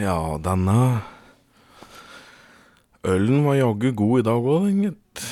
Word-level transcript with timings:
Ja, 0.00 0.38
denne 0.40 1.02
ølen 3.04 3.42
var 3.44 3.58
jaggu 3.58 3.90
god 3.92 4.22
i 4.22 4.24
dag 4.24 4.46
òg, 4.48 4.64
den, 4.70 4.78
gitt. 4.86 5.24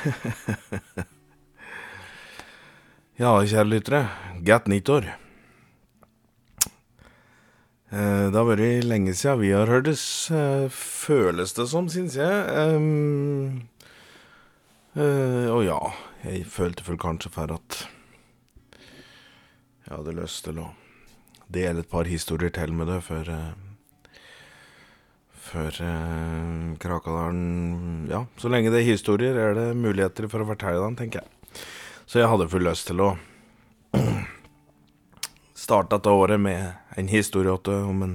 ja, 3.22 3.30
kjære 3.38 3.68
lyttere. 3.70 4.00
Godt 4.42 4.66
nyttår. 4.72 5.06
Eh, 7.90 8.26
Det 8.30 8.34
har 8.34 8.48
vært 8.50 8.84
lenge 8.90 9.14
siden 9.14 9.38
vi 9.44 9.52
har 9.54 9.70
hørtes, 9.70 10.02
eh, 10.34 10.66
føles 10.74 11.54
det 11.54 11.68
som, 11.70 11.86
syns 11.86 12.18
jeg. 12.18 12.34
Um, 12.74 13.62
uh, 14.98 15.46
og 15.54 15.62
ja, 15.68 15.78
jeg 16.26 16.46
følte 16.50 16.82
vel 16.86 16.98
kanskje 16.98 17.30
for 17.30 17.46
at 17.54 17.84
jeg 19.86 19.94
hadde 19.96 20.18
lyst 20.18 20.44
til 20.46 20.58
å 20.62 20.68
dele 21.50 21.80
et 21.82 21.90
par 21.90 22.06
historier 22.10 22.50
til 22.54 22.72
med 22.74 22.86
det 22.90 23.02
før 23.06 23.26
eh, 23.30 23.69
Før 25.50 25.80
eh, 25.82 26.74
Krakadalen 26.78 28.06
Ja, 28.10 28.24
så 28.38 28.50
lenge 28.52 28.70
det 28.70 28.84
er 28.84 28.92
historier, 28.92 29.34
er 29.34 29.56
det 29.56 29.68
muligheter 29.78 30.28
for 30.30 30.44
å 30.44 30.48
fortelle 30.52 30.82
dem, 30.84 30.98
tenker 30.98 31.24
jeg. 31.24 31.62
Så 32.06 32.20
jeg 32.20 32.30
hadde 32.30 32.50
full 32.50 32.66
lyst 32.66 32.86
til 32.90 33.02
å 33.02 33.08
starte 35.64 35.96
dette 35.96 36.12
året 36.14 36.38
med 36.42 36.98
en 36.98 37.10
historie 37.10 37.54
om 37.82 38.04
en 38.06 38.14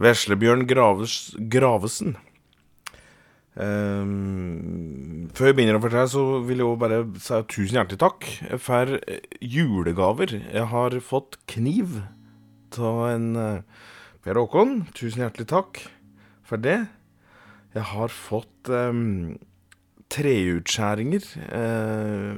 veslebjørn 0.00 0.66
Graves, 0.68 1.32
Gravesen. 1.52 2.18
Um, 3.60 5.28
før 5.36 5.50
jeg 5.50 5.56
begynner 5.58 5.76
å 5.76 5.82
fortelle, 5.84 6.08
så 6.12 6.24
vil 6.46 6.60
jeg 6.62 6.68
jo 6.68 6.80
bare 6.80 7.00
si 7.20 7.40
tusen 7.50 7.80
hjertelig 7.80 8.00
takk 8.00 8.28
for 8.62 8.92
julegaver. 9.40 10.36
Jeg 10.40 10.68
har 10.72 10.96
fått 11.04 11.40
kniv 11.50 12.02
av 12.78 13.00
en 13.08 13.32
eh, 13.40 13.88
Per 14.24 14.38
Håkon. 14.38 14.76
Tusen 14.96 15.24
hjertelig 15.24 15.48
takk 15.50 15.82
for 16.50 16.58
det. 16.58 16.80
Jeg 17.74 17.86
har 17.92 18.10
fått 18.10 18.70
um, 18.74 19.38
treutskjæringer 20.10 21.22
uh, 21.54 22.34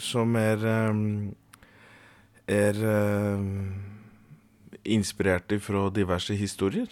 som 0.00 0.36
er 0.40 0.64
um, 0.88 1.34
er 2.48 2.80
uh, 2.80 3.44
inspirert 4.84 5.52
fra 5.60 5.90
diverse 5.92 6.36
historier. 6.36 6.88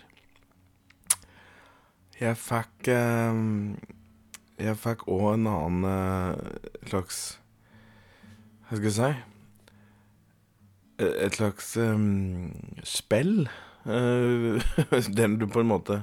Jeg 2.21 2.37
fikk 2.39 2.93
uh, 2.93 3.75
Jeg 4.63 4.77
fikk 4.79 5.09
òg 5.11 5.33
en 5.33 5.49
annen 5.51 5.85
uh, 5.89 6.37
slags 6.87 7.23
Hva 8.69 8.77
skal 8.77 8.87
jeg 8.87 8.97
si 9.01 9.13
Et 11.03 11.35
slags 11.35 11.73
um, 11.83 12.53
spill. 12.87 13.49
eh, 13.87 14.63
der 15.17 15.37
du 15.41 15.47
på 15.51 15.61
en 15.65 15.67
måte 15.73 16.03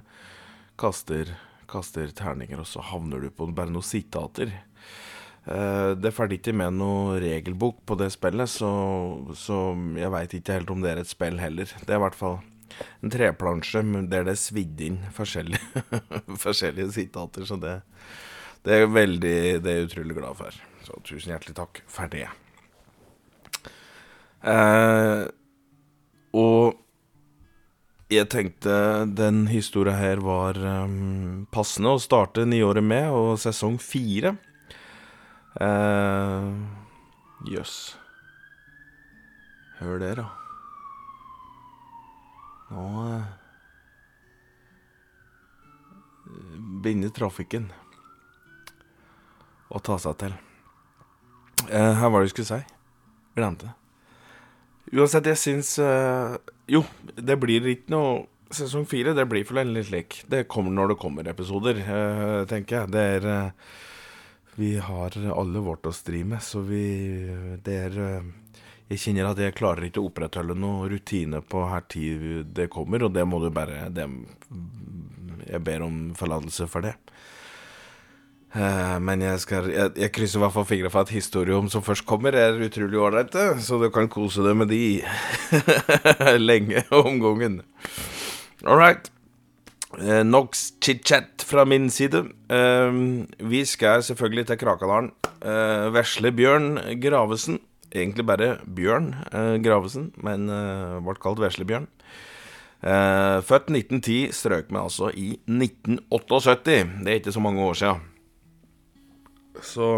kaster, 0.80 1.34
kaster 1.70 2.12
terninger, 2.16 2.62
og 2.62 2.68
så 2.70 2.84
havner 2.92 3.24
du 3.24 3.30
på 3.34 3.50
bare 3.56 3.72
noen 3.74 3.86
sitater. 3.86 4.54
Eh, 5.50 5.92
det 5.98 6.14
ferdig 6.16 6.40
ikke 6.40 6.56
med 6.58 6.78
noe 6.78 7.20
regelbok 7.22 7.82
på 7.88 7.98
det 8.00 8.12
spillet, 8.16 8.52
så, 8.52 8.70
så 9.38 9.60
jeg 10.00 10.14
veit 10.14 10.36
ikke 10.38 10.60
helt 10.60 10.74
om 10.74 10.84
det 10.84 10.94
er 10.94 11.04
et 11.04 11.12
spill 11.12 11.40
heller. 11.42 11.70
Det 11.84 11.94
er 11.94 12.00
i 12.00 12.06
hvert 12.06 12.18
fall 12.20 12.40
en 13.04 13.12
treplansje 13.12 13.82
der 14.12 14.28
det 14.28 14.36
er 14.36 14.40
svidd 14.40 14.82
inn 14.86 15.00
forskjellige, 15.16 15.86
forskjellige 16.46 16.92
sitater, 16.96 17.48
så 17.50 17.58
det, 17.60 17.80
det 18.68 18.76
er 18.76 18.92
veldig 18.92 19.40
Det 19.64 19.72
er 19.72 19.82
jeg 19.82 19.90
utrolig 19.90 20.20
glad 20.20 20.38
for. 20.40 20.62
Så 20.86 21.00
tusen 21.08 21.34
hjertelig 21.34 21.58
takk 21.58 21.82
for 21.90 22.12
det. 22.12 22.28
Eh, 24.48 25.26
og 26.40 26.78
jeg 28.10 28.26
tenkte 28.32 28.74
den 29.06 29.44
historia 29.52 29.94
her 29.94 30.22
var 30.26 30.58
um, 30.58 31.46
passende 31.54 31.94
å 31.94 32.02
starte 32.02 32.46
nyåret 32.48 32.82
med, 32.84 33.12
og 33.14 33.38
sesong 33.42 33.78
fire. 33.82 34.34
Eh, 35.62 36.48
Jøss. 37.50 37.76
Hør 39.80 40.02
det, 40.02 40.16
da. 40.20 40.26
Nå 42.70 42.88
uh, 43.06 43.30
begynner 46.82 47.14
trafikken 47.14 47.70
å 49.70 49.82
ta 49.86 49.98
seg 50.02 50.18
til. 50.26 50.34
Uh, 51.70 51.94
her 52.02 52.10
var 52.10 52.20
det 52.20 52.32
jeg 52.32 52.40
skulle 52.40 52.56
si. 52.56 52.80
Glemte 53.38 53.70
det. 53.70 53.76
Uansett, 54.90 55.28
jeg 55.30 55.38
syns 55.38 55.76
eh, 55.84 56.36
Jo, 56.70 56.84
det 57.16 57.36
blir 57.42 57.66
ikke 57.72 57.90
noe 57.94 58.26
sesong 58.54 58.86
fire. 58.90 59.16
Det 59.18 59.26
blir 59.30 59.46
for 59.48 59.62
litt 59.66 59.90
slik. 59.90 60.24
Det 60.30 60.48
kommer 60.52 60.74
når 60.74 60.94
det 60.94 61.00
kommer 61.02 61.30
episoder, 61.30 61.80
eh, 61.82 62.46
tenker 62.50 62.82
jeg. 62.82 62.92
Det 62.94 63.06
er 63.16 63.30
eh, 63.30 63.52
Vi 64.60 64.76
har 64.78 65.16
alle 65.34 65.62
vårt 65.64 65.88
å 65.88 65.94
stri 65.96 66.24
med, 66.24 66.42
så 66.44 66.60
vi 66.62 66.84
Det 67.64 67.76
er 67.88 68.00
eh, 68.06 68.30
Jeg 68.90 69.00
kjenner 69.00 69.30
at 69.30 69.38
jeg 69.40 69.56
klarer 69.56 69.86
ikke 69.86 70.02
å 70.02 70.10
opprettholde 70.10 70.58
noe 70.58 70.90
rutine 70.90 71.42
på 71.42 71.68
her 71.70 71.86
tid 71.88 72.54
det 72.54 72.70
kommer, 72.70 73.04
og 73.04 73.14
det 73.14 73.26
må 73.26 73.40
du 73.40 73.50
bare 73.50 73.90
det, 73.90 74.08
Jeg 75.46 75.64
ber 75.64 75.86
om 75.86 76.14
forlatelse 76.14 76.68
for 76.68 76.82
det. 76.82 76.96
Eh, 78.56 78.98
Men 79.06 79.22
jeg, 79.22 79.40
skal, 79.44 79.70
jeg, 79.70 79.92
jeg 80.00 80.12
krysser 80.16 80.40
i 80.40 80.44
hvert 80.46 80.56
fall 80.56 80.66
fingra 80.70 80.90
for 80.94 81.06
at 81.06 81.14
historien 81.14 81.70
som 81.70 81.84
først 81.86 82.06
kommer, 82.10 82.34
er 82.34 82.58
utrolig 82.66 82.98
ålreite, 82.98 83.52
så 83.62 83.78
du 83.82 83.90
kan 83.94 84.10
kose 84.10 84.42
deg 84.46 84.58
med 84.58 84.72
de 84.74 85.02
lenge 86.50 86.82
om 86.96 87.20
gangen. 87.22 87.62
All 88.66 88.80
right. 88.82 89.12
Eh, 90.00 90.24
nok 90.26 90.54
chit-chat 90.82 91.46
fra 91.46 91.64
min 91.66 91.90
side. 91.94 92.24
Eh, 92.50 93.00
vi 93.54 93.64
skal 93.70 94.04
selvfølgelig 94.06 94.48
til 94.50 94.60
Krakadalen. 94.62 95.12
Eh, 95.42 95.88
vesle 95.96 96.34
Bjørn 96.36 96.76
Gravesen. 97.02 97.62
Egentlig 97.90 98.26
bare 98.30 98.52
Bjørn 98.66 99.14
eh, 99.32 99.56
Gravesen, 99.66 100.12
men 100.22 100.50
eh, 100.54 101.00
ble 101.06 101.16
kalt 101.22 101.42
Vesle 101.42 101.66
Bjørn. 101.70 101.88
født 102.80 103.66
1910, 103.76 104.30
strøk 104.32 104.70
meg 104.72 104.86
altså 104.86 105.10
i 105.12 105.34
1978. 105.52 106.78
Det 107.04 107.12
er 107.12 107.18
ikke 107.20 107.34
så 107.36 107.42
mange 107.44 107.60
år 107.66 107.76
siden. 107.76 108.06
Så 109.64 109.90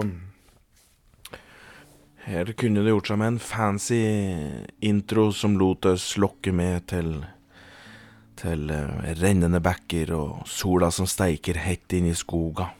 her 2.25 2.51
kunne 2.53 2.83
det 2.85 2.93
gjort 2.93 3.09
seg 3.09 3.21
med 3.21 3.33
en 3.33 3.39
fancy 3.41 4.01
intro 4.85 5.31
som 5.33 5.57
lot 5.57 5.87
oss 5.89 6.13
lokke 6.21 6.53
med 6.53 6.85
til 6.91 7.15
til 8.41 8.71
eh, 8.73 9.09
rennende 9.21 9.61
bekker 9.63 10.13
og 10.17 10.45
sola 10.49 10.91
som 10.93 11.09
steiker 11.09 11.59
hett 11.61 11.93
inn 11.93 12.09
i 12.09 12.17
skoga. 12.17 12.71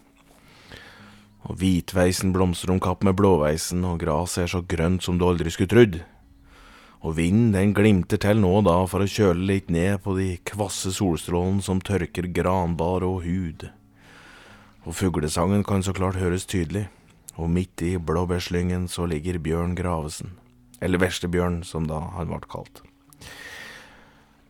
Og 1.49 1.57
hvitveisen 1.57 2.33
blomstrer 2.35 2.73
om 2.73 2.81
kapp 2.81 3.03
med 3.05 3.17
blåveisen, 3.17 3.83
og 3.85 3.99
gresset 4.03 4.45
er 4.45 4.51
så 4.53 4.61
grønt 4.61 5.05
som 5.05 5.17
du 5.17 5.25
aldri 5.27 5.53
skulle 5.53 5.71
trodd. 5.73 5.99
Og 7.01 7.15
vinden 7.17 7.55
den 7.55 7.73
glimter 7.73 8.21
til 8.21 8.41
nå 8.43 8.51
og 8.59 8.67
da 8.69 8.77
for 8.89 9.01
å 9.01 9.09
kjøle 9.09 9.47
litt 9.49 9.71
ned 9.73 10.03
på 10.05 10.13
de 10.19 10.35
kvasse 10.45 10.93
solstrålene 10.93 11.65
som 11.65 11.81
tørker 11.81 12.29
granbar 12.29 13.05
og 13.07 13.23
hud. 13.25 13.71
Og 14.85 14.95
fuglesangen 14.97 15.63
kan 15.63 15.83
så 15.85 15.93
klart 15.93 16.17
høres 16.17 16.47
tydelig, 16.49 16.87
og 17.37 17.51
midt 17.53 17.81
i 17.85 17.95
blåbærslyngen 18.01 18.87
så 18.89 19.05
ligger 19.05 19.37
Bjørn 19.39 19.75
Gravesen, 19.77 20.33
eller 20.81 21.01
Veslebjørn 21.03 21.61
som 21.67 21.85
da 21.89 21.99
han 22.15 22.31
ble 22.33 22.41
kalt. 22.49 22.81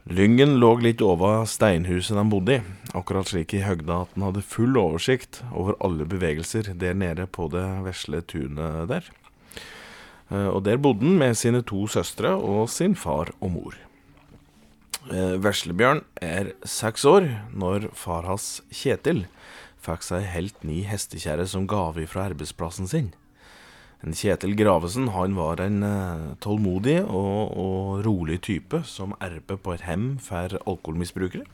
Lyngen 0.09 0.55
lå 0.57 0.71
litt 0.81 1.01
over 1.05 1.43
steinhuset 1.45 2.17
de 2.17 2.23
bodde 2.31 2.55
i, 2.57 2.61
akkurat 2.97 3.29
slik 3.29 3.53
i 3.53 3.61
høgda 3.61 3.99
at 4.01 4.15
den 4.15 4.25
hadde 4.25 4.41
full 4.41 4.79
oversikt 4.79 5.43
over 5.51 5.77
alle 5.83 6.07
bevegelser 6.09 6.71
der 6.73 6.97
nede 6.97 7.27
på 7.29 7.45
det 7.53 7.67
vesle 7.85 8.23
tunet 8.25 8.89
der. 8.89 9.05
Eh, 10.31 10.47
Og 10.47 10.63
der 10.65 10.81
bodde 10.81 11.05
han 11.05 11.19
med 11.19 11.37
sine 11.37 11.61
to 11.61 11.85
søstre 11.87 12.33
og 12.33 12.69
sin 12.69 12.95
far 12.95 13.29
og 13.39 13.51
mor. 13.51 13.77
Eh, 15.11 15.37
Veslebjørn 15.43 16.01
er 16.21 16.53
seks 16.65 17.05
år 17.05 17.29
når 17.53 17.91
far 17.93 18.25
hans 18.25 18.63
Kjetil 18.71 19.27
fikk 19.81 20.03
seg 20.05 20.27
helt 20.33 20.63
ny 20.67 20.81
hestekjerre 20.85 21.47
som 21.49 21.67
gave 21.69 22.05
fra 22.09 22.27
arbeidsplassen 22.29 22.87
sin. 22.91 23.11
En 24.01 24.15
Kjetil 24.17 24.55
Gravesen 24.57 25.11
han 25.13 25.35
var 25.37 25.61
en 25.61 25.83
eh, 25.85 26.21
tålmodig 26.41 26.99
og, 27.05 27.51
og 27.53 28.05
rolig 28.05 28.39
type 28.45 28.79
som 28.89 29.13
erbe 29.21 29.57
på 29.61 29.75
et 29.75 29.83
hem 29.85 30.15
for 30.21 30.55
alkoholmisbrukere. 30.65 31.45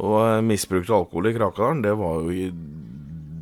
Og 0.00 0.16
eh, 0.22 0.40
misbruk 0.46 0.88
av 0.88 1.02
alkohol 1.02 1.28
i 1.28 1.34
Krakadalen, 1.36 1.82
det 1.84 1.96
var 2.00 2.20
jo 2.24 2.30
i- 2.30 2.52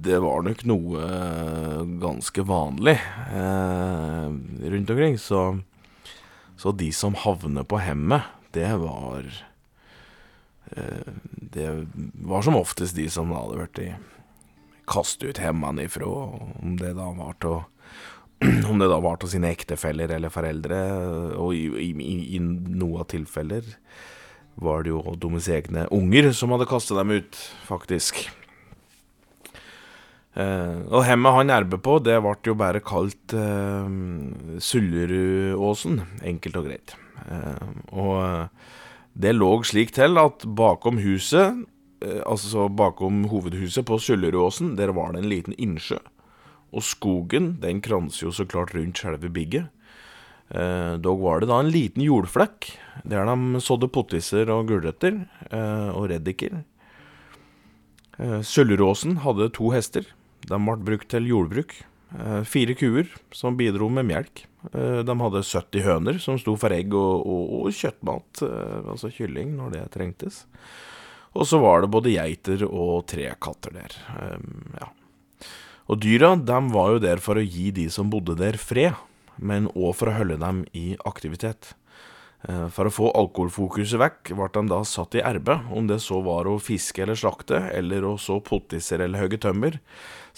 Det 0.08 0.18
var 0.22 0.42
nok 0.46 0.60
noe 0.64 1.00
eh, 1.04 1.80
ganske 2.00 2.42
vanlig 2.46 2.94
eh, 3.34 4.26
rundt 4.70 4.90
omkring, 4.90 5.18
så 5.18 5.60
Så 6.58 6.72
de 6.76 6.90
som 6.92 7.14
havner 7.14 7.62
på 7.62 7.78
hemmet, 7.78 8.22
det 8.52 8.70
var 8.80 9.22
Det 10.68 11.66
var 12.28 12.42
som 12.44 12.58
oftest 12.58 12.96
de 12.96 13.06
som 13.10 13.32
hadde 13.32 13.56
blitt 13.56 14.08
kastet 14.88 15.30
ut 15.30 15.40
hjemmefra, 15.42 16.08
om 16.62 16.76
det 16.80 16.94
da 16.96 17.10
var 17.16 17.36
til 17.42 17.60
om 18.70 18.78
det 18.78 18.86
da 18.90 19.00
var 19.02 19.18
til 19.18 19.32
sine 19.32 19.50
ektefeller 19.50 20.12
eller 20.14 20.30
foreldre, 20.32 20.78
og 21.40 21.54
i, 21.56 21.90
i, 21.90 22.18
i 22.36 22.38
noen 22.40 23.08
tilfeller 23.10 23.66
var 24.58 24.84
det 24.84 24.92
jo 24.92 25.02
deres 25.18 25.48
egne 25.54 25.86
unger 25.94 26.30
som 26.34 26.54
hadde 26.54 26.68
kastet 26.70 26.98
dem 26.98 27.14
ut, 27.14 27.40
faktisk. 27.66 28.24
Eh, 30.38 30.78
og 30.86 31.02
hemmet 31.06 31.34
han 31.34 31.52
erbe 31.54 31.78
på, 31.82 31.98
det 32.02 32.18
ble 32.22 32.34
jo 32.46 32.56
bare 32.58 32.82
kalt 32.84 33.34
eh, 33.34 33.90
Sullerudåsen, 34.62 36.02
enkelt 36.26 36.58
og 36.60 36.68
greit. 36.70 36.94
Eh, 37.26 37.70
og 37.90 38.14
eh, 38.22 38.74
det 39.18 39.34
lå 39.34 39.50
slik 39.66 39.90
til 39.96 40.18
at 40.20 40.46
bakom 40.46 41.00
huset, 41.02 41.64
eh, 42.04 42.20
altså 42.22 42.68
bakom 42.70 43.24
hovedhuset 43.32 43.86
på 43.86 43.98
Sullerudåsen, 43.98 44.76
der 44.78 44.94
var 44.94 45.12
det 45.12 45.24
en 45.24 45.32
liten 45.32 45.58
innsjø. 45.58 45.98
Og 46.70 46.84
skogen, 46.84 47.56
den 47.62 47.80
kranser 47.82 48.28
jo 48.28 48.32
så 48.32 48.46
klart 48.46 48.74
rundt 48.76 49.00
selve 49.00 49.30
bygget. 49.32 49.68
Eh, 50.48 50.94
dog 51.02 51.20
var 51.20 51.40
det 51.40 51.50
da 51.50 51.58
en 51.60 51.72
liten 51.72 52.00
jordflekk 52.00 52.70
der 53.04 53.26
de 53.28 53.60
sådde 53.60 53.90
pottiser 53.92 54.48
og 54.48 54.70
gulrøtter 54.70 55.26
eh, 55.50 55.90
og 55.92 56.08
reddiker. 56.12 56.62
Eh, 58.18 58.40
Sølleråsen 58.40 59.20
hadde 59.26 59.50
to 59.52 59.72
hester. 59.74 60.06
De 60.48 60.56
ble 60.56 60.78
brukt 60.86 61.10
til 61.12 61.28
jordbruk. 61.28 61.74
Eh, 62.16 62.42
fire 62.48 62.76
kuer 62.78 63.10
som 63.34 63.58
bidro 63.58 63.90
med 63.92 64.08
melk. 64.08 64.47
Eh, 64.72 65.00
de 65.06 65.16
hadde 65.22 65.44
70 65.46 65.86
høner 65.86 66.20
som 66.22 66.38
sto 66.40 66.56
for 66.58 66.74
egg 66.74 66.94
og, 66.96 67.26
og, 67.26 67.56
og 67.60 67.74
kjøttmat, 67.78 68.44
eh, 68.46 68.78
altså 68.94 69.12
kylling, 69.14 69.56
når 69.58 69.74
det 69.76 69.84
trengtes. 69.94 70.44
Og 71.38 71.46
så 71.46 71.60
var 71.62 71.84
det 71.84 71.92
både 71.92 72.14
geiter 72.14 72.64
og 72.68 73.04
tre 73.10 73.28
katter 73.38 73.76
der. 73.76 73.98
ja. 74.80 74.88
Og 75.88 76.00
dyra 76.02 76.34
de 76.36 76.56
var 76.72 76.94
jo 76.94 77.02
der 77.04 77.20
for 77.22 77.38
å 77.38 77.44
gi 77.44 77.70
de 77.72 77.86
som 77.92 78.10
bodde 78.12 78.34
der, 78.36 78.58
fred 78.60 78.96
men 79.38 79.68
òg 79.74 79.94
for 79.98 80.10
å 80.10 80.16
holde 80.18 80.38
dem 80.40 80.64
i 80.76 80.96
aktivitet. 81.08 81.72
Eh, 82.46 82.66
for 82.74 82.86
å 82.86 82.94
få 82.94 83.10
alkoholfokuset 83.18 83.98
vekk, 83.98 84.32
ble 84.38 84.48
de 84.54 84.64
da 84.70 84.80
satt 84.86 85.16
i 85.18 85.24
erbe, 85.26 85.58
om 85.74 85.88
det 85.90 86.00
så 86.04 86.20
var 86.26 86.46
å 86.46 86.58
fiske 86.62 87.02
eller 87.02 87.18
slakte, 87.18 87.64
eller 87.74 88.06
å 88.06 88.16
så 88.20 88.38
potiser 88.44 89.02
eller 89.02 89.24
hogge 89.24 89.40
tømmer. 89.42 89.80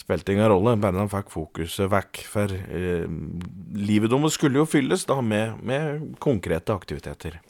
Spilte 0.00 0.32
ingen 0.32 0.49
rolle, 0.49 0.79
bare 0.81 0.97
de 0.97 1.11
fikk 1.12 1.31
fokuset 1.35 1.91
vekk. 1.93 2.23
For 2.31 2.55
eh, 2.56 3.05
livet 3.76 4.12
deres 4.12 4.38
skulle 4.38 4.62
jo 4.62 4.69
fylles 4.69 5.05
da 5.08 5.19
med, 5.20 5.61
med, 5.67 6.08
konkrete 6.23 6.73
aktiviteter. 6.73 7.41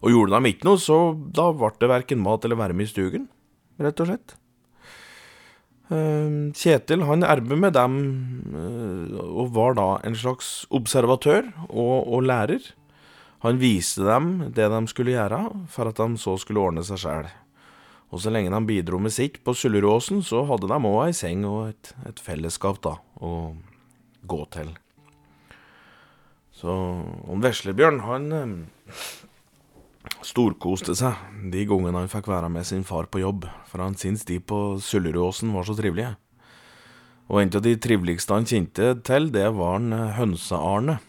Og 0.00 0.12
gjorde 0.12 0.40
de 0.40 0.52
ikke 0.52 0.68
noe, 0.68 0.80
så 0.80 0.98
da 1.14 1.50
ble 1.56 1.72
det 1.80 1.92
verken 1.92 2.24
mat 2.24 2.44
eller 2.44 2.58
varme 2.60 2.84
i 2.84 2.88
stugen, 2.88 3.28
rett 3.82 4.00
og 4.00 4.10
slett. 4.10 4.36
Ehm, 5.92 6.50
Kjetil 6.56 7.04
han 7.06 7.22
erber 7.22 7.58
med 7.60 7.76
dem, 7.76 7.96
eh, 8.50 9.20
og 9.22 9.52
var 9.54 9.76
da 9.78 9.88
en 10.04 10.16
slags 10.18 10.66
observatør 10.74 11.52
og, 11.68 12.08
og, 12.08 12.22
lærer. 12.26 12.72
Han 13.44 13.60
viste 13.60 14.02
dem 14.02 14.50
det 14.56 14.66
de 14.72 14.86
skulle 14.90 15.14
gjøre, 15.14 15.42
for 15.68 15.88
at 15.90 16.00
de 16.00 16.18
så 16.18 16.36
skulle 16.40 16.64
ordne 16.64 16.82
seg 16.86 16.98
sjæl. 16.98 17.28
Og 18.14 18.22
så 18.22 18.30
lenge 18.30 18.52
de 18.54 18.60
bidro 18.68 19.00
med 19.02 19.14
sitt 19.14 19.40
på 19.44 19.54
Sulleråsen, 19.56 20.22
så 20.22 20.44
hadde 20.46 20.70
de 20.70 20.76
òg 20.78 21.00
ei 21.08 21.14
seng 21.16 21.44
og 21.48 21.72
et, 21.72 21.92
et, 22.06 22.20
fellesskap 22.22 22.78
da, 22.84 22.96
å 23.18 23.32
gå 24.26 24.42
til. 24.54 24.70
Så 26.56 26.72
om 27.26 27.42
Veslebjørn, 27.42 28.00
han 28.06 28.30
storkoste 30.24 30.94
seg 30.96 31.18
de 31.52 31.66
gangene 31.68 32.04
han 32.04 32.10
fikk 32.10 32.30
være 32.30 32.48
med 32.52 32.66
sin 32.68 32.86
far 32.86 33.10
på 33.10 33.20
jobb, 33.20 33.48
for 33.68 33.82
han 33.84 33.98
syntes 33.98 34.24
de 34.28 34.38
på 34.40 34.78
Sulleråsen 34.82 35.52
var 35.54 35.66
så 35.66 35.76
trivelige. 35.76 36.14
Og 37.26 37.42
en 37.42 37.50
av 37.58 37.62
de 37.64 37.74
triveligste 37.82 38.34
han 38.36 38.46
kjente 38.46 38.92
til, 39.06 39.32
det 39.34 39.48
var 39.56 39.80
en 39.80 39.94
eh, 39.96 40.14
Hønse-Arne. 40.14 41.00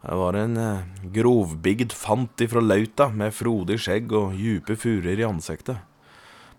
Det 0.00 0.16
var 0.16 0.38
en 0.40 0.56
eh, 0.56 0.86
grovbygd 1.12 1.92
fant 1.92 2.44
ifra 2.44 2.62
Lauta 2.64 3.10
med 3.12 3.36
frodig 3.36 3.76
skjegg 3.84 4.14
og 4.16 4.38
djupe 4.40 4.78
furer 4.80 5.20
i 5.20 5.26
ansiktet. 5.28 5.84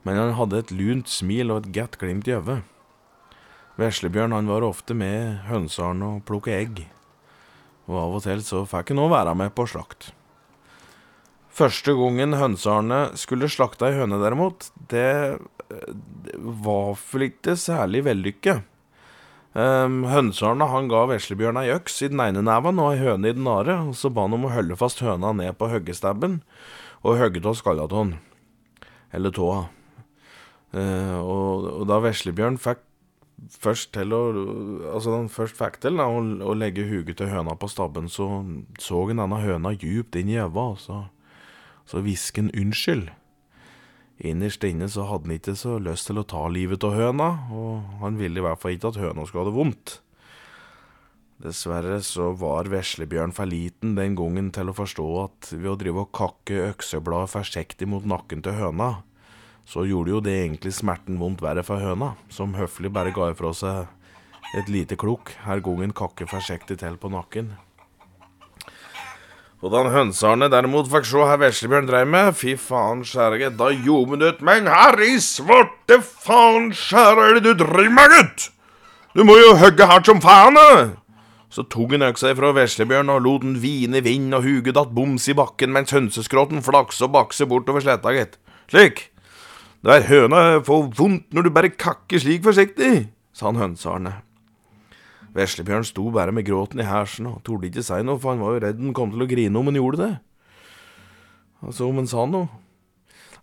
Men 0.08 0.20
han 0.20 0.36
hadde 0.38 0.62
et 0.64 0.76
lunt 0.76 1.10
smil 1.12 1.52
og 1.52 1.64
et 1.64 1.74
godt 1.76 1.98
glimt 2.02 2.30
i 2.30 2.38
øyet. 2.38 2.64
Veslebjørn 3.80 4.36
han 4.36 4.50
var 4.52 4.66
ofte 4.68 4.96
med 4.98 5.46
Hønse-Arne 5.48 6.16
og 6.18 6.24
plukket 6.28 6.56
egg, 6.56 6.80
og 7.88 8.00
av 8.02 8.16
og 8.18 8.24
til 8.26 8.42
så 8.44 8.66
fikk 8.68 8.92
han 8.92 9.06
òg 9.06 9.14
være 9.14 9.36
med 9.40 9.54
på 9.56 9.66
slakt. 9.72 10.12
Første 11.60 11.92
gangen 11.98 12.38
Hønsearne 12.40 13.00
skulle 13.20 13.50
slakte 13.52 13.90
ei 13.90 13.96
høne, 13.98 14.20
derimot, 14.22 14.70
det, 14.92 15.40
det 15.68 16.36
var 16.38 16.94
vel 17.10 17.26
ikke 17.26 17.58
særlig 17.60 18.06
vellykket. 18.06 18.62
Um, 19.58 20.04
Hønsearne 20.08 20.68
han 20.70 20.88
ga 20.92 21.02
Veslebjørn 21.10 21.60
ei 21.64 21.72
øks 21.74 21.98
i 22.06 22.12
den 22.14 22.22
ene 22.24 22.46
neven 22.46 22.80
og 22.80 22.94
ei 22.94 23.02
høne 23.02 23.32
i 23.32 23.36
den 23.36 23.50
andre, 23.50 23.80
og 23.90 23.98
så 23.98 24.12
ba 24.14 24.28
han 24.28 24.38
om 24.38 24.46
å 24.48 24.54
holde 24.54 24.78
fast 24.80 25.02
høna 25.04 25.34
ned 25.36 25.58
på 25.60 25.72
hoggestabben 25.72 26.40
og 27.02 27.20
hogge 27.20 27.44
av 27.44 27.58
skallatåen. 27.58 28.14
Eller 29.12 29.34
tåa. 29.34 29.66
Uh, 30.70 31.18
og, 31.24 31.68
og, 31.72 31.86
da 31.90 31.98
Veslebjørn 32.04 32.60
fikk 32.62 32.84
først 33.58 33.94
til 33.96 34.12
å 34.14 34.20
Altså 34.92 35.16
den 35.16 35.30
først 35.34 35.58
fikk 35.58 35.80
til 35.82 35.98
da, 35.98 36.06
å, 36.06 36.20
å 36.22 36.54
legge 36.54 36.86
huget 36.86 37.18
til 37.18 37.32
høna 37.32 37.56
på 37.58 37.70
stabben, 37.72 38.10
så 38.12 38.44
så 38.78 39.06
han 39.08 39.24
denne 39.24 39.40
høna 39.42 39.74
djupt 39.74 40.20
inn 40.20 40.30
i 40.30 40.38
øva, 40.44 40.74
og 40.76 40.84
så 40.84 41.06
så 41.90 42.04
hvisket 42.06 42.44
han 42.44 42.52
unnskyld. 42.54 43.08
Innerst 44.20 44.66
inne 44.68 44.90
så 44.92 45.08
hadde 45.10 45.30
han 45.30 45.38
ikke 45.40 45.56
så 45.58 45.78
lyst 45.82 46.10
til 46.10 46.20
å 46.20 46.28
ta 46.28 46.44
livet 46.52 46.84
av 46.86 46.94
høna, 46.98 47.30
og 47.56 48.02
han 48.04 48.20
ville 48.20 48.42
i 48.42 48.46
hvert 48.46 48.62
fall 48.62 48.76
ikke 48.76 48.92
at 48.92 49.00
høna 49.00 49.26
skulle 49.26 49.46
ha 49.46 49.50
det 49.50 49.56
vondt. 49.56 49.96
Dessverre 51.40 52.02
så 52.04 52.34
var 52.36 52.68
Veslebjørn 52.68 53.32
for 53.32 53.48
liten 53.48 53.94
den 53.96 54.18
gangen 54.20 54.50
til 54.54 54.70
å 54.70 54.76
forstå 54.76 55.08
at 55.22 55.52
ved 55.54 55.70
å 55.72 55.78
drive 55.80 56.04
og 56.04 56.12
kakke 56.20 56.66
økseblad 56.74 57.32
forsiktig 57.32 57.88
mot 57.88 58.04
nakken 58.04 58.44
til 58.44 58.58
høna, 58.60 58.90
så 59.70 59.86
gjorde 59.86 60.16
jo 60.16 60.20
det 60.26 60.34
egentlig 60.34 60.74
smerten 60.74 61.20
vondt 61.22 61.44
verre 61.46 61.62
for 61.66 61.82
høna, 61.82 62.16
som 62.34 62.56
høflig 62.58 62.90
bare 62.94 63.14
ga 63.14 63.30
ifra 63.30 63.54
seg 63.54 64.56
et 64.58 64.70
lite 64.72 64.98
klukk 64.98 65.36
her 65.46 65.62
gangen 65.62 65.94
kakke 65.94 66.26
forsiktig 66.30 66.80
til 66.82 66.96
på 66.98 67.12
nakken. 67.14 67.52
Og 69.60 69.74
da 69.74 69.84
hønserne 69.92 70.48
derimot 70.50 70.88
fikk 70.90 71.06
se 71.06 71.20
hva 71.20 71.36
Veslebjørn 71.38 71.90
dreiv 71.90 72.10
med, 72.10 72.32
fy 72.40 72.56
faen 72.58 73.04
skjære, 73.06 73.52
da 73.60 73.68
gjorde 73.76 74.16
han 74.16 74.24
ut 74.24 74.40
Men 74.48 74.70
herre 74.72 75.10
i 75.12 75.18
svarte 75.22 76.00
faen 76.00 76.72
skjære 76.72 77.28
er 77.28 77.38
det 77.38 77.52
du 77.52 77.66
driver 77.66 77.94
med, 77.98 78.16
gutt? 78.16 78.48
Du 79.18 79.26
må 79.28 79.36
jo 79.38 79.58
hogge 79.60 79.86
hardt 79.90 80.10
som 80.10 80.24
faen, 80.24 80.56
du! 80.56 80.96
Så 81.54 81.66
tok 81.68 81.94
han 81.98 82.08
øksa 82.08 82.32
ifra 82.32 82.54
Veslebjørn 82.56 83.12
og 83.12 83.22
lot 83.26 83.46
den 83.46 83.60
hvine 83.60 84.00
i 84.00 84.06
vind 84.06 84.34
og 84.38 84.48
huget 84.48 84.78
datt 84.80 84.96
boms 84.96 85.28
i 85.30 85.36
bakken 85.38 85.74
mens 85.76 85.94
hønseskråten 85.94 86.64
flakse 86.66 87.06
og 87.06 87.14
bakse 87.18 87.50
bortover 87.50 87.84
sletta, 87.84 88.16
gitt. 88.16 88.40
Slik. 88.70 89.09
Det 89.80 89.94
er 89.96 90.10
høna 90.10 90.40
får 90.68 90.90
vondt 90.98 91.30
når 91.32 91.46
du 91.46 91.54
bare 91.56 91.72
kakker 91.72 92.20
slik 92.20 92.44
forsiktig, 92.44 93.10
sa 93.32 93.48
han 93.48 93.62
hønsearne. 93.62 94.18
Veslebjørn 95.38 95.86
sto 95.88 96.10
bare 96.12 96.34
med 96.36 96.48
gråten 96.48 96.82
i 96.84 96.88
hersen 96.88 97.30
og 97.30 97.44
torde 97.48 97.70
ikke 97.70 97.86
si 97.86 98.00
noe, 98.04 98.20
for 98.20 98.34
han 98.34 98.44
var 98.44 98.58
jo 98.58 98.64
redd 98.66 98.82
han 98.82 98.96
kom 98.98 99.14
til 99.14 99.24
å 99.24 99.30
grine 99.30 99.56
om 99.56 99.70
han 99.70 99.78
gjorde 99.80 100.02
det. 100.02 100.16
Altså, 101.64 101.88
om 101.88 102.02
han 102.02 102.10
sa 102.12 102.26
noe. 102.28 102.50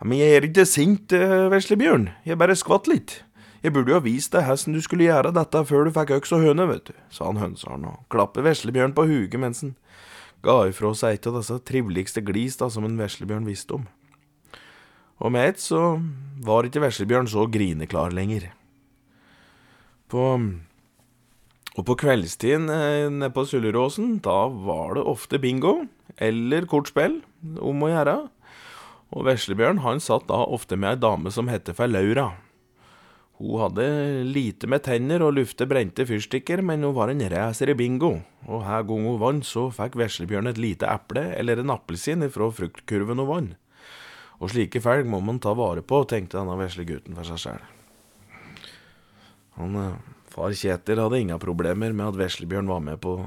Men 0.05 0.21
jeg 0.21 0.37
er 0.37 0.49
ikke 0.51 0.67
sint, 0.69 1.13
eh, 1.17 1.49
Veslebjørn, 1.53 2.11
jeg 2.27 2.37
bare 2.37 2.59
skvatt 2.59 2.91
litt. 2.91 3.23
Jeg 3.65 3.73
burde 3.73 3.95
jo 3.95 3.97
ha 3.97 4.05
vist 4.05 4.35
deg 4.37 4.45
hvordan 4.45 4.77
du 4.77 4.83
skulle 4.85 5.09
gjøre 5.09 5.33
dette 5.33 5.65
før 5.65 5.89
du 5.89 5.95
fikk 5.97 6.13
øks 6.19 6.37
og 6.37 6.45
høne, 6.45 6.69
vet 6.69 6.91
du, 6.91 6.97
sa 7.09 7.31
han 7.31 7.41
hønseren 7.41 7.89
og 7.89 8.05
klappet 8.13 8.45
Veslebjørn 8.45 8.93
på 8.95 9.09
huget 9.09 9.41
mens 9.41 9.65
han 9.65 9.73
ga 10.45 10.67
ifra 10.69 10.93
seg 10.95 11.17
et 11.17 11.27
av 11.31 11.41
disse 11.41 11.57
triveligste 11.65 12.21
glis 12.21 12.61
da, 12.61 12.69
som 12.69 12.85
en 12.85 12.99
Veslebjørn 13.01 13.49
visste 13.49 13.81
om. 13.81 13.89
Og 15.23 15.33
med 15.33 15.55
ett 15.55 15.63
så 15.63 15.99
var 16.45 16.69
ikke 16.69 16.83
Veslebjørn 16.85 17.29
så 17.31 17.47
grineklar 17.49 18.13
lenger. 18.15 18.51
På 20.13 20.37
og 21.77 21.85
på 21.85 21.97
kveldstid 22.01 22.71
eh, 22.73 23.07
nede 23.13 23.33
på 23.37 23.45
Sulleråsen, 23.45 24.17
da 24.25 24.47
var 24.49 24.97
det 24.97 25.05
ofte 25.05 25.41
bingo 25.41 25.83
eller 26.17 26.65
kortspill 26.71 27.19
om 27.61 27.85
å 27.85 27.91
gjøre. 27.93 28.17
Og 29.13 29.27
Veslebjørn 29.29 29.83
han 29.85 30.01
satt 30.01 30.25
da 30.31 30.41
ofte 30.41 30.79
med 30.81 30.95
ei 30.95 31.03
dame 31.05 31.33
som 31.35 31.51
het 31.53 31.69
for 31.77 31.91
Laura. 31.91 32.31
Hun 33.37 33.61
hadde 33.61 33.85
lite 34.25 34.69
med 34.73 34.87
tenner 34.87 35.21
og 35.21 35.35
lufte 35.37 35.67
brente 35.69 36.07
fyrstikker, 36.09 36.63
men 36.65 36.81
hun 36.87 36.97
var 36.97 37.13
en 37.13 37.21
racer 37.29 37.69
i 37.69 37.77
bingo, 37.77 38.15
og 38.49 38.65
hver 38.65 38.87
gang 38.89 39.05
hun 39.05 39.21
vant, 39.21 39.45
så 39.45 39.67
fikk 39.69 39.99
Veslebjørn 40.01 40.49
et 40.49 40.61
lite 40.61 40.89
eple 40.89 41.27
eller 41.37 41.61
en 41.61 41.75
appelsin 41.77 42.25
ifra 42.25 42.49
fruktkurven 42.49 43.21
hun 43.21 43.29
vant. 43.29 43.55
Og 44.41 44.53
slike 44.53 44.83
felg 44.85 45.09
må 45.09 45.23
man 45.25 45.41
ta 45.41 45.55
vare 45.57 45.83
på, 45.83 46.03
tenkte 46.09 46.39
denne 46.39 46.59
vesle 46.61 46.85
gutten 46.89 47.17
for 47.17 47.29
seg 47.29 47.41
sjæl. 47.41 47.65
Eh, 49.57 49.97
Far 50.37 50.53
Kjetil 50.53 51.01
hadde 51.01 51.21
ingen 51.23 51.41
problemer 51.41 51.95
med 51.97 52.11
at 52.11 52.19
Veslebjørn 52.21 52.69
var 52.69 52.83
med 52.85 53.01
på 53.01 53.19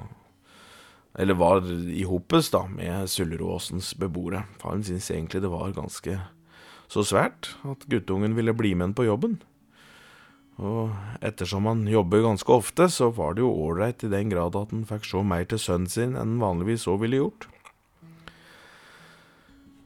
Eller 1.20 1.34
var 1.34 1.66
i 1.66 2.04
hopes, 2.06 2.52
med 2.70 3.10
Sulleråsens 3.10 3.96
beboere. 3.98 4.44
Faren 4.62 4.84
syntes 4.84 5.10
egentlig 5.10 5.42
det 5.42 5.50
var 5.50 5.74
ganske 5.74 6.20
så 6.90 7.04
svært 7.04 7.56
at 7.66 7.86
guttungen 7.90 8.36
ville 8.38 8.54
bli 8.54 8.76
med 8.78 8.96
på 8.96 9.06
jobben. 9.06 9.40
Og 10.60 10.94
ettersom 11.22 11.66
han 11.66 11.86
jobber 11.88 12.24
ganske 12.24 12.52
ofte, 12.52 12.90
så 12.90 13.10
var 13.10 13.36
det 13.36 13.42
jo 13.42 13.52
ålreit 13.52 14.04
i 14.04 14.12
den 14.12 14.30
grad 14.30 14.56
at 14.56 14.72
han 14.74 14.86
fikk 14.86 15.06
se 15.10 15.24
mer 15.24 15.46
til 15.50 15.62
sønnen 15.62 15.90
sin 15.90 16.16
enn 16.16 16.38
han 16.38 16.42
vanligvis 16.44 16.86
så 16.88 16.98
ville 17.02 17.22
gjort. 17.22 17.48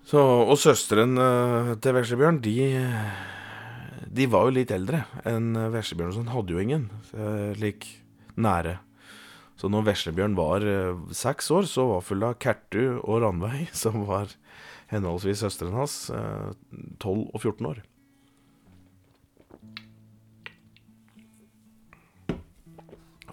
Så, 0.04 0.20
og 0.20 0.58
søsteren 0.60 1.16
uh, 1.16 1.74
til 1.80 1.96
Veslebjørn, 1.96 2.42
de, 2.44 2.58
de 4.12 4.26
var 4.32 4.50
jo 4.50 4.56
litt 4.58 4.74
eldre 4.76 5.06
enn 5.30 5.54
Veslebjørn, 5.74 6.12
så 6.12 6.24
han 6.26 6.34
hadde 6.34 6.56
jo 6.56 6.64
ingen 6.64 6.90
uh, 7.16 7.54
lik 7.60 7.88
nære. 8.36 8.78
Så 9.56 9.72
når 9.72 9.88
Veslebjørn 9.88 10.36
var 10.36 10.68
uh, 10.68 11.08
seks 11.16 11.48
år, 11.56 11.70
så 11.72 11.88
var 11.94 12.04
full 12.04 12.28
av 12.28 12.36
Kertu 12.44 13.00
og 13.00 13.24
Ranveig, 13.24 13.72
som 13.84 14.04
var 14.10 14.36
henholdsvis 14.92 15.46
søsteren 15.46 15.80
hans, 15.80 15.98
12 17.02 17.32
og 17.34 17.40
14 17.40 17.72
år. 17.72 17.82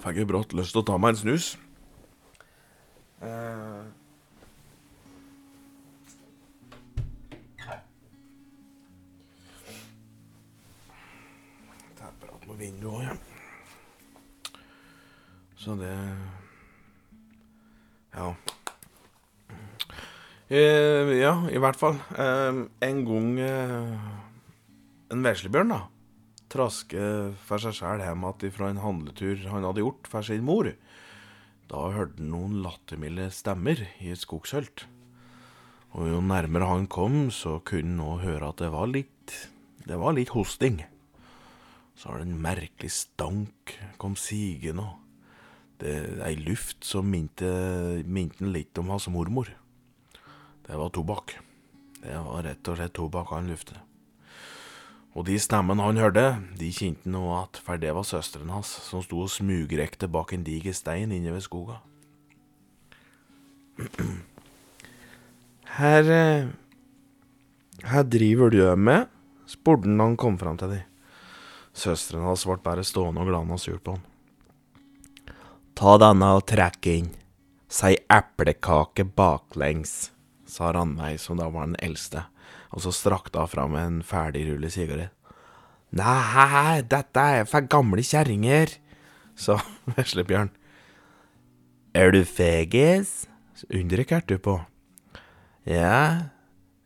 Fikk 0.00 0.22
jo 0.22 0.28
brått 0.30 0.54
lyst 0.56 0.72
til 0.72 0.80
å 0.80 0.86
ta 0.88 0.96
meg 0.96 1.12
en 1.12 1.20
snus. 1.20 1.54
Eh. 3.20 3.99
Vinduet 12.60 12.92
òg, 12.92 13.02
ja. 13.08 14.54
Så 15.60 15.76
det 15.80 15.94
Ja. 18.14 18.34
Eh, 20.50 21.14
ja, 21.20 21.34
i 21.46 21.58
hvert 21.62 21.78
fall. 21.78 22.00
Eh, 22.18 22.64
en 22.82 23.04
gang 23.06 23.38
eh, 23.38 23.98
En 25.10 25.22
veslebjørn, 25.22 25.74
da 25.74 25.86
trasker 26.50 27.30
for 27.46 27.62
seg 27.62 27.76
sjæl 27.78 28.02
hjem 28.02 28.26
igjen 28.26 28.54
fra 28.54 28.70
en 28.70 28.82
handletur 28.82 29.44
han 29.52 29.66
hadde 29.66 29.84
gjort 29.84 30.10
for 30.10 30.26
sin 30.26 30.44
mor. 30.46 30.70
Da 31.70 31.82
hørte 31.94 32.18
han 32.18 32.32
noen 32.32 32.58
lattermilde 32.64 33.28
stemmer 33.34 33.84
i 34.02 34.10
et 34.10 34.22
skogshølt. 34.22 34.86
Og 35.94 36.10
jo 36.10 36.20
nærmere 36.22 36.68
han 36.70 36.86
kom, 36.90 37.30
så 37.34 37.58
kunne 37.66 37.98
han 37.98 38.06
òg 38.06 38.24
høre 38.26 38.50
at 38.50 38.62
det 38.62 38.70
var 38.74 38.90
litt 38.90 39.36
Det 39.80 39.96
var 39.98 40.12
litt 40.12 40.34
hosting. 40.34 40.82
Så 42.00 42.08
var 42.08 42.22
det 42.22 42.30
en 42.30 42.40
merkelig 42.40 42.88
stank 42.94 43.74
kom 44.00 44.14
sigende, 44.16 44.86
og 44.88 44.96
det 45.82 45.92
ei 46.24 46.32
luft 46.40 46.86
som 46.88 47.04
minte, 47.12 47.44
minte 48.08 48.48
litt 48.48 48.78
om 48.80 48.88
hans 48.88 49.08
mormor. 49.12 49.50
Det 50.64 50.78
var 50.80 50.88
tobakk. 50.96 51.36
Det 52.00 52.16
var 52.24 52.46
rett 52.46 52.72
og 52.72 52.80
slett 52.80 52.96
tobakk 52.96 53.34
han 53.34 53.52
luftet. 53.52 53.76
Og 55.12 55.26
de 55.26 55.36
stemmene 55.42 55.84
han 55.84 56.00
hørte, 56.00 56.24
de 56.56 56.72
kjente 56.72 57.10
nå 57.10 57.20
at 57.36 57.60
for 57.60 57.80
det 57.82 57.92
var 57.92 58.06
søsteren 58.08 58.52
hans, 58.54 58.70
som 58.86 59.04
sto 59.04 59.20
og 59.26 59.32
smugrekte 59.32 60.08
bak 60.08 60.32
en 60.32 60.46
diger 60.46 60.72
stein 60.76 61.12
inne 61.12 61.34
ved 61.34 61.44
skoga. 61.44 61.82
Her 65.80 66.08
eh, 66.14 66.48
Her 67.84 68.04
driver 68.08 68.48
du 68.52 68.62
med? 68.76 69.10
spurte 69.50 69.88
han 69.88 69.98
da 69.98 70.06
han 70.06 70.16
kom 70.16 70.38
fram 70.38 70.56
til 70.56 70.78
dem. 70.78 70.89
Søsteren 71.76 72.26
hans 72.26 72.46
ble 72.48 72.58
bare 72.64 72.84
stående 72.84 73.22
og 73.22 73.30
glane 73.30 73.56
og 73.56 73.62
sur 73.62 73.78
på 73.78 73.96
han. 73.96 74.06
Ta 75.78 75.96
denne 76.02 76.34
og 76.36 76.44
trekk 76.50 76.90
inn. 76.92 77.12
Si 77.70 77.94
eplekake 78.10 79.06
baklengs, 79.16 80.10
sa 80.50 80.72
Ranveig, 80.74 81.20
som 81.22 81.38
da 81.38 81.46
var 81.48 81.70
den 81.70 81.78
eldste 81.78 82.26
og 82.70 82.84
så 82.84 82.92
strakte 82.94 83.40
hun 83.42 83.50
fram 83.50 83.76
en 83.78 83.98
ferdigrullet 84.06 84.74
sigarett. 84.74 85.14
Nei, 85.90 86.82
dette 86.86 87.22
er 87.40 87.48
for 87.50 87.66
gamle 87.66 88.02
kjerringer, 88.06 88.76
sa 89.34 89.58
Veslebjørn. 89.96 90.52
Er 91.94 92.14
du 92.14 92.22
fegis? 92.24 93.26
undrer 93.66 94.06
Kertu 94.08 94.38
på. 94.40 94.54
Ja, 95.68 96.30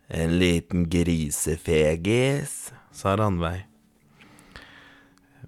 en 0.09 0.39
liten 0.41 0.89
grisefegis, 0.91 2.73
sa 2.91 3.15
Ranveig. 3.21 3.69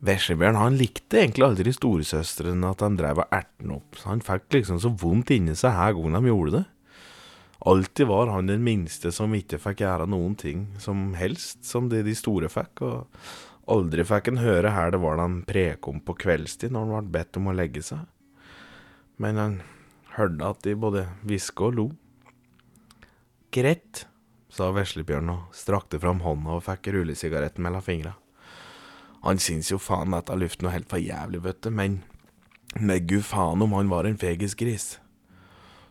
Veslebjørn 0.05 0.59
han 0.61 0.77
likte 0.77 1.23
egentlig 1.23 1.47
aldri 1.47 1.73
storesøsteren 1.73 2.65
at 2.69 2.83
de 2.83 2.89
drev 2.99 3.23
og 3.23 3.35
erten 3.35 3.73
opp, 3.79 3.97
så 3.97 4.11
han 4.13 4.25
fikk 4.25 4.59
liksom 4.59 4.81
så 4.83 4.91
vondt 4.93 5.33
inni 5.35 5.57
seg 5.57 5.77
hver 5.77 5.97
gang 5.97 6.17
de 6.19 6.31
gjorde 6.31 6.57
det. 6.59 6.65
Alltid 7.67 8.07
var 8.07 8.29
han 8.31 8.51
den 8.51 8.65
minste 8.65 9.11
som 9.15 9.33
ikke 9.35 9.59
fikk 9.63 9.81
gjøre 9.83 10.09
noen 10.11 10.37
ting 10.39 10.67
som 10.83 11.15
helst, 11.17 11.65
som 11.65 11.89
det 11.89 12.05
de 12.07 12.15
store 12.15 12.51
fikk, 12.53 12.83
og 12.85 13.73
aldri 13.73 14.05
fikk 14.07 14.29
en 14.31 14.43
høre 14.43 14.75
her 14.77 14.93
det 14.93 15.01
var 15.03 15.23
han 15.23 15.41
prekom 15.49 16.03
på 16.05 16.19
kveldstid 16.27 16.75
når 16.75 16.85
han 16.85 16.93
ble 17.09 17.17
bedt 17.17 17.41
om 17.41 17.49
å 17.49 17.57
legge 17.57 17.83
seg. 17.87 18.05
Men 19.17 19.41
han 19.41 19.57
hørte 20.19 20.53
at 20.53 20.61
de 20.67 20.77
både 20.77 21.07
hviska 21.25 21.71
og 21.71 21.81
lo. 21.81 21.87
Greit, 23.57 24.05
sa 24.53 24.69
Veslebjørn 24.77 25.33
og 25.33 25.57
strakte 25.57 25.99
fram 26.01 26.21
hånda 26.25 26.59
og 26.59 26.65
fikk 26.69 26.93
rullesigaretten 26.93 27.65
mellom 27.65 27.85
fingra. 27.85 28.15
Han 29.27 29.41
syns 29.43 29.73
jo 29.73 29.81
faen 29.83 30.15
at 30.15 30.29
dette 30.29 30.39
luften 30.39 30.69
var 30.69 30.77
helt 30.77 30.91
for 30.91 31.03
jævlig, 31.03 31.43
vet 31.43 31.65
du, 31.67 31.73
men 31.75 31.99
med 32.79 33.09
gud 33.11 33.25
faen 33.27 33.65
om 33.65 33.75
han 33.75 33.91
var 33.91 34.07
en 34.07 34.19
fegisgris. 34.21 35.01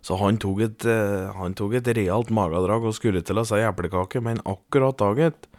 Så 0.05 0.15
han 0.21 0.37
tok, 0.39 0.61
et, 0.61 0.85
eh, 0.85 1.33
han 1.33 1.55
tok 1.57 1.73
et 1.79 1.87
realt 1.97 2.29
magedrag 2.29 2.85
og 2.85 2.95
skulle 2.95 3.23
til 3.25 3.41
å 3.41 3.45
si 3.47 3.59
eplekake, 3.59 4.21
men 4.23 4.39
akkurat 4.45 4.99
daget, 5.01 5.49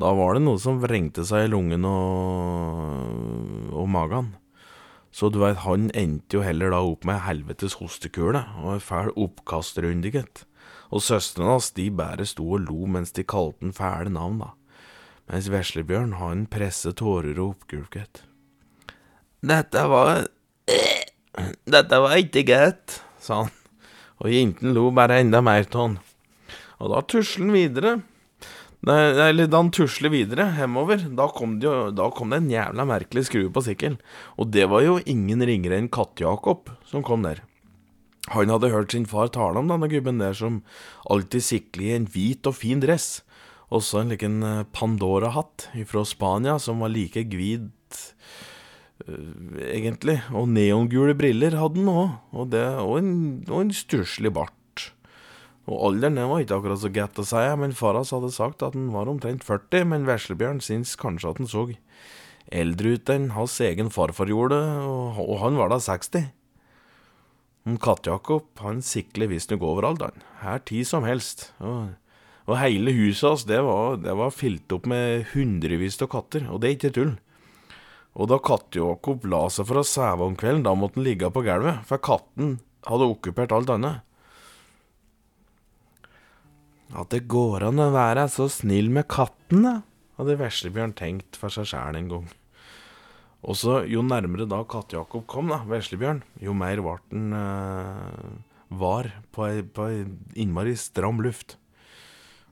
da 0.00 0.14
var 0.16 0.34
det 0.34 0.46
noe 0.46 0.58
som 0.58 0.80
vrengte 0.80 1.26
seg 1.28 1.46
i 1.46 1.50
lungen 1.52 1.84
og, 1.84 3.68
og 3.76 3.90
magen. 3.92 4.32
Så 5.12 5.28
du 5.28 5.42
veit, 5.42 5.60
han 5.66 5.90
endte 5.92 6.38
jo 6.38 6.42
heller 6.42 6.72
da 6.72 6.80
opp 6.88 7.04
med 7.04 7.20
helvetes 7.26 7.76
hostekule 7.82 8.46
og 8.62 8.78
en 8.78 8.82
fæl 8.82 9.12
oppkastrunde, 9.12 10.08
gitt. 10.14 10.46
Og 10.88 11.04
søstrene 11.04 11.52
hans, 11.52 11.70
de 11.76 11.90
bare 11.92 12.24
sto 12.28 12.48
og 12.56 12.64
lo 12.64 12.88
mens 12.88 13.12
de 13.12 13.26
kalte 13.28 13.60
han 13.60 13.76
fæle 13.76 14.12
navn, 14.16 14.40
da. 14.40 14.50
Mens 15.32 15.48
Veslebjørn, 15.48 16.18
han 16.20 16.44
presset 16.52 16.98
tårer 17.00 17.38
og 17.40 17.56
oppgulket. 17.56 18.22
Dette 19.42 19.88
var 19.88 20.28
Dette 21.64 21.98
var 22.04 22.20
ikke 22.20 22.44
greit, 22.46 23.00
sa 23.18 23.42
han 23.42 23.52
og 24.22 24.30
jenten 24.30 24.74
lo 24.76 24.88
bare 24.94 25.20
enda 25.22 25.42
mer 25.42 25.66
av 25.66 25.78
han. 25.80 25.94
Og 26.82 26.90
da 26.92 27.02
tusler 27.10 27.46
han 27.46 27.54
videre. 27.56 27.92
Eller 28.82 29.46
da 29.50 29.60
han 29.60 29.70
tusler 29.74 30.10
videre 30.10 30.48
hjemover, 30.56 31.04
da 31.14 31.28
kom, 31.30 31.58
det 31.62 31.68
jo, 31.68 31.90
da 31.94 32.08
kom 32.14 32.32
det 32.32 32.42
en 32.42 32.50
jævla 32.50 32.86
merkelig 32.86 33.26
skrue 33.28 33.50
på 33.54 33.64
sykkelen. 33.66 33.98
Og 34.38 34.50
det 34.54 34.68
var 34.70 34.82
jo 34.86 35.00
ingen 35.06 35.42
ringere 35.46 35.78
enn 35.78 35.90
Katt-Jakob 35.92 36.70
som 36.90 37.04
kom 37.06 37.26
der. 37.26 37.42
Han 38.30 38.50
hadde 38.54 38.70
hørt 38.70 38.94
sin 38.94 39.08
far 39.10 39.30
tale 39.34 39.58
om 39.58 39.70
denne 39.70 39.90
gubben 39.90 40.22
der 40.22 40.34
som 40.38 40.62
alltid 41.10 41.42
sikler 41.42 41.88
i 41.88 41.94
en 41.96 42.06
hvit 42.10 42.46
og 42.46 42.58
fin 42.58 42.82
dress. 42.82 43.24
Også 43.72 44.02
en 44.02 44.12
liten 44.12 44.42
eh, 44.44 44.64
Pandora-hatt 44.76 45.70
fra 45.88 46.04
Spania 46.08 46.58
som 46.60 46.84
var 46.84 46.92
like 46.92 47.24
gvid 47.32 47.70
Eh, 49.08 49.76
egentlig. 49.76 50.18
Og 50.34 50.48
neongule 50.50 51.14
briller 51.18 51.56
hadde 51.58 51.80
han 51.80 51.92
òg, 51.92 52.18
og, 52.32 52.56
og, 52.56 52.96
en, 53.00 53.14
og 53.50 53.72
stusslig 53.76 54.32
bart. 54.34 54.58
Og 55.70 55.78
alderen 55.88 56.18
var 56.18 56.42
ikke 56.42 56.58
akkurat 56.58 56.82
så 56.82 56.90
godt 56.90 57.20
å 57.22 57.26
si, 57.26 57.42
men 57.60 57.76
Faras 57.78 58.10
hadde 58.14 58.32
sagt 58.34 58.64
at 58.66 58.74
han 58.74 58.90
var 58.94 59.10
omtrent 59.10 59.46
40, 59.46 59.86
men 59.92 60.08
Veslebjørn 60.08 60.62
syns 60.64 60.96
kanskje 60.98 61.30
at 61.30 61.42
han 61.42 61.50
så 61.50 61.68
eldre 62.52 62.96
ut 62.96 63.12
enn 63.14 63.30
hans 63.36 63.54
egen 63.62 63.90
farfar 63.94 64.30
gjorde, 64.30 64.58
og, 64.82 65.20
og 65.22 65.36
han 65.44 65.58
var 65.60 65.70
da 65.70 65.78
60. 65.80 66.32
Katt-Jakob 67.82 68.58
han 68.58 68.82
sikler 68.82 69.30
visstnok 69.30 69.62
overalt, 69.62 70.02
han. 70.02 70.26
Her 70.42 70.58
tid 70.66 70.88
som 70.88 71.06
helst. 71.06 71.52
Og, 71.62 71.94
og 72.48 72.58
hele 72.58 72.94
huset 72.96 73.28
hans 73.28 73.44
det 73.46 73.60
var, 73.62 74.00
det 74.02 74.14
var 74.18 74.34
fylt 74.34 74.72
opp 74.74 74.88
med 74.90 75.28
hundrevis 75.32 76.00
av 76.02 76.10
katter, 76.12 76.48
og 76.50 76.62
det 76.62 76.68
er 76.68 76.78
ikke 76.78 76.94
tull. 76.96 77.12
Og 78.12 78.28
da 78.28 78.36
Katt-Jakob 78.44 79.24
la 79.30 79.46
seg 79.52 79.68
for 79.68 79.80
å 79.80 79.86
sove 79.86 80.26
om 80.26 80.34
kvelden, 80.36 80.66
da 80.66 80.74
måtte 80.76 81.00
han 81.00 81.06
ligge 81.06 81.30
på 81.32 81.44
gulvet, 81.46 81.84
for 81.88 82.02
katten 82.02 82.58
hadde 82.88 83.08
okkupert 83.14 83.54
alt 83.56 83.72
annet. 83.72 84.02
At 86.92 87.08
det 87.14 87.24
går 87.30 87.64
an 87.70 87.80
å 87.80 87.88
være 87.94 88.26
så 88.28 88.50
snill 88.52 88.90
med 88.92 89.08
katten, 89.08 89.64
da, 89.64 89.78
hadde 90.20 90.36
Veslebjørn 90.42 90.92
tenkt 90.98 91.38
for 91.40 91.52
seg 91.54 91.70
sjæl 91.70 91.96
en 91.96 92.10
gang. 92.10 92.26
Og 93.42 93.56
så, 93.58 93.80
jo 93.90 94.04
nærmere 94.06 94.44
da 94.50 94.60
Katt-Jakob 94.68 95.24
kom, 95.30 95.48
da, 95.50 95.62
Veslebjørn, 95.70 96.20
jo 96.44 96.52
mer 96.54 96.82
ble 96.84 96.98
han 97.00 97.32
øh, 97.38 98.28
var 98.82 99.08
på 99.32 99.48
på 99.74 99.88
ei 99.88 100.04
innmari 100.44 100.76
stram 100.78 101.20
luft. 101.24 101.56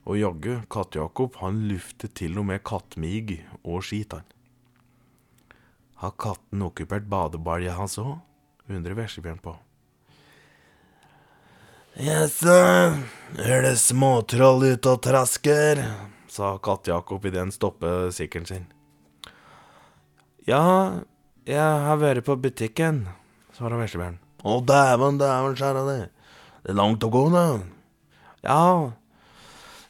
Og 0.08 0.16
jaggu, 0.16 0.60
Katt-Jakob, 0.72 1.36
han 1.42 1.64
luftet 1.68 2.14
til 2.16 2.38
og 2.40 2.46
med 2.48 2.62
kattmig 2.64 3.42
og 3.60 3.82
skit, 3.84 4.16
han. 4.16 4.24
Har 6.00 6.16
katten 6.16 6.62
okkupert 6.64 7.08
badebalja 7.10 7.76
hans 7.76 7.98
òg? 8.00 8.18
undrer 8.70 8.94
Veslebjørn 8.94 9.40
på. 9.42 9.56
Jaså, 12.00 12.54
er 13.42 13.64
det 13.66 13.74
småtroll 13.82 14.62
ute 14.70 14.94
og 14.94 15.02
trasker? 15.04 15.82
sa 16.30 16.54
Katt-Jakob 16.62 17.24
idet 17.26 17.42
han 17.42 17.50
stoppet 17.52 18.14
sykkelen 18.14 18.46
sin. 18.46 18.68
Ja, 20.46 21.02
jeg 21.44 21.58
har 21.58 21.98
vært 22.00 22.24
på 22.24 22.38
butikken, 22.38 23.02
svarer 23.56 23.82
veslebjørn. 23.82 24.20
Å, 24.46 24.56
dæven, 24.64 25.18
dæven 25.20 25.58
skjæra 25.58 25.84
det. 25.88 26.00
Det 26.62 26.72
er 26.72 26.78
langt 26.78 27.04
å 27.04 27.10
gå, 27.12 27.26
da. 27.34 27.44
Ja, 28.46 28.62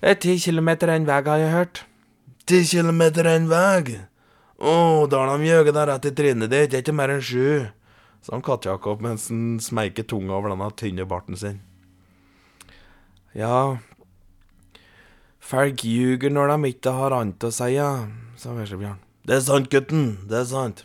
det 0.00 0.14
er 0.14 0.20
ti 0.20 0.36
kilometer 0.40 0.92
en 0.94 1.08
vei, 1.08 1.18
har 1.26 1.42
jeg 1.42 1.52
hørt. 1.52 1.82
Ti 2.48 2.62
kilometer 2.64 3.28
en 3.28 3.50
vei? 3.50 3.98
Å, 4.60 4.72
da 5.08 5.22
har 5.22 5.36
de 5.36 5.48
jøget 5.48 5.76
deg 5.76 5.88
rett 5.88 6.08
i 6.08 6.12
trynet 6.16 6.52
ditt, 6.52 6.70
det 6.72 6.78
er 6.78 6.84
ikke 6.84 6.96
mer 6.96 7.12
enn 7.14 7.24
sju, 7.24 7.68
sa 8.24 8.40
Katt-Jakob 8.44 9.00
mens 9.04 9.30
han 9.32 9.60
smeiket 9.64 10.10
tunga 10.12 10.36
over 10.36 10.52
denne 10.52 10.68
tynne 10.76 11.06
barten 11.08 11.38
sin. 11.40 11.62
Ja, 13.36 13.78
folk 15.40 15.84
ljuger 15.86 16.32
når 16.34 16.52
de 16.52 16.72
ikke 16.74 16.92
har 16.96 17.16
annet 17.16 17.46
å 17.46 17.52
si, 17.54 17.70
ja, 17.76 17.90
sa 18.40 18.52
Veslebjørn. 18.56 19.00
Det 19.24 19.36
er 19.36 19.44
sant, 19.46 19.70
gutten, 19.72 20.14
det 20.28 20.42
er 20.42 20.48
sant. 20.50 20.84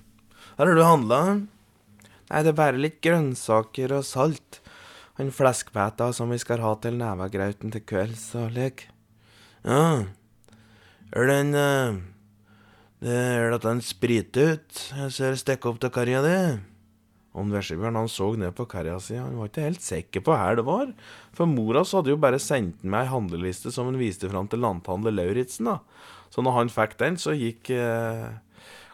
Her 0.55 0.69
har 0.69 0.77
du 0.77 0.83
handla? 0.85 1.21
Nei, 2.29 2.41
det 2.43 2.51
er 2.51 2.57
bare 2.57 2.79
litt 2.79 3.01
grønnsaker 3.03 3.95
og 3.97 4.07
salt. 4.07 4.61
Han 5.19 5.31
fleskpeta 5.35 6.11
som 6.15 6.31
vi 6.31 6.39
skal 6.39 6.63
ha 6.63 6.73
til 6.83 6.99
nevegrauten 6.99 7.71
til 7.75 7.83
kvelds 7.87 8.29
og 8.39 8.55
lek. 8.55 8.87
Ja, 9.65 10.05
er 11.09 11.25
den 11.31 11.55
uh, 11.57 11.97
det 13.01 13.15
Er 13.17 13.49
dette 13.49 13.71
en 13.71 13.81
spritut 13.81 14.81
jeg 14.93 15.13
ser 15.15 15.37
stikke 15.41 15.71
opp 15.71 15.79
til 15.81 15.89
karja 15.93 16.21
di? 16.21 16.37
Om 17.35 17.49
Veslebjørn 17.51 17.97
han 17.97 18.11
så 18.11 18.27
ned 18.39 18.53
på 18.55 18.67
karja 18.69 18.99
si, 19.01 19.17
han 19.17 19.35
var 19.39 19.49
ikke 19.49 19.65
helt 19.65 19.83
sikker 19.83 20.23
på 20.23 20.35
hvor 20.37 20.55
det 20.55 20.63
var. 20.67 20.91
For 21.35 21.49
mora 21.49 21.81
så 21.83 21.99
hadde 21.99 22.13
jo 22.13 22.21
bare 22.21 22.39
sendt 22.39 22.85
meg 22.85 23.07
ei 23.07 23.11
handleliste 23.11 23.73
som 23.75 23.89
hun 23.89 23.97
viste 23.99 24.29
fram 24.31 24.47
til 24.47 24.61
landhandler 24.63 25.17
Lauritzen, 25.17 25.67
da. 25.67 25.81
Så 26.31 26.45
når 26.45 26.55
han 26.59 26.71
fikk 26.71 26.95
den, 27.01 27.17
så 27.19 27.35
gikk 27.35 27.73
eh, 27.75 28.29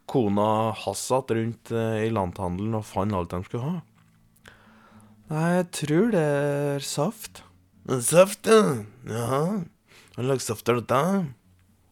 kona 0.09 0.47
Hassat 0.85 1.35
rundt 1.37 1.69
eh, 1.75 2.07
i 2.07 2.09
landhandelen 2.15 2.79
og 2.79 2.87
fant 2.89 3.13
alt 3.13 3.35
de 3.35 3.43
skulle 3.45 3.67
ha. 3.67 3.75
Nei, 5.29 5.45
jeg 5.59 5.69
tror 5.83 6.09
det 6.15 6.25
er 6.25 6.87
saft. 6.87 7.43
Saft, 8.09 8.49
ja. 8.49 8.81
Jaha. 9.05 9.43
Hva 10.15 10.27
slags 10.27 10.47
saft 10.51 10.69
er 10.69 10.81
dette? 10.81 11.01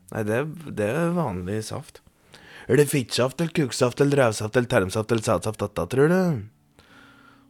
Nei, 0.09 0.23
det, 0.27 0.39
det 0.75 0.88
er 0.91 1.15
vanlig 1.15 1.61
saft. 1.69 2.01
Er 2.69 2.77
det 2.77 2.89
fittsaft 2.91 3.39
eller 3.41 3.53
kukksaft 3.55 4.01
eller 4.03 4.25
revsaft 4.25 4.57
eller 4.57 4.69
termsaft 4.69 5.11
eller 5.13 5.25
sædsaft 5.25 5.61
dette, 5.63 5.85
tror 5.93 6.11
du? 6.11 6.19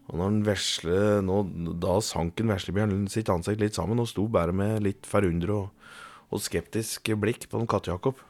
Og 0.09 0.17
når 0.17 0.31
den 0.31 0.45
vesle, 0.47 0.99
nå, 1.25 1.41
Da 1.81 1.99
sank 2.01 2.39
en 2.41 2.53
veslebjørn 2.53 3.09
sitt 3.11 3.29
ansikt 3.29 3.61
litt 3.61 3.77
sammen 3.77 4.01
og 4.01 4.09
sto 4.09 4.25
bare 4.31 4.55
med 4.55 4.81
litt 4.85 5.09
forundret 5.09 5.53
og, 5.53 5.93
og 6.33 6.41
skeptisk 6.43 7.11
blikk 7.19 7.49
på 7.51 7.59
en 7.59 7.69
Katt-Jakob. 7.69 8.21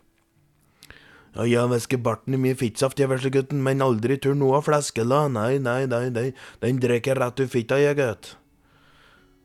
Ja, 1.35 1.45
jeg 1.45 1.69
væsker 1.69 2.01
barten 2.01 2.33
i 2.33 2.41
mye 2.41 2.57
fittsaft, 2.57 2.99
jeg, 2.99 3.11
veslegutten, 3.11 3.61
men 3.63 3.83
aldri 3.85 4.17
tur 4.17 4.33
noe 4.35 4.57
av 4.57 4.65
fleskela. 4.65 5.27
Nei, 5.31 5.59
nei, 5.61 5.83
nei, 5.87 6.07
nei, 6.09 6.29
den 6.63 6.81
drikker 6.81 7.21
rett 7.21 7.39
ut 7.39 7.53
fitta, 7.53 7.77
jeg, 7.79 7.99
gutt. 7.99 8.33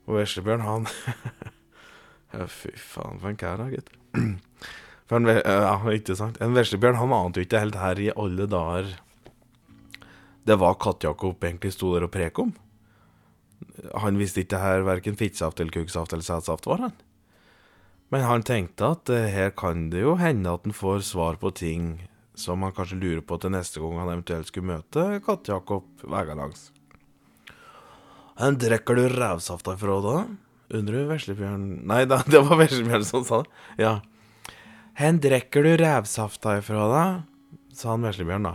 Og 0.08 0.16
Veslebjørn, 0.18 0.64
han 0.64 0.88
Ja, 2.34 2.46
fy 2.50 2.72
faen, 2.74 3.20
for 3.22 3.30
en 3.30 3.38
kar, 3.38 3.62
da, 3.62 3.70
gutt. 3.70 3.92
For 5.04 5.20
en, 5.20 5.28
ja, 5.28 5.74
ikke 5.92 6.14
sant. 6.16 6.38
En 6.40 6.54
veslebjørn, 6.56 6.96
han 6.96 7.12
ante 7.12 7.42
jo 7.42 7.44
ikke 7.44 7.60
helt 7.60 7.74
her 7.76 7.98
i 8.00 8.06
alle 8.16 8.46
dager 8.48 8.94
Det 10.48 10.56
var 10.56 10.78
Katt-Jakob 10.80 11.44
egentlig 11.44 11.74
sto 11.74 11.90
der 11.92 12.06
og 12.06 12.12
prek 12.14 12.40
om. 12.40 12.54
Han 14.00 14.16
visste 14.20 14.40
ikke 14.40 14.60
her 14.62 14.84
verken 14.86 15.18
fittsaft 15.20 15.60
eller 15.60 15.76
kukksaft 15.76 16.12
eller 16.16 16.24
sædsaft 16.24 16.68
var, 16.70 16.86
han. 16.86 16.96
Men 18.12 18.24
han 18.24 18.44
tenkte 18.46 18.92
at 18.94 19.10
eh, 19.12 19.30
her 19.32 19.52
kan 19.56 19.88
det 19.92 20.04
jo 20.04 20.16
hende 20.20 20.52
at 20.52 20.66
han 20.68 20.76
får 20.76 21.04
svar 21.08 21.40
på 21.40 21.52
ting 21.56 21.96
som 22.38 22.62
han 22.62 22.74
kanskje 22.74 23.00
lurer 23.00 23.24
på 23.24 23.38
til 23.40 23.52
neste 23.54 23.80
gang 23.80 24.00
han 24.00 24.12
eventuelt 24.12 24.50
skulle 24.50 24.72
møte 24.72 25.20
Katt-Jakob 25.24 26.04
vegalangs. 26.12 26.68
En 28.44 28.58
drikker 28.58 28.98
du 28.98 29.04
rævsafta 29.12 29.76
ifra 29.76 30.00
da? 30.04 30.16
Undrer 30.72 31.04
du 31.04 31.10
Veslebjørn 31.10 31.64
Nei 31.88 32.04
da, 32.08 32.22
det 32.30 32.40
var 32.46 32.60
Veslebjørn 32.60 33.06
som 33.06 33.24
sa 33.26 33.42
det. 33.44 33.52
Ja. 33.80 33.94
Hen 34.98 35.18
drikker 35.22 35.66
du 35.66 35.74
rævsafta 35.80 36.58
ifra 36.60 36.88
deg? 36.92 37.22
sa 37.74 37.90
han 37.94 38.06
Veslebjørn, 38.06 38.46
da. 38.46 38.54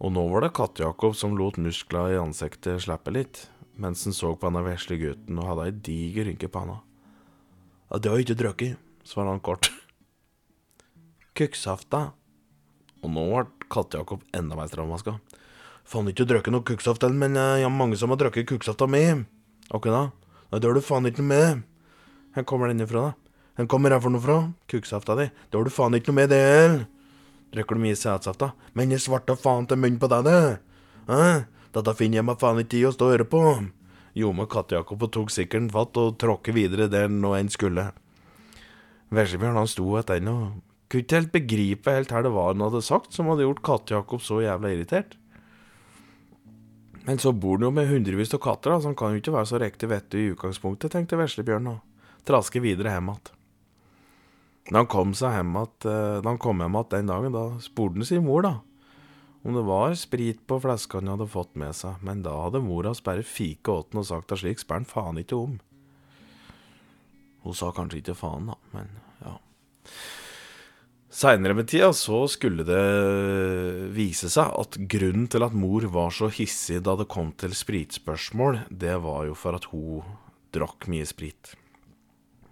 Og 0.00 0.12
nå 0.12 0.24
var 0.32 0.44
det 0.44 0.54
Katt-Jakob 0.56 1.16
som 1.16 1.36
lot 1.36 1.58
muskler 1.60 2.14
i 2.14 2.20
ansiktet 2.20 2.82
slippe 2.84 3.12
litt, 3.12 3.46
mens 3.80 4.04
han 4.08 4.16
så 4.16 4.32
på 4.32 4.48
denne 4.48 4.64
vesle 4.64 4.96
gutten 5.00 5.40
og 5.40 5.50
hadde 5.50 5.66
ei 5.68 5.74
diger 5.88 6.28
rynke 6.28 6.48
på 6.52 6.62
handa. 6.62 6.78
Ja, 7.90 8.00
det 8.00 8.10
har 8.10 8.20
jeg 8.20 8.26
ikke 8.26 8.40
drukket, 8.42 8.84
svarer 9.04 9.34
han 9.34 9.44
kort. 9.44 9.70
Kukksafta. 11.36 12.10
Og 13.04 13.12
nå 13.12 13.26
ble 13.30 13.68
Katt-Jakob 13.72 14.24
enda 14.36 14.56
mer 14.58 14.72
strammaska. 14.72 15.18
Faen 15.86 16.08
ikke 16.10 16.26
drukket 16.26 16.54
noe 16.54 16.66
kukksaft, 16.66 17.04
men 17.14 17.36
jeg 17.38 17.62
har 17.62 17.72
mange 17.72 17.98
som 18.00 18.10
har 18.10 18.18
drukket 18.18 18.48
kukksafta 18.50 18.88
mi. 18.90 19.04
Ok, 19.76 19.86
da? 19.92 20.08
Nei, 20.50 20.60
det 20.60 20.68
har 20.68 20.76
du 20.76 20.84
faen 20.84 21.08
ikke 21.08 21.24
noe 21.24 21.30
med. 21.32 21.64
Hvor 22.36 22.46
kommer 22.52 22.70
den 22.70 22.84
ifra, 22.84 23.08
da? 23.08 23.32
Hvor 23.56 23.70
kommer 23.72 23.94
her 23.94 24.02
for 24.04 24.12
noe 24.12 24.22
fra? 24.22 24.36
Kukksafta 24.70 25.16
di. 25.18 25.30
Har 25.54 25.66
du 25.66 25.72
faen 25.72 25.96
ikke 25.98 26.12
noe 26.12 26.20
med, 26.20 26.30
det 26.34 26.42
heller. 26.42 26.84
Drikker 27.54 27.78
du 27.78 27.82
mye 27.86 27.96
sædsaft, 27.96 28.42
da? 28.42 28.52
Men 28.76 28.92
jeg 28.92 29.04
svarte 29.06 29.36
faen 29.40 29.66
til 29.70 29.80
munnen 29.80 30.00
på 30.02 30.10
deg, 30.12 30.26
det. 30.26 30.58
Hæ? 31.08 31.46
Dette 31.76 31.94
finner 31.96 32.20
jeg 32.20 32.26
meg 32.28 32.40
faen 32.40 32.62
ikke 32.62 32.78
i 32.78 32.86
å 32.88 32.92
stå 32.94 33.08
og 33.08 33.14
høre 33.14 33.28
på. 33.28 33.42
Jome 34.16 34.46
Katt-Jakob 34.48 35.02
tok 35.12 35.32
en 35.58 35.70
fatt 35.72 35.98
og 36.00 36.16
tråkket 36.20 36.56
videre 36.56 36.88
der 36.88 37.08
nå 37.12 37.34
en 37.36 37.50
skulle. 37.52 37.90
Veslebjørn 39.12 39.60
han 39.60 39.68
sto 39.70 39.84
etter 40.00 40.18
den 40.18 40.32
og 40.32 40.62
kunne 40.88 41.04
ikke 41.04 41.18
helt 41.18 41.34
begripe 41.34 41.92
helt 41.92 42.12
hva 42.12 42.22
det 42.24 42.32
var 42.32 42.52
han 42.52 42.64
hadde 42.64 42.82
sagt 42.82 43.12
som 43.14 43.28
hadde 43.30 43.44
gjort 43.44 43.62
Katt-Jakob 43.66 44.22
så 44.24 44.40
jævla 44.40 44.72
irritert. 44.72 45.18
Men 47.06 47.20
så 47.22 47.30
bor 47.32 47.60
han 47.60 47.68
jo 47.68 47.72
med 47.74 47.86
hundrevis 47.90 48.34
av 48.34 48.42
katter, 48.42 48.72
da, 48.72 48.80
så 48.82 48.90
han 48.90 48.98
kan 48.98 49.14
jo 49.14 49.22
ikke 49.22 49.34
være 49.36 49.50
så 49.52 49.60
riktig 49.62 49.90
vettig 49.92 50.22
i 50.22 50.30
utgangspunktet, 50.34 50.90
tenkte 50.90 51.18
veslebjørnen 51.20 51.76
og 51.76 52.06
traske 52.26 52.62
videre 52.62 52.96
hjem 52.96 53.12
igjen. 53.12 53.32
Da 54.66 54.80
han 54.80 54.88
kom 54.90 55.12
seg 55.14 55.30
eh, 55.30 55.36
hjem 55.38 55.52
igjen 56.66 56.90
den 56.90 57.12
dagen, 57.12 57.36
da 57.36 57.44
spurte 57.62 58.00
han 58.00 58.08
sin 58.08 58.26
mor, 58.26 58.42
da, 58.42 58.56
om 59.46 59.54
det 59.54 59.62
var 59.62 59.94
sprit 59.94 60.42
på 60.50 60.58
flaska 60.58 60.98
han 60.98 61.12
hadde 61.12 61.30
fått 61.30 61.54
med 61.54 61.76
seg, 61.78 62.02
men 62.02 62.24
da 62.26 62.34
hadde 62.42 62.64
mora 62.64 62.90
bare 63.06 63.22
fiket 63.22 63.70
åt 63.70 63.94
han 63.94 64.02
og 64.02 64.08
sagt 64.08 64.34
at 64.34 64.42
slik 64.42 64.58
spør 64.58 64.80
han 64.80 64.90
faen 64.90 65.22
ikke 65.22 65.38
om. 65.38 65.52
Hun 67.46 67.54
sa 67.54 67.70
kanskje 67.70 68.02
ikke 68.02 68.18
faen, 68.18 68.50
da, 68.50 68.58
men 68.74 68.90
ja. 69.22 69.36
Seinere 71.16 71.54
med 71.56 71.68
tida 71.70 71.94
så 71.96 72.26
skulle 72.28 72.64
det 72.68 72.80
vise 73.96 74.28
seg 74.28 74.50
at 74.52 74.76
grunnen 74.92 75.24
til 75.32 75.46
at 75.46 75.54
mor 75.56 75.86
var 75.94 76.10
så 76.12 76.28
hissig 76.28 76.82
da 76.84 76.92
det 77.00 77.06
kom 77.08 77.30
til 77.40 77.54
spritspørsmål, 77.56 78.66
det 78.68 78.98
var 79.00 79.22
jo 79.30 79.36
for 79.38 79.56
at 79.56 79.70
hun 79.70 80.04
drakk 80.52 80.84
mye 80.92 81.06
sprit. 81.08 81.54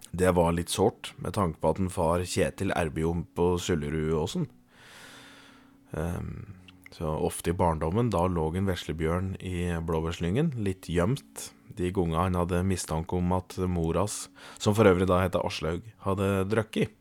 Det 0.09 0.33
var 0.33 0.55
litt 0.57 0.73
sårt, 0.73 1.11
med 1.21 1.35
tanke 1.37 1.61
på 1.61 1.75
at 1.75 1.83
en 1.83 1.93
far 1.93 2.25
Kjetil 2.25 2.73
Erbjo 2.73 3.13
på 3.37 3.51
Sullerudåsen 3.61 4.49
um, 5.93 6.33
så 6.95 7.13
ofte 7.29 7.53
i 7.53 7.57
barndommen, 7.61 8.09
da 8.09 8.25
lå 8.25 8.49
en 8.55 8.69
veslebjørn 8.71 9.33
i 9.45 9.75
blåbærslyngen, 9.85 10.55
litt 10.65 10.89
gjemt, 10.89 11.51
de 11.77 11.93
gangene 11.93 12.31
han 12.31 12.41
hadde 12.41 12.65
mistanke 12.65 13.19
om 13.19 13.33
at 13.37 13.59
moras, 13.69 14.23
som 14.57 14.73
for 14.73 14.89
øvrig 14.89 15.05
da 15.11 15.21
heter 15.21 15.45
Aslaug, 15.45 15.85
hadde 16.07 16.29
drukket. 16.49 16.95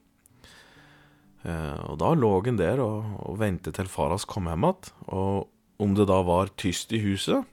Eh, 1.44 1.80
og 1.90 1.98
da 2.00 2.12
lå 2.16 2.30
han 2.46 2.58
der 2.60 2.80
og, 2.82 3.04
og 3.28 3.38
ventet 3.42 3.76
til 3.76 3.90
faras 3.90 4.24
kom 4.28 4.48
hjem 4.48 4.68
igjen, 4.68 4.92
og 5.12 5.82
om 5.82 5.96
det 5.98 6.06
da 6.08 6.20
var 6.24 6.52
tyst 6.60 6.94
i 6.94 7.02
huset, 7.04 7.44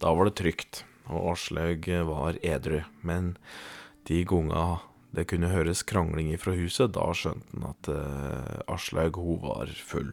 da 0.00 0.14
var 0.16 0.30
det 0.30 0.38
trygt, 0.40 0.84
og 1.10 1.34
Aslaug 1.34 1.86
var 2.08 2.38
edru. 2.42 2.80
Men 3.06 3.34
de 4.08 4.24
gonga 4.24 4.80
det 5.14 5.26
kunne 5.30 5.50
høres 5.50 5.82
krangling 5.86 6.30
ifra 6.34 6.54
huset, 6.54 6.92
da 6.94 7.08
skjønte 7.16 7.50
han 7.56 7.70
at 7.72 7.88
uh, 7.90 8.60
Aslaug, 8.70 9.18
hun 9.18 9.40
var 9.42 9.72
full. 9.74 10.12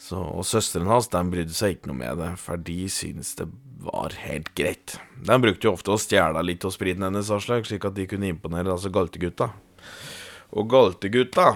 Så, 0.00 0.20
og 0.20 0.44
søsteren 0.48 0.88
hans 0.88 1.10
den 1.12 1.32
brydde 1.32 1.56
seg 1.56 1.76
ikke 1.76 1.90
noe 1.90 2.00
med 2.00 2.20
det, 2.20 2.30
for 2.40 2.60
de 2.60 2.78
syntes 2.92 3.34
det 3.40 3.48
var 3.84 4.16
helt 4.22 4.52
greit. 4.56 4.98
De 5.16 5.36
brukte 5.40 5.68
jo 5.68 5.74
ofte 5.76 5.92
å 5.92 6.00
stjele 6.00 6.44
litt 6.44 6.64
av 6.64 6.72
spriten 6.76 7.04
hennes, 7.08 7.32
Aslaug, 7.32 7.68
slik 7.68 7.88
at 7.88 7.96
de 7.96 8.08
kunne 8.08 8.28
imponere 8.32 8.72
altså 8.72 8.92
galtegutta. 8.92 9.50
Og 10.50 10.66
galtegutta, 10.70 11.52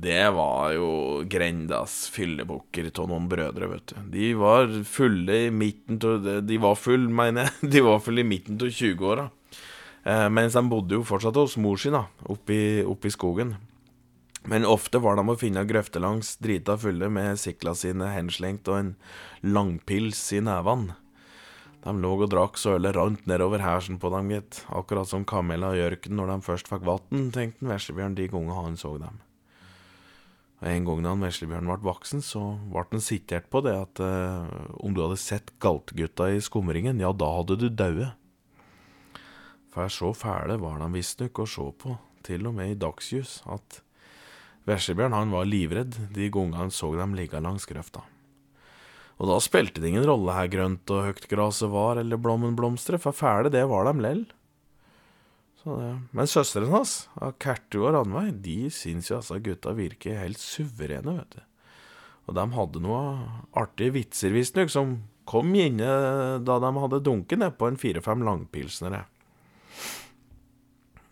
det 0.00 0.30
var 0.36 0.70
jo 0.76 0.90
grendas 1.28 2.04
fyllebukker 2.14 2.92
av 2.94 3.08
noen 3.10 3.26
brødre, 3.28 3.68
vet 3.72 3.90
du. 3.90 3.96
De 4.14 4.28
var 4.38 4.70
fulle 4.86 5.40
i 5.46 5.50
midten 5.50 5.98
av 6.06 6.28
De 6.46 6.60
var 6.62 6.78
full, 6.78 7.08
mener 7.10 7.48
jeg. 7.48 7.70
De 7.74 7.82
var 7.84 7.98
fulle 8.04 8.22
i 8.22 8.28
midten 8.28 8.60
av 8.60 8.70
20-åra. 8.70 9.26
Eh, 10.04 10.28
mens 10.32 10.54
de 10.56 10.62
bodde 10.70 10.96
jo 10.96 11.04
fortsatt 11.04 11.36
hos 11.36 11.58
mor 11.60 11.76
sin, 11.80 11.98
da, 11.98 12.06
oppi, 12.32 12.80
oppi 12.86 13.12
skogen. 13.12 13.56
Men 14.48 14.64
ofte 14.64 15.02
var 15.02 15.18
de 15.18 15.26
å 15.28 15.36
finne 15.36 15.66
grøftelangs 15.68 16.38
drita 16.40 16.78
fulle 16.80 17.10
med 17.12 17.36
sikla 17.40 17.74
sine 17.76 18.08
henslengt 18.14 18.70
og 18.72 18.78
en 18.78 18.94
langpils 19.44 20.22
i 20.32 20.40
nevene. 20.44 20.96
De 21.80 21.94
lå 21.96 22.10
og 22.18 22.28
drakk 22.28 22.58
så 22.60 22.74
ølet 22.76 22.92
rant 22.96 23.22
nedover 23.28 23.62
hersen 23.64 23.96
på 24.00 24.10
dem, 24.12 24.28
gitt. 24.34 24.60
Akkurat 24.68 25.08
som 25.08 25.24
kamela 25.24 25.72
og 25.72 25.80
ørkenen 25.86 26.20
når 26.20 26.34
de 26.34 26.36
først 26.44 26.68
fikk 26.68 26.84
vann, 26.84 27.30
tenkte 27.32 27.68
Veslebjørn 27.70 28.18
de 28.18 28.28
gangene 28.28 28.58
han 28.58 28.76
så 28.80 28.92
dem. 29.00 29.16
Og 30.60 30.68
En 30.68 30.84
gang 30.84 31.02
da 31.06 31.14
Veslebjørn 31.22 31.70
ble 31.70 31.78
voksen, 31.88 32.20
så 32.20 32.42
ble 32.68 32.84
han 32.90 33.04
sitert 33.04 33.48
på 33.48 33.64
det 33.64 33.72
at 33.78 34.02
eh, 34.04 34.50
om 34.76 34.92
du 34.92 35.00
hadde 35.06 35.16
sett 35.20 35.54
galtgutta 35.58 36.28
i 36.34 36.42
skumringen, 36.44 37.00
ja, 37.00 37.14
da 37.16 37.32
hadde 37.38 37.56
du 37.62 37.70
daue. 37.72 38.12
For 39.72 39.88
så 39.88 40.12
fæle 40.12 40.60
var 40.60 40.82
de 40.82 40.92
visstnok 40.92 41.40
å 41.40 41.48
se 41.48 41.64
på, 41.80 41.96
til 42.26 42.44
og 42.50 42.58
med 42.60 42.74
i 42.74 42.80
dagslys, 42.80 43.40
at 43.48 43.80
Veslebjørn 44.68 45.32
var 45.32 45.48
livredd 45.48 45.96
de 46.12 46.28
gangene 46.28 46.60
han 46.60 46.74
så 46.74 46.92
dem 46.98 47.16
ligge 47.16 47.40
langs 47.40 47.64
grøfta. 47.64 48.04
Og 49.20 49.28
da 49.28 49.36
spilte 49.44 49.82
det 49.82 49.90
ingen 49.90 50.06
rolle 50.08 50.32
her 50.32 50.48
grønt 50.48 50.90
og 50.94 51.04
høgt 51.10 51.26
graset 51.28 51.68
var, 51.68 52.00
eller 52.00 52.20
blommen 52.20 52.56
blomstre, 52.56 52.96
for 53.00 53.12
fæle 53.12 53.52
det 53.52 53.66
var 53.68 53.84
dem 53.90 54.00
lell. 54.00 54.24
Men 55.68 56.30
søstrene 56.30 56.72
hans, 56.72 57.04
av 57.20 57.34
Kertu 57.42 57.82
og 57.82 57.92
Ranveig, 57.98 58.38
de 58.40 58.72
syns 58.72 59.10
jo 59.10 59.18
altså 59.18 59.36
gutta 59.44 59.74
virker 59.76 60.16
helt 60.22 60.40
suverene, 60.40 61.18
vet 61.18 61.36
du. 61.36 61.42
Og 62.30 62.36
de 62.38 62.46
hadde 62.56 62.80
noe 62.80 63.02
artige 63.60 63.92
vitser, 63.98 64.32
visstnok, 64.32 64.72
som 64.72 64.96
kom 65.28 65.52
inne 65.52 65.90
da 66.46 66.56
de 66.62 66.70
hadde 66.80 67.04
dunket 67.04 67.42
nedpå 67.42 67.68
en 67.68 67.78
fire-fem 67.80 68.24
langpilsnere. 68.24 69.04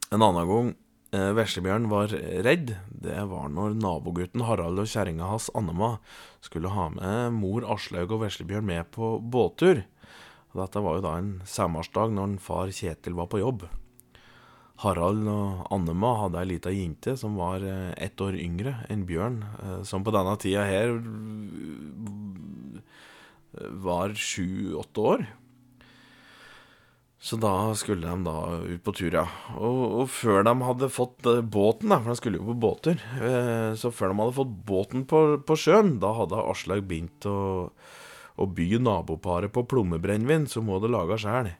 En 0.08 0.24
annen 0.24 0.48
gang 0.48 0.72
eh, 1.14 1.30
Veslebjørn 1.36 1.88
var 1.90 2.12
redd, 2.44 2.74
det 2.88 3.18
var 3.30 3.48
når 3.52 3.76
nabogutten 3.80 4.44
Harald 4.48 4.82
og 4.82 4.90
kjerringa 4.90 5.30
hans 5.30 5.48
Annema 5.58 5.96
skulle 6.44 6.72
ha 6.74 6.88
med 6.94 7.36
mor 7.38 7.66
Aslaug 7.74 8.14
og 8.16 8.24
Veslebjørn 8.26 8.68
med 8.68 8.90
på 8.94 9.16
båttur. 9.20 9.84
Dette 10.58 10.82
var 10.82 10.98
jo 10.98 11.04
da 11.04 11.16
en 11.20 11.34
sommersdag 11.46 12.14
når 12.16 12.38
far 12.42 12.72
Kjetil 12.74 13.18
var 13.18 13.28
på 13.30 13.42
jobb. 13.42 13.66
Harald 14.78 15.26
og 15.30 15.66
Annema 15.74 16.14
hadde 16.20 16.38
ei 16.40 16.50
lita 16.52 16.70
jente 16.70 17.16
som 17.18 17.38
var 17.38 17.64
eh, 17.66 17.90
ett 17.98 18.20
år 18.22 18.38
yngre 18.38 18.76
enn 18.88 19.06
Bjørn, 19.08 19.42
eh, 19.64 19.80
som 19.88 20.06
på 20.06 20.14
denne 20.14 20.36
tida 20.38 20.66
her 20.68 20.94
var 23.88 24.14
sju-åtte 24.14 25.04
år. 25.12 25.24
Så 27.18 27.36
da 27.36 27.74
skulle 27.74 28.06
de 28.06 28.22
da 28.22 28.58
ut 28.62 28.82
på 28.86 28.92
tur, 28.94 29.10
ja. 29.10 29.24
Og, 29.58 29.78
og 30.02 30.10
før 30.14 30.44
de 30.46 30.52
hadde 30.62 30.90
fått 30.94 31.26
eh, 31.26 31.40
båten, 31.42 31.90
da, 31.90 31.98
for 31.98 32.14
de 32.14 32.20
skulle 32.20 32.38
jo 32.38 32.52
på 32.52 32.58
båter 32.62 33.00
eh, 33.18 33.72
Så 33.78 33.90
før 33.90 34.12
de 34.12 34.20
hadde 34.20 34.36
fått 34.36 34.52
båten 34.68 35.06
på, 35.10 35.22
på 35.42 35.56
sjøen, 35.58 35.96
da 36.02 36.12
hadde 36.14 36.38
Aslaug 36.38 36.86
begynt 36.86 37.26
å, 37.26 37.38
å 38.38 38.46
by 38.46 38.68
naboparet 38.84 39.50
på 39.54 39.66
plommebrennevin 39.66 40.46
som 40.46 40.70
hun 40.70 40.78
hadde 40.78 40.92
laga 40.94 41.18
sjæl. 41.18 41.50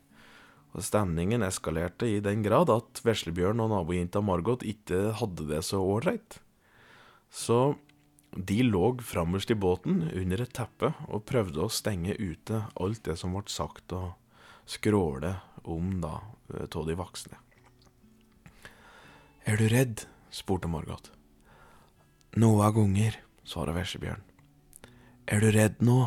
Og 0.76 0.84
stemningen 0.86 1.42
eskalerte 1.42 2.06
i 2.06 2.22
den 2.22 2.44
grad 2.46 2.70
at 2.70 3.02
Veslebjørn 3.02 3.64
og 3.64 3.72
nabojenta 3.72 4.22
Margot 4.22 4.62
ikke 4.62 5.08
hadde 5.18 5.48
det 5.50 5.64
så 5.66 5.82
ålreit. 5.82 6.38
Så 7.34 7.74
de 8.30 8.60
lå 8.62 8.92
framerst 9.02 9.50
i 9.50 9.58
båten 9.58 10.04
under 10.12 10.44
et 10.44 10.54
teppe 10.54 10.92
og 11.08 11.26
prøvde 11.26 11.64
å 11.64 11.72
stenge 11.72 12.14
ute 12.14 12.62
alt 12.78 13.02
det 13.08 13.18
som 13.18 13.34
ble 13.34 13.48
sagt 13.50 13.96
og 13.96 14.12
skråle 14.68 15.34
om 15.68 15.98
da 16.00 16.16
av 16.48 16.86
de 16.88 16.96
voksne. 16.96 17.38
Er 19.48 19.56
du 19.56 19.68
redd? 19.68 20.04
spurte 20.30 20.68
Margot. 20.68 21.10
Noen 22.36 22.74
ganger, 22.74 23.16
svarte 23.48 23.72
Vesjebjørn. 23.76 24.20
Er 25.28 25.40
du 25.40 25.48
redd 25.52 25.80
nå? 25.84 26.02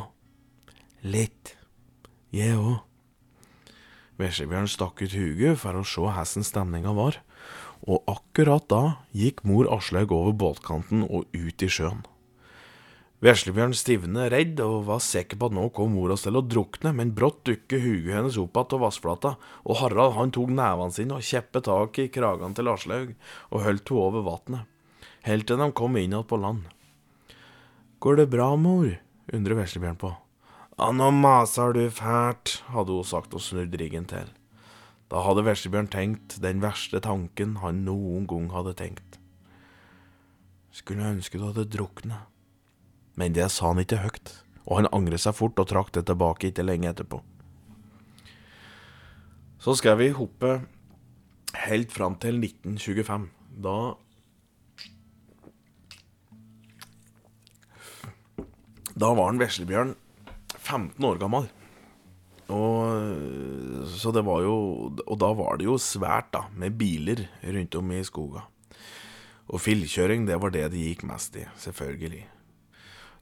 Litt. 1.02 1.56
Jeg 2.34 2.58
òg. 2.58 2.80
Vesjebjørn 4.21 4.69
stakk 4.69 5.02
ut 5.02 5.17
huget 5.17 5.58
for 5.62 5.78
å 5.78 5.86
se 5.88 6.04
hvordan 6.06 6.45
stemninga 6.45 6.93
var, 6.93 7.17
og 7.82 8.06
akkurat 8.10 8.67
da 8.69 8.84
gikk 9.17 9.41
mor 9.50 9.69
Aslaug 9.74 10.13
over 10.13 10.38
båtkanten 10.38 11.02
og 11.08 11.26
ut 11.34 11.65
i 11.65 11.69
sjøen. 11.69 12.06
Veslebjørn 13.21 13.75
stivnet 13.77 14.31
redd 14.34 14.60
og 14.65 14.88
var 14.88 15.01
sikker 15.05 15.38
på 15.38 15.51
at 15.51 15.53
nå 15.53 15.67
kom 15.77 15.91
mora 15.93 16.15
til 16.17 16.39
å 16.39 16.41
drukne, 16.41 16.89
men 16.97 17.12
brått 17.13 17.43
dukket 17.45 17.84
huget 17.84 18.15
hennes 18.15 18.38
opp 18.41 18.55
igjen 18.57 18.73
av 18.73 18.81
vassflata, 18.81 19.31
og 19.62 19.77
Harald 19.77 20.15
han 20.15 20.34
tok 20.34 20.49
nevene 20.49 20.95
sine 20.95 21.19
og 21.19 21.27
kjeppet 21.27 21.67
tak 21.67 21.99
i 22.01 22.07
kragen 22.10 22.57
til 22.57 22.71
Aslaug 22.71 23.12
og 23.51 23.62
holdt 23.62 23.91
henne 23.93 24.07
over 24.07 24.25
vannet, 24.25 24.65
helt 25.29 25.45
til 25.51 25.62
de 25.62 25.67
kom 25.77 25.99
inn 26.01 26.15
igjen 26.15 26.25
på 26.25 26.41
land. 26.41 26.65
Går 28.01 28.17
det 28.23 28.27
bra, 28.34 28.49
mor? 28.57 28.89
undrer 29.29 29.60
Veslebjørn 29.62 30.01
på. 30.01 30.12
Ja, 30.79 30.89
nå 30.89 31.12
maser 31.13 31.77
du 31.77 31.84
fælt, 31.93 32.55
hadde 32.73 32.97
hun 32.97 33.05
sagt 33.05 33.38
og 33.38 33.45
snudd 33.45 33.77
ryggen 33.77 34.10
til. 34.10 34.34
Da 35.13 35.21
hadde 35.21 35.45
Veslebjørn 35.45 35.93
tenkt 35.93 36.39
den 36.41 36.65
verste 36.65 37.03
tanken 37.05 37.60
han 37.62 37.86
noen 37.86 38.25
gang 38.25 38.49
hadde 38.49 38.73
tenkt. 38.81 39.21
Skulle 40.73 41.05
ønske 41.13 41.38
du 41.38 41.45
hadde 41.51 41.69
druknet 41.69 42.31
men 43.21 43.36
det 43.38 43.51
sa 43.53 43.69
han 43.69 43.81
ikke 43.84 44.01
høyt, 44.01 44.31
og 44.65 44.79
han 44.79 44.89
angret 44.97 45.21
seg 45.21 45.38
fort 45.38 45.60
og 45.62 45.69
trakk 45.69 45.91
det 45.93 46.07
tilbake 46.10 46.49
ikke 46.49 46.65
lenge 46.65 46.89
etterpå. 46.89 47.19
Så 49.62 49.75
skal 49.77 49.99
vi 49.99 50.07
hoppe 50.17 50.55
helt 51.67 51.93
fram 51.93 52.15
til 52.17 52.41
1925. 52.41 53.27
Da 53.62 53.75
Da 58.91 59.10
var 59.15 59.29
han 59.29 59.39
Veslebjørn 59.39 59.93
15 60.57 61.05
år 61.07 61.21
gammel. 61.21 61.45
Og, 62.51 63.88
så 63.95 64.12
det 64.12 64.25
var 64.27 64.41
jo 64.43 64.55
Og 64.91 65.15
da 65.21 65.29
var 65.38 65.55
det 65.57 65.69
jo 65.69 65.77
svært, 65.79 66.34
da, 66.34 66.43
med 66.51 66.75
biler 66.77 67.23
rundt 67.45 67.77
om 67.79 67.93
i 67.95 68.01
skoga. 68.03 68.43
Og 69.47 69.62
fillkjøring, 69.62 70.27
det 70.27 70.41
var 70.41 70.51
det 70.53 70.67
det 70.73 70.84
gikk 70.84 71.05
mest 71.07 71.38
i, 71.39 71.45
selvfølgelig. 71.63 72.25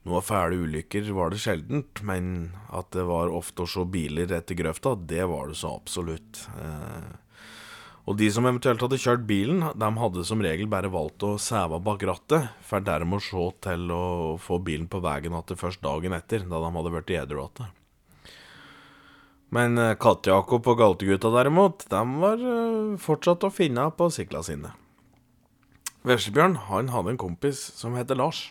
Noe 0.08 0.22
fæle 0.24 0.62
ulykker 0.64 1.10
var 1.12 1.32
det 1.32 1.42
sjeldent, 1.42 2.00
men 2.08 2.52
at 2.72 2.88
det 2.96 3.04
var 3.04 3.32
ofte 3.36 3.66
å 3.66 3.68
se 3.68 3.82
biler 3.84 4.30
etter 4.32 4.56
grøfta, 4.56 4.94
det 4.96 5.26
var 5.28 5.50
det 5.50 5.58
så 5.60 5.74
absolutt. 5.76 6.46
Eh, 6.56 7.10
og 8.08 8.16
de 8.16 8.30
som 8.32 8.46
eventuelt 8.48 8.80
hadde 8.80 8.98
kjørt 8.98 9.26
bilen, 9.28 9.60
de 9.76 9.90
hadde 10.00 10.24
som 10.24 10.40
regel 10.40 10.70
bare 10.72 10.88
valgt 10.90 11.26
å 11.26 11.34
sæve 11.38 11.82
bak 11.84 12.00
rattet, 12.08 12.48
for 12.64 12.80
dermed 12.82 13.20
å 13.20 13.26
se 13.26 13.44
til 13.68 13.92
å 13.92 14.04
få 14.40 14.56
bilen 14.64 14.88
på 14.88 15.02
veien 15.04 15.28
igjen 15.28 15.60
først 15.60 15.84
dagen 15.84 16.16
etter, 16.16 16.48
da 16.48 16.62
de 16.64 16.72
hadde 16.78 16.94
blitt 16.94 17.12
edru 17.20 17.42
igjen. 17.44 17.76
Men 19.50 19.76
eh, 19.82 19.96
Katt-Jakob 20.00 20.64
og 20.70 20.78
Galtegutta 20.80 21.28
derimot, 21.34 21.84
de 21.90 22.02
var 22.22 22.40
eh, 22.40 22.96
fortsatt 23.02 23.44
å 23.44 23.52
finne 23.52 23.90
på 23.98 24.08
sikla 24.14 24.40
sine. 24.46 24.72
Veslebjørn 26.08 26.56
han 26.70 26.88
hadde 26.94 27.12
en 27.12 27.20
kompis 27.20 27.60
som 27.76 27.98
heter 27.98 28.16
Lars. 28.16 28.46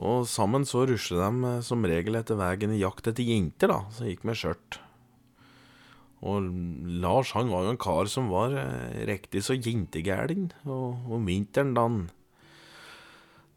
Og 0.00 0.24
sammen 0.28 0.64
så 0.68 0.86
rusler 0.88 1.20
de 1.20 1.48
eh, 1.48 1.64
som 1.64 1.84
regel 1.84 2.16
etter 2.20 2.38
veien 2.40 2.72
i 2.72 2.80
jakt 2.80 3.10
etter 3.10 3.26
jenter, 3.26 3.72
da, 3.72 3.82
som 3.92 4.08
gikk 4.08 4.24
med 4.28 4.38
skjørt. 4.40 4.80
Og 6.20 6.48
Lars 7.00 7.32
han 7.32 7.48
var 7.52 7.64
jo 7.64 7.74
en 7.74 7.80
kar 7.80 8.08
som 8.12 8.30
var 8.32 8.56
eh, 8.56 9.02
riktig 9.08 9.44
så 9.44 9.56
jentegæren, 9.56 10.50
og 10.68 11.12
om 11.16 11.28
vinteren 11.28 11.76
da 11.76 11.86
han 11.88 12.00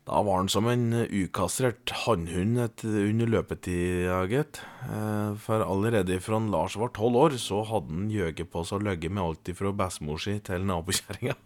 Da 0.04 0.20
var 0.20 0.42
han 0.42 0.50
som 0.52 0.66
en 0.68 0.92
ukastrert 1.08 1.94
hannhund 2.04 2.58
under 2.84 3.30
løpetida, 3.38 4.18
gitt. 4.28 4.60
Eh, 4.84 5.36
for 5.40 5.64
allerede 5.64 6.20
fra 6.20 6.42
Lars 6.44 6.76
var 6.76 6.92
tolv 6.92 7.16
år, 7.22 7.38
så 7.40 7.62
hadde 7.64 7.88
han 7.88 8.10
gjøget 8.12 8.52
på 8.52 8.66
seg 8.68 8.82
og 8.82 8.90
løyet 8.90 9.08
med 9.08 9.24
alt 9.24 9.54
fra 9.56 9.72
bestemor 9.72 10.20
si 10.20 10.36
til 10.44 10.68
nabokjerringa. 10.68 11.38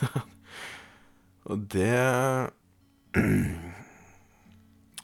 og 1.50 1.68
det 1.76 1.92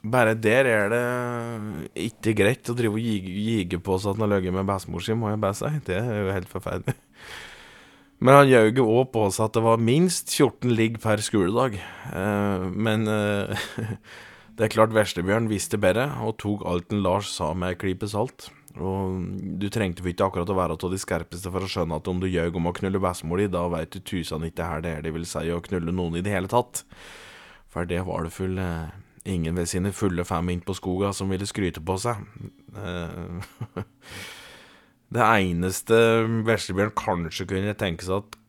Bare 0.06 0.36
der 0.38 0.68
er 0.70 0.92
det 0.92 1.02
ikke 1.98 2.36
greit 2.38 2.68
å 2.70 2.76
drive 2.78 2.94
og 2.94 3.02
gige 3.02 3.80
på 3.82 3.96
seg 3.98 4.12
at 4.12 4.20
han 4.20 4.26
har 4.26 4.36
ligget 4.36 4.54
med 4.54 4.68
bestemor 4.68 5.02
si, 5.02 5.16
må 5.18 5.32
jeg 5.32 5.42
bare 5.42 5.58
si. 5.58 5.72
Det 5.88 5.96
er 5.98 6.20
jo 6.20 6.34
helt 6.36 6.50
forferdelig. 6.52 6.94
Men 8.22 8.38
han 8.38 8.48
gjør 8.48 8.70
jo 8.70 8.86
òg 9.00 9.10
på 9.12 9.26
seg 9.34 9.48
at 9.48 9.56
det 9.58 9.64
var 9.66 9.82
minst 9.82 10.30
14 10.32 10.72
ligg 10.72 11.00
per 11.02 11.20
skoledag. 11.20 11.76
Eh, 12.16 12.62
men 12.72 13.04
eh, 13.12 13.66
det 14.56 14.64
er 14.64 14.72
klart 14.72 14.94
Veslebjørn 14.96 15.50
visste 15.50 15.76
bedre, 15.80 16.06
og 16.24 16.38
tok 16.40 16.64
alt 16.64 16.94
en 16.94 17.02
Lars 17.04 17.28
sa 17.34 17.50
med 17.52 17.74
ei 17.74 17.80
klype 17.82 18.08
salt. 18.08 18.48
Og 18.76 19.20
du 19.60 19.68
trengte 19.72 20.04
ikke 20.04 20.30
akkurat 20.30 20.48
å 20.52 20.56
være 20.56 20.78
av 20.78 20.92
de 20.92 21.00
skarpeste 21.00 21.52
for 21.52 21.64
å 21.64 21.68
skjønne 21.68 22.00
at 22.00 22.08
om 22.08 22.18
du 22.20 22.28
gjør 22.28 22.56
om 22.56 22.70
å 22.70 22.74
knulle 22.76 23.00
bestemor 23.04 23.40
di, 23.40 23.50
da 23.52 23.66
veit 23.72 23.92
du 23.92 24.00
tusen 24.00 24.48
ikke 24.48 24.68
her 24.68 24.84
det 24.84 24.96
er 24.96 25.04
det 25.04 25.12
vil 25.16 25.28
si 25.28 25.44
å 25.52 25.62
knulle 25.64 25.92
noen 25.92 26.16
i 26.16 26.24
det 26.24 26.32
hele 26.32 26.48
tatt. 26.52 26.86
For 27.76 27.88
det 27.88 28.06
var 28.08 28.24
det 28.24 28.32
full 28.32 28.56
eh, 28.62 28.88
ingen 29.28 29.58
ved 29.58 29.68
sine 29.68 29.92
fulle 29.92 30.24
fem 30.24 30.48
inn 30.48 30.62
på 30.64 30.74
skoga 30.78 31.12
som 31.12 31.28
ville 31.28 31.48
skryte 31.48 31.82
på 31.84 31.98
seg. 32.00 32.22
Eh, 32.72 33.76
det 35.16 35.26
eneste 35.26 35.98
Veslebjørn 36.48 36.94
kanskje 36.96 37.48
kunne 37.50 37.76
tenke 37.76 38.08
seg 38.08 38.24
at 38.24 38.40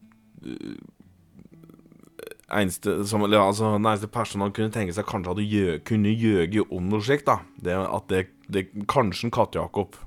eneste, 2.48 3.04
som, 3.08 3.26
altså, 3.28 3.74
den 3.76 3.86
eneste 3.86 4.08
personen 4.08 4.48
han 4.48 4.56
kunne 4.56 4.72
tenke 4.72 4.96
seg 4.96 5.08
kanskje 5.10 5.34
hadde 5.34 5.48
gjø, 5.48 5.78
kunne 5.88 6.14
gjøge 6.16 6.64
om 6.72 6.88
noe 6.92 7.04
slikt, 7.04 7.28
da, 7.28 7.42
det 7.60 7.76
at 7.84 8.12
det, 8.12 8.28
det 8.48 8.70
Kanskje 8.88 9.32
Katt-Jakob. 9.34 10.00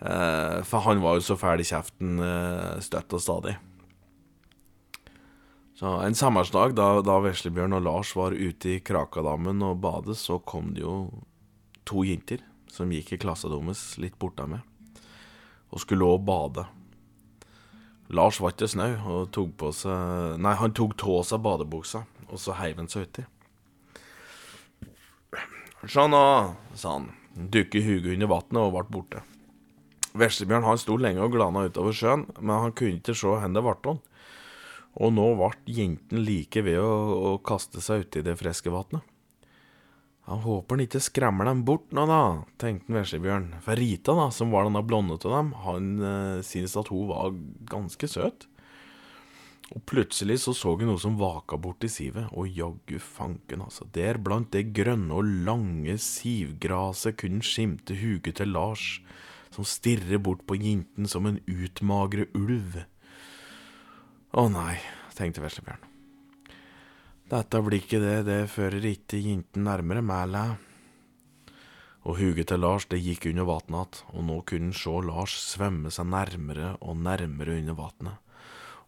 Eh, 0.00 0.60
for 0.64 0.84
han 0.88 1.04
var 1.04 1.18
jo 1.18 1.24
så 1.24 1.36
fæl 1.40 1.60
i 1.60 1.68
kjeften 1.68 2.20
eh, 2.22 2.76
støtt 2.84 3.16
og 3.16 3.22
stadig. 3.22 3.56
Så 5.76 5.86
En 6.00 6.14
sommersdag 6.14 6.72
da, 6.72 7.02
da 7.04 7.18
Veslebjørn 7.20 7.76
og 7.76 7.82
Lars 7.84 8.14
var 8.16 8.32
ute 8.32 8.70
i 8.72 8.80
Krakadammen 8.80 9.60
og 9.60 9.82
badet, 9.82 10.16
så 10.16 10.38
kom 10.40 10.70
det 10.72 10.80
jo 10.86 11.10
to 11.84 12.00
jenter 12.06 12.40
som 12.72 12.92
gikk 12.92 13.12
i 13.12 13.18
klassen 13.20 13.52
deres 13.52 13.82
litt 14.00 14.16
borte 14.16 14.46
med, 14.48 14.64
og 15.68 15.82
skulle 15.84 16.08
òg 16.08 16.24
bade. 16.24 16.64
Lars 18.08 18.40
var 18.40 18.54
ikke 18.54 18.70
snau 18.72 18.88
og 19.04 19.30
tok 19.36 19.52
på 19.60 19.70
seg 19.76 20.40
Nei, 20.40 20.54
han 20.56 20.72
tok 20.72 20.96
av 21.04 21.24
seg 21.28 21.44
badebuksa, 21.44 22.06
og 22.30 22.40
så 22.40 22.56
heiv 22.56 22.80
han 22.80 22.88
seg 22.88 23.10
uti. 23.10 23.28
Sjå 25.84 26.08
nå, 26.08 26.24
sa 26.72 26.96
han, 26.96 27.10
dukket 27.36 27.84
huget 27.84 28.14
under 28.16 28.32
vannet 28.32 28.62
og 28.64 28.72
ble 28.78 28.88
borte. 28.96 29.26
Veslebjørn 30.16 30.64
han 30.64 30.80
sto 30.80 30.96
lenge 30.96 31.20
og 31.20 31.36
glana 31.36 31.68
utover 31.68 31.92
sjøen, 31.92 32.24
men 32.40 32.64
han 32.64 32.72
kunne 32.72 32.96
ikke 32.96 33.12
se 33.12 33.28
hvor 33.28 33.44
det 33.44 33.68
ble 33.68 33.76
av. 33.92 34.04
Og 34.96 35.12
nå 35.12 35.26
ble 35.36 35.76
jenten 35.76 36.24
like 36.24 36.62
ved 36.64 36.80
å, 36.80 36.94
å 37.34 37.36
kaste 37.44 37.82
seg 37.84 38.06
uti 38.06 38.24
det 38.24 38.38
friske 38.40 38.72
vannet. 38.72 39.04
Han 40.26 40.40
håper 40.42 40.74
han 40.74 40.82
ikke 40.82 41.04
skremmer 41.04 41.46
dem 41.46 41.60
bort 41.68 41.92
nå, 41.94 42.02
da, 42.10 42.20
tenkte 42.58 42.96
Veslebjørn. 42.96 43.60
For 43.62 43.78
Rita, 43.78 44.16
da, 44.18 44.26
som 44.34 44.50
var 44.50 44.66
denne 44.66 44.82
blonde 44.82 45.20
av 45.20 45.34
dem, 45.36 45.52
han 45.62 45.90
eh, 46.02 46.40
syntes 46.42 46.74
at 46.80 46.90
hun 46.90 47.12
var 47.12 47.36
ganske 47.70 48.08
søt. 48.10 48.48
Og 49.74 49.82
plutselig 49.86 50.40
så 50.42 50.54
så 50.54 50.74
hun 50.74 50.88
noe 50.90 50.98
som 51.02 51.18
vaka 51.18 51.58
bort 51.58 51.86
i 51.86 51.90
sivet, 51.90 52.26
og 52.34 52.50
jaggu 52.50 52.98
fanken, 53.02 53.62
altså. 53.66 53.86
Der 53.94 54.18
blant 54.22 54.50
det 54.54 54.72
grønne 54.74 55.14
og 55.14 55.30
lange 55.46 55.94
sivgraset 56.02 57.18
kunne 57.22 57.46
skimte 57.46 57.94
huget 57.98 58.40
til 58.40 58.50
Lars, 58.54 59.00
som 59.54 59.66
stirrer 59.66 60.18
bort 60.22 60.42
på 60.46 60.58
jenten 60.58 61.06
som 61.10 61.26
en 61.30 61.38
utmagre 61.46 62.26
ulv. 62.34 62.82
Å 64.34 64.48
nei, 64.50 64.74
tenkte 65.14 65.44
Veslebjørn. 65.44 65.82
Dette 67.30 67.60
blir 67.62 67.82
ikke 67.82 68.00
det, 68.02 68.16
det 68.26 68.50
fører 68.50 68.84
ikke 68.86 69.18
jenten 69.18 69.66
nærmere 69.66 70.02
mæla. 70.02 70.44
Og 72.06 72.20
huget 72.20 72.52
til 72.52 72.62
Lars 72.62 72.86
det 72.90 73.00
gikk 73.02 73.26
under 73.32 73.48
vannet 73.48 73.98
igjen, 73.98 74.12
og 74.14 74.26
nå 74.28 74.36
kunne 74.46 74.70
han 74.70 74.78
se 74.78 74.94
Lars 75.08 75.34
svømme 75.42 75.90
seg 75.90 76.06
nærmere 76.12 76.76
og 76.80 77.00
nærmere 77.02 77.58
under 77.58 77.78
vannet. 77.78 78.22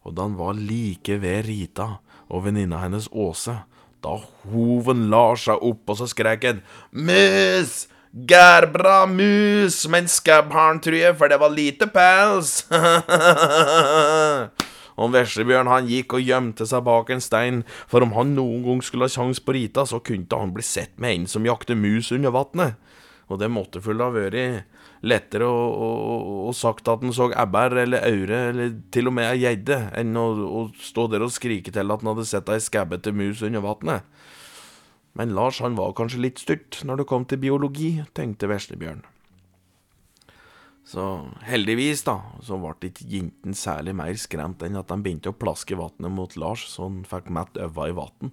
Og 0.07 0.15
da 0.15 0.27
han 0.27 0.37
var 0.39 0.55
like 0.55 1.19
ved 1.19 1.43
Rita 1.49 1.89
og 2.29 2.45
venninna 2.45 2.79
hennes 2.85 3.09
Åse, 3.11 3.57
da 3.99 4.15
hov 4.47 4.87
han 4.87 5.09
Lars 5.11 5.43
seg 5.49 5.59
opp, 5.59 5.83
og 5.91 5.99
så 5.99 6.07
skrek 6.07 6.47
han 6.47 6.63
Mus! 6.91 7.87
Gærbra 8.09 9.03
mus, 9.05 9.83
men 9.85 10.07
skabbharn, 10.09 10.79
tror 10.81 10.97
jeg, 10.97 11.13
for 11.19 11.29
det 11.29 11.37
var 11.37 11.53
lite 11.53 11.85
pels. 11.93 12.63
Og 14.99 15.13
Veslebjørn 15.15 15.69
han 15.71 15.87
gikk 15.87 16.17
og 16.17 16.25
gjemte 16.27 16.67
seg 16.67 16.83
bak 16.87 17.11
en 17.13 17.23
stein, 17.23 17.63
for 17.87 18.03
om 18.03 18.15
han 18.17 18.35
noen 18.35 18.65
gang 18.65 18.83
skulle 18.83 19.07
ha 19.07 19.13
sjans 19.13 19.39
på 19.39 19.55
Rita, 19.55 19.85
så 19.87 20.01
kunne 20.03 20.41
han 20.41 20.51
bli 20.55 20.65
sett 20.65 20.97
med 20.99 21.15
en 21.15 21.29
som 21.31 21.47
jakter 21.47 21.79
mus 21.79 22.11
under 22.15 22.35
vannet. 22.35 22.75
Og 23.29 23.37
det 23.39 23.51
måtte 23.53 23.81
vel 23.85 24.01
ha 24.01 24.09
vært 24.11 24.65
lettere 25.05 25.47
å, 25.47 25.59
å, 25.69 25.89
å 26.49 26.53
sagt 26.57 26.89
at 26.91 27.03
han 27.05 27.13
så 27.15 27.29
ebber 27.29 27.77
eller 27.85 28.03
aure, 28.07 28.39
eller 28.51 28.73
til 28.91 29.11
og 29.11 29.15
med 29.15 29.29
ei 29.29 29.43
gjedde, 29.43 29.77
enn 30.01 30.17
å, 30.19 30.25
å, 30.33 30.63
stå 30.81 31.07
der 31.13 31.23
og 31.23 31.31
skrike 31.31 31.71
til 31.71 31.93
at 31.93 32.03
han 32.03 32.11
hadde 32.11 32.27
sett 32.27 32.49
ei 32.51 32.59
skabbete 32.63 33.13
mus 33.15 33.45
under 33.45 33.63
vannet. 33.63 34.09
Men 35.17 35.33
Lars 35.37 35.61
han 35.63 35.77
var 35.77 35.95
kanskje 35.97 36.23
litt 36.25 36.41
styrt 36.41 36.81
når 36.87 37.01
det 37.01 37.09
kom 37.09 37.29
til 37.29 37.41
biologi, 37.41 37.93
tenkte 38.17 38.49
Veslebjørn. 38.51 39.05
Så 40.89 41.03
heldigvis, 41.45 42.01
da, 42.07 42.15
så 42.41 42.57
ble 42.57 42.89
ikke 42.89 43.05
jentene 43.11 43.57
særlig 43.57 43.93
mer 43.99 44.15
skremt 44.17 44.63
enn 44.65 44.79
at 44.79 44.89
de 44.89 44.95
begynte 45.05 45.29
å 45.29 45.37
plaske 45.37 45.77
vannet 45.77 46.09
mot 46.09 46.33
Lars, 46.39 46.63
så 46.71 46.87
han 46.87 47.03
fikk 47.05 47.29
mett 47.35 47.59
øva 47.61 47.91
i 47.91 47.93
vann. 47.93 48.31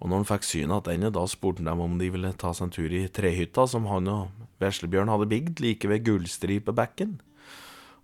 Og 0.00 0.08
når 0.08 0.22
han 0.22 0.28
fikk 0.32 0.48
synet 0.48 0.88
denne, 0.88 1.12
da 1.14 1.22
spurte 1.30 1.62
de 1.62 1.70
om 1.70 1.94
de 2.00 2.08
ville 2.10 2.32
ta 2.40 2.50
seg 2.56 2.66
en 2.66 2.74
tur 2.74 2.90
i 2.96 3.04
trehytta 3.06 3.68
som 3.70 3.86
han 3.86 4.10
og 4.10 4.48
Veslebjørn 4.60 5.12
hadde 5.12 5.28
bygd 5.30 5.62
like 5.62 5.92
ved 5.92 6.02
Gullstripebekken. 6.08 7.20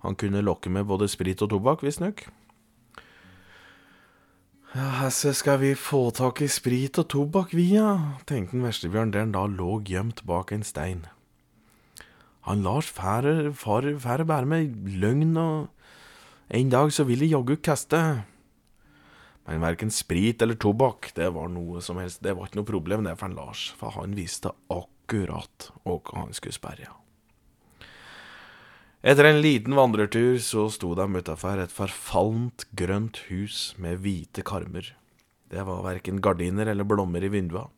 Han 0.04 0.14
kunne 0.20 0.44
lokke 0.44 0.70
med 0.70 0.86
både 0.86 1.10
sprit 1.10 1.42
og 1.42 1.50
tobakk, 1.50 1.82
visstnok. 1.82 2.22
Ja, 4.76 4.86
hesse 5.00 5.32
skal 5.34 5.58
vi 5.64 5.72
få 5.74 6.04
tak 6.14 6.44
i 6.44 6.50
sprit 6.52 7.00
og 7.02 7.10
tobakk, 7.10 7.56
vi, 7.56 7.72
ja, 7.80 8.14
tenkte 8.30 8.62
Veslebjørn 8.62 9.10
der 9.10 9.26
han 9.26 9.34
da 9.34 9.46
lå 9.50 9.80
gjemt 9.88 10.22
bak 10.28 10.54
en 10.54 10.62
stein. 10.62 11.06
Han 12.46 12.62
Lars 12.62 12.86
fære, 12.94 13.50
fære 13.58 14.24
bare 14.26 14.46
med 14.46 14.74
løgn, 15.00 15.34
og 15.36 15.66
en 16.54 16.68
dag 16.70 16.92
så 16.94 17.02
vil 17.08 17.24
de 17.24 17.32
jaggu 17.32 17.56
kaste. 17.58 17.98
Men 19.46 19.64
verken 19.64 19.90
sprit 19.90 20.42
eller 20.42 20.58
tobakk, 20.58 21.10
det 21.16 21.32
var 21.34 21.50
noe 21.50 21.82
som 21.82 21.98
helst, 21.98 22.22
det 22.22 22.36
var 22.38 22.46
ikke 22.46 22.60
noe 22.60 22.68
problem 22.68 23.02
det 23.06 23.16
for 23.18 23.26
han 23.26 23.34
Lars, 23.38 23.64
for 23.78 23.98
han 23.98 24.14
visste 24.14 24.54
akkurat 24.70 25.72
hva 25.82 25.98
han 26.14 26.32
skulle 26.38 26.54
sperre. 26.54 26.92
Etter 29.06 29.28
en 29.28 29.42
liten 29.42 29.74
vandretur 29.78 30.38
så 30.42 30.68
sto 30.70 30.94
de 30.98 31.06
utafor 31.18 31.60
et 31.62 31.74
forfallent 31.74 32.64
grønt 32.78 33.24
hus 33.26 33.74
med 33.78 34.00
hvite 34.06 34.46
karmer. 34.46 34.94
Det 35.50 35.66
var 35.66 35.82
verken 35.82 36.22
gardiner 36.22 36.70
eller 36.70 36.86
blommer 36.86 37.22
i 37.22 37.30
vinduene. 37.30 37.70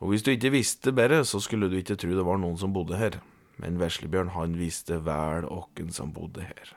Og 0.00 0.12
hvis 0.12 0.24
du 0.24 0.32
ikke 0.32 0.52
visste 0.52 0.92
bedre, 0.92 1.22
så 1.24 1.40
skulle 1.40 1.70
du 1.72 1.78
ikke 1.78 1.96
tro 1.96 2.12
det 2.12 2.24
var 2.24 2.36
noen 2.40 2.58
som 2.60 2.72
bodde 2.72 3.00
her 3.00 3.16
men 3.62 3.78
Veslebjørn 3.80 4.34
han 4.36 4.56
visste 4.60 5.00
vel 5.04 5.46
åkken 5.48 5.92
som 5.94 6.12
bodde 6.16 6.44
her. 6.44 6.74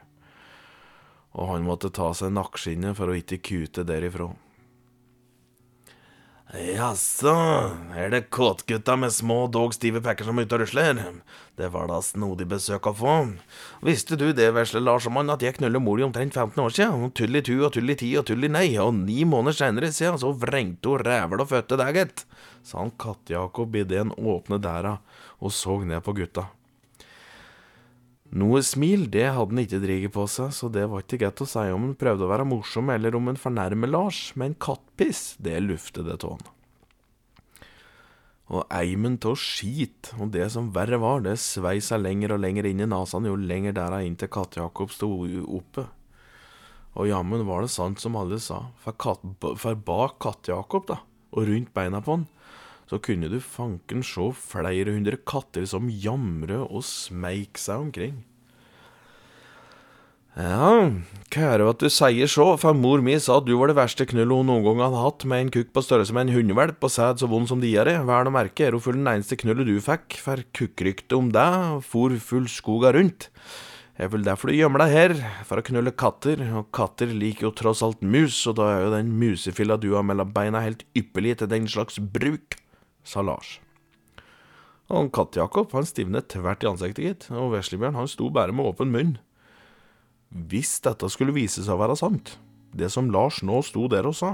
Og 1.36 1.52
han 1.52 1.66
måtte 1.66 1.92
ta 1.94 2.10
seg 2.16 2.32
nakkskinnet 2.34 2.96
for 2.98 3.10
å 3.10 3.18
ikke 3.18 3.42
kute 3.44 3.86
derifra. 3.86 4.32
Jaså, 6.50 7.30
er 7.94 8.08
det 8.10 8.24
kåtgutta 8.34 8.96
med 8.98 9.12
små, 9.14 9.44
dog 9.54 9.70
stive 9.76 10.00
pekker 10.02 10.26
som 10.26 10.40
er 10.40 10.48
ute 10.48 10.56
og 10.56 10.64
rusler? 10.64 10.98
Det 11.54 11.68
var 11.70 11.86
da 11.86 12.00
snodig 12.02 12.48
besøk 12.50 12.88
å 12.90 12.92
få. 12.98 13.14
Visste 13.86 14.18
du 14.18 14.32
det, 14.34 14.48
vesle 14.56 14.82
Larsmann, 14.82 15.30
at 15.30 15.44
jeg 15.46 15.60
knuller 15.60 15.78
mor 15.78 16.02
omtrent 16.02 16.34
15 16.34 16.58
år 16.58 16.74
siden? 16.74 17.12
Tull 17.14 17.38
i 17.38 17.44
tu 17.46 17.54
og 17.60 17.70
tull 17.76 17.94
i 17.94 17.98
ti 18.02 18.10
og 18.18 18.26
tull 18.26 18.48
i 18.48 18.50
nei, 18.50 18.66
og 18.82 18.96
ni 18.98 19.22
måneder 19.22 19.60
seinere 19.60 19.92
siden 19.94 20.18
så 20.18 20.34
vrengte 20.34 20.90
hun 20.90 21.06
rævel 21.06 21.44
og 21.44 21.52
fødte 21.52 21.78
deg, 21.78 22.00
gitt, 22.00 22.24
sa 22.66 22.82
han 22.82 22.96
Katt-Jakob 22.98 23.78
idet 23.78 24.02
han 24.02 24.16
åpne 24.18 24.58
dæra 24.58 24.98
og 25.38 25.54
så 25.54 25.78
ned 25.86 26.02
på 26.02 26.18
gutta. 26.18 26.50
Noe 28.30 28.60
smil, 28.62 29.08
det 29.10 29.26
hadde 29.34 29.50
han 29.50 29.60
ikke 29.64 29.80
dreget 29.82 30.12
på 30.14 30.22
seg, 30.30 30.52
så 30.54 30.68
det 30.70 30.84
var 30.86 31.02
ikke 31.02 31.18
godt 31.24 31.42
å 31.42 31.48
si 31.50 31.64
om 31.74 31.88
han 31.88 31.98
prøvde 31.98 32.28
å 32.28 32.30
være 32.30 32.46
morsom 32.46 32.92
eller 32.94 33.16
om 33.18 33.26
han 33.26 33.38
fornærmer 33.40 33.90
Lars, 33.90 34.20
men 34.38 34.54
kattpiss, 34.54 35.34
det 35.42 35.56
luftet 35.64 36.06
det 36.06 36.20
av 36.22 36.36
han. 36.36 36.50
Og 38.50 38.64
eimen 38.74 39.16
av 39.26 39.34
skit, 39.38 40.12
og 40.18 40.30
det 40.34 40.46
som 40.54 40.70
verre 40.74 40.98
var, 41.02 41.24
det 41.26 41.36
svei 41.42 41.78
seg 41.82 42.02
lenger 42.02 42.36
og 42.36 42.42
lenger 42.42 42.70
inn 42.70 42.82
i 42.82 42.88
nesen 42.90 43.26
jo 43.26 43.34
lenger 43.38 43.74
dera 43.74 44.00
inn 44.06 44.16
til 44.18 44.30
Katt-Jakob 44.30 44.94
sto 44.94 45.10
oppe. 45.58 45.86
Og 46.98 47.10
jammen 47.10 47.46
var 47.46 47.66
det 47.66 47.74
sant 47.74 48.02
som 48.02 48.18
alle 48.18 48.38
sa, 48.42 48.64
for, 48.82 48.94
kat 48.94 49.26
for 49.58 49.74
bak 49.74 50.18
Katt-Jakob, 50.22 50.86
da, 50.90 51.00
og 51.34 51.50
rundt 51.50 51.74
beina 51.74 52.02
på 52.02 52.18
han, 52.18 52.26
så 52.90 52.98
kunne 52.98 53.28
du 53.30 53.38
fanken 53.38 54.02
se 54.02 54.32
flere 54.34 54.90
hundre 54.90 55.20
katter 55.22 55.62
som 55.70 55.86
jamre 55.86 56.58
og 56.64 56.82
smeik 56.82 57.60
seg 57.60 57.86
omkring. 57.86 58.16
Ja, 60.34 60.90
kære 61.34 61.68
at 61.70 61.82
du 61.82 61.88
sier 61.90 62.30
så, 62.30 62.46
for 62.58 62.74
mor 62.74 63.02
mi 63.02 63.16
sa 63.22 63.40
at 63.40 63.46
du 63.46 63.52
var 63.58 63.70
det 63.70 63.76
verste 63.78 64.06
knullet 64.10 64.40
hun 64.40 64.46
noen 64.50 64.66
gang 64.66 64.82
hadde 64.82 65.02
hatt, 65.02 65.26
med 65.26 65.44
en 65.44 65.52
kukk 65.54 65.72
på 65.74 65.82
størrelse 65.86 66.14
med 66.14 66.28
en 66.28 66.36
hundevalp 66.36 66.86
og 66.86 66.92
sæd 66.94 67.22
så 67.22 67.30
vond 67.30 67.50
som 67.50 67.62
diaré. 67.62 67.96
Vel 68.06 68.30
å 68.30 68.34
merke 68.34 68.66
er 68.66 68.74
hun 68.74 68.82
full 68.82 68.98
den 68.98 69.10
eneste 69.10 69.38
knullet 69.38 69.70
du 69.70 69.76
fikk, 69.82 70.18
for 70.22 70.42
kukkryktet 70.54 71.14
om 71.18 71.30
deg 71.34 71.82
for 71.86 72.14
full 72.22 72.46
skoga 72.50 72.94
rundt. 72.96 73.28
Det 73.98 74.06
er 74.06 74.14
vel 74.14 74.24
derfor 74.24 74.50
du 74.50 74.56
gjemmer 74.56 74.82
deg 74.86 74.94
her, 74.96 75.16
for 75.46 75.60
å 75.60 75.66
knulle 75.66 75.92
katter, 75.98 76.42
og 76.56 76.70
katter 76.74 77.10
liker 77.10 77.50
jo 77.50 77.54
tross 77.54 77.84
alt 77.86 78.00
mus, 78.02 78.38
og 78.50 78.56
da 78.62 78.70
er 78.72 78.86
jo 78.86 78.94
den 78.96 79.14
musefilla 79.20 79.78
du 79.78 79.92
har 79.92 80.06
mellom 80.06 80.30
beina 80.34 80.62
helt 80.64 80.86
ypperlig 80.96 81.36
til 81.42 81.50
den 81.52 81.68
slags 81.70 82.00
bruk 82.00 82.56
sa 83.06 83.24
Lars. 83.24 83.58
Han 84.90 85.10
Katt-Jakob 85.14 85.72
han 85.76 85.86
stivnet 85.86 86.32
tvert 86.32 86.64
i 86.64 86.68
ansiktet, 86.70 87.04
gitt, 87.04 87.26
og 87.30 87.52
Veslebjørn 87.54 87.98
han 87.98 88.08
sto 88.10 88.26
bare 88.34 88.54
med 88.54 88.66
åpen 88.72 88.90
munn. 88.90 89.18
Hvis 90.30 90.78
dette 90.82 91.06
skulle 91.10 91.34
vise 91.34 91.62
seg 91.62 91.76
å 91.76 91.82
være 91.82 91.98
sant, 91.98 92.36
det 92.74 92.90
som 92.90 93.10
Lars 93.10 93.40
nå 93.46 93.62
sto 93.66 93.86
der 93.90 94.08
og 94.10 94.16
sa, 94.18 94.32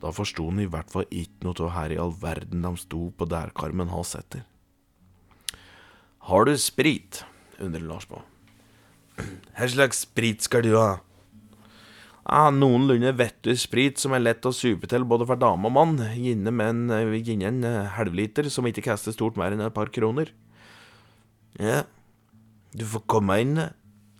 da 0.00 0.12
forsto 0.12 0.50
han 0.50 0.60
i 0.60 0.68
hvert 0.68 0.92
fall 0.92 1.08
ikke 1.08 1.48
noe 1.48 1.56
av 1.64 1.72
her 1.72 1.94
i 1.94 1.98
all 2.00 2.12
verden 2.20 2.64
de 2.66 2.72
sto 2.80 3.08
på 3.16 3.28
dærkarmen 3.28 3.92
hans 3.92 4.12
etter. 4.18 4.44
Har 6.28 6.44
du 6.44 6.56
sprit? 6.60 7.24
undrer 7.62 7.84
Lars 7.88 8.04
på. 8.04 8.20
Hva 9.56 9.68
slags 9.72 10.04
sprit 10.04 10.44
skal 10.44 10.66
du 10.66 10.74
ha? 10.76 10.98
Ja, 12.26 12.48
noenlunde 12.50 13.12
vettug 13.14 13.58
sprit 13.62 14.00
som 14.02 14.14
er 14.16 14.24
lett 14.24 14.46
å 14.48 14.50
supe 14.50 14.88
til 14.90 15.04
både 15.06 15.28
for 15.28 15.38
dame 15.38 15.68
og 15.68 15.74
mann, 15.76 16.00
gjerne 16.18 16.50
med 16.50 16.72
en, 16.72 16.90
eh, 16.90 17.12
gjerne 17.22 17.46
en 17.52 17.64
eh, 17.64 17.92
halvliter 17.94 18.50
som 18.50 18.66
ikke 18.66 18.82
kaster 18.82 19.14
stort 19.14 19.36
mer 19.38 19.54
enn 19.54 19.62
et 19.62 19.74
par 19.74 19.92
kroner. 19.94 20.32
Ja, 21.60 21.84
du 22.74 22.82
får 22.84 23.04
komme 23.06 23.38
inn, 23.40 23.60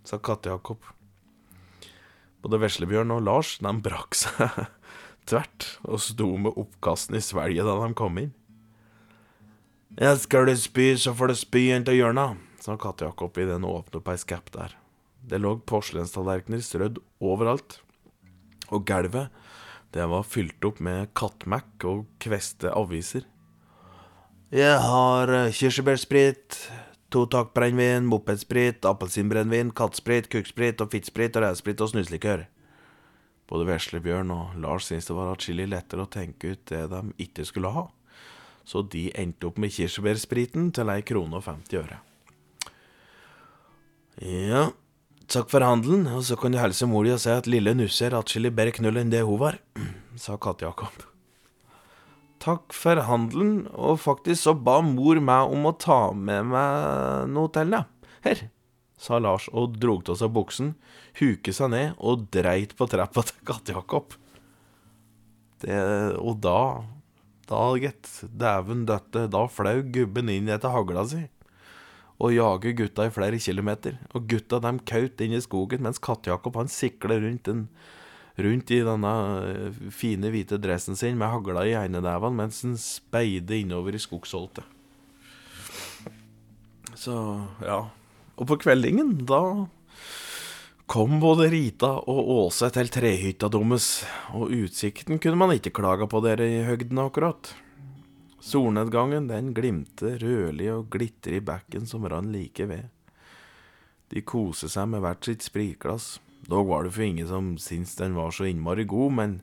sa 0.06 0.18
Katte-Jakob. 0.22 0.78
Både 2.46 2.60
Veslebjørn 2.62 3.10
og 3.10 3.24
Lars 3.26 3.56
de 3.58 3.72
brakk 3.82 4.14
seg 4.14 4.54
tvert 5.28 5.66
og 5.82 5.98
sto 5.98 6.28
med 6.38 6.54
oppkasten 6.54 7.18
i 7.18 7.24
svelget 7.24 7.66
da 7.66 7.74
de 7.82 7.96
kom 7.98 8.22
inn. 8.22 8.30
Ja, 9.98 10.14
skal 10.14 10.46
du 10.46 10.54
spy, 10.54 10.92
så 10.94 11.10
får 11.16 11.32
du 11.32 11.40
spy 11.40 11.64
inntil 11.74 11.98
hjørnet, 11.98 12.38
sa 12.62 12.78
Katte-Jakob 12.78 13.34
idet 13.34 13.58
han 13.58 13.66
åpnet 13.66 13.98
opp 13.98 14.54
der. 14.54 14.78
Det 15.26 15.42
lå 15.42 15.56
porselenstallerkener 15.66 16.62
strødd 16.62 17.02
overalt, 17.18 17.80
og 18.70 18.86
gulvet, 18.88 19.32
det 19.94 20.04
var 20.10 20.26
fylt 20.26 20.64
opp 20.66 20.80
med 20.82 21.12
kattmac 21.16 21.86
og 21.88 22.04
kveste 22.22 22.72
aviser. 22.74 23.24
Jeg 24.54 24.78
har 24.78 25.30
kirsebærsprit, 25.50 26.58
to 27.10 27.24
takk 27.30 27.54
brennevin, 27.56 28.06
mopedsprit, 28.06 28.84
appelsinbrennevin, 28.86 29.72
kattsprit, 29.74 30.28
kukksprit 30.30 30.82
og 30.84 30.92
fittsprit 30.92 31.38
og 31.38 31.46
rævsprit 31.46 31.82
og 31.82 31.90
snuslikør. 31.94 32.44
Både 33.46 33.66
Veslebjørn 33.68 34.30
og 34.34 34.56
Lars 34.62 34.88
syntes 34.90 35.06
det 35.08 35.16
var 35.16 35.30
atskillig 35.32 35.68
lettere 35.70 36.06
å 36.06 36.10
tenke 36.10 36.54
ut 36.54 36.64
det 36.70 36.82
de 36.90 37.02
ikke 37.22 37.46
skulle 37.46 37.70
ha, 37.74 37.86
så 38.66 38.82
de 38.82 39.06
endte 39.14 39.46
opp 39.46 39.60
med 39.62 39.74
kirsebærspriten 39.74 40.72
til 40.74 40.90
ei 40.90 41.04
krone 41.06 41.38
og 41.38 41.46
50 41.46 41.78
øre. 41.82 42.00
Ja, 44.22 44.70
Takk 45.26 45.48
for 45.50 45.64
handelen, 45.64 46.04
og 46.06 46.22
så 46.22 46.36
kan 46.38 46.54
du 46.54 46.60
hilse 46.60 46.86
mor 46.86 47.02
di 47.02 47.10
og 47.10 47.18
si 47.18 47.32
at 47.34 47.48
lille 47.50 47.72
Nusse 47.74 48.04
er 48.06 48.14
atskillig 48.14 48.52
bedre 48.54 48.76
knull 48.76 49.00
enn 49.00 49.10
det 49.10 49.24
hun 49.26 49.40
var, 49.40 49.58
sa 50.22 50.36
Katt-Jakob. 50.38 51.02
Takk 52.42 52.70
for 52.76 53.00
handelen, 53.08 53.64
og 53.74 53.98
faktisk 54.04 54.44
så 54.44 54.54
ba 54.54 54.78
mor 54.86 55.18
meg 55.18 55.50
om 55.50 55.66
å 55.66 55.74
ta 55.82 56.12
med 56.14 56.52
meg 56.52 57.32
noe 57.34 57.50
til 57.50 57.74
deg. 57.74 57.90
Her, 58.22 58.44
sa 59.02 59.18
Lars 59.18 59.48
og 59.50 59.74
drog 59.82 60.06
av 60.14 60.20
seg 60.22 60.30
buksen, 60.36 60.76
huket 61.18 61.58
seg 61.58 61.74
ned 61.74 61.98
og 61.98 62.28
dreit 62.30 62.76
på 62.78 62.86
trappa 62.92 63.26
til 63.26 63.42
Katt-Jakob. 63.50 64.14
Og 65.66 66.34
da, 66.44 66.60
da, 67.50 67.64
gitt, 67.82 68.12
dæven 68.30 68.86
døtte, 68.86 69.26
da 69.32 69.48
flaug 69.50 69.90
gubben 69.90 70.30
inn 70.30 70.54
etter 70.54 70.70
hagla 70.70 71.02
si 71.10 71.26
og 72.16 72.32
jager 72.32 72.76
gutta 72.76 73.06
i 73.06 73.12
flere 73.12 73.40
kilometer. 73.42 73.98
Og 74.16 74.28
gutta 74.30 74.60
dem 74.64 74.80
kaut 74.88 75.20
inn 75.20 75.36
i 75.36 75.42
skogen, 75.44 75.84
mens 75.84 76.00
Katt-Jakob 76.02 76.56
han 76.56 76.70
sikler 76.72 77.20
rundt, 77.24 77.44
den, 77.48 77.66
rundt 78.40 78.72
i 78.72 78.80
denne 78.86 79.12
eh, 79.50 79.82
fine, 79.92 80.32
hvite 80.32 80.60
dressen 80.62 80.96
sin 80.96 81.18
med 81.20 81.32
hagla 81.32 81.66
i 81.66 81.76
einedævene 81.76 82.40
mens 82.40 82.62
han 82.64 82.78
speider 82.80 83.60
innover 83.60 83.96
i 83.96 84.02
skogsholtet. 84.02 84.64
Så, 86.96 87.16
ja. 87.60 87.82
Og 88.36 88.48
på 88.48 88.56
kveldingen, 88.64 89.18
da 89.28 89.68
kom 90.88 91.18
både 91.20 91.50
Rita 91.52 91.90
og 92.08 92.30
Åse 92.38 92.70
til 92.72 92.88
trehytta 92.94 93.50
deres, 93.52 93.90
og 94.32 94.54
utsikten 94.54 95.20
kunne 95.20 95.40
man 95.40 95.52
ikke 95.56 95.74
klage 95.76 96.08
på 96.08 96.22
dere 96.24 96.48
i 96.48 96.64
høgden 96.64 97.00
akkurat. 97.02 97.52
Solnedgangen 98.46 99.26
den 99.26 99.48
glimte 99.54 100.12
rødlig 100.22 100.68
og 100.70 100.84
glitrer 100.94 101.40
i 101.40 101.42
bekken 101.42 101.88
som 101.90 102.04
rann 102.06 102.28
like 102.30 102.62
ved. 102.70 102.92
De 104.14 104.22
koser 104.22 104.70
seg 104.70 104.86
med 104.92 105.02
hvert 105.02 105.26
sitt 105.26 105.42
spritglass. 105.42 106.20
Dog 106.46 106.68
var 106.68 106.86
det 106.86 106.92
for 106.94 107.02
ingen 107.02 107.26
som 107.26 107.48
syntes 107.58 107.96
den 107.98 108.14
var 108.14 108.30
så 108.30 108.46
innmari 108.46 108.84
god, 108.86 109.16
men 109.18 109.34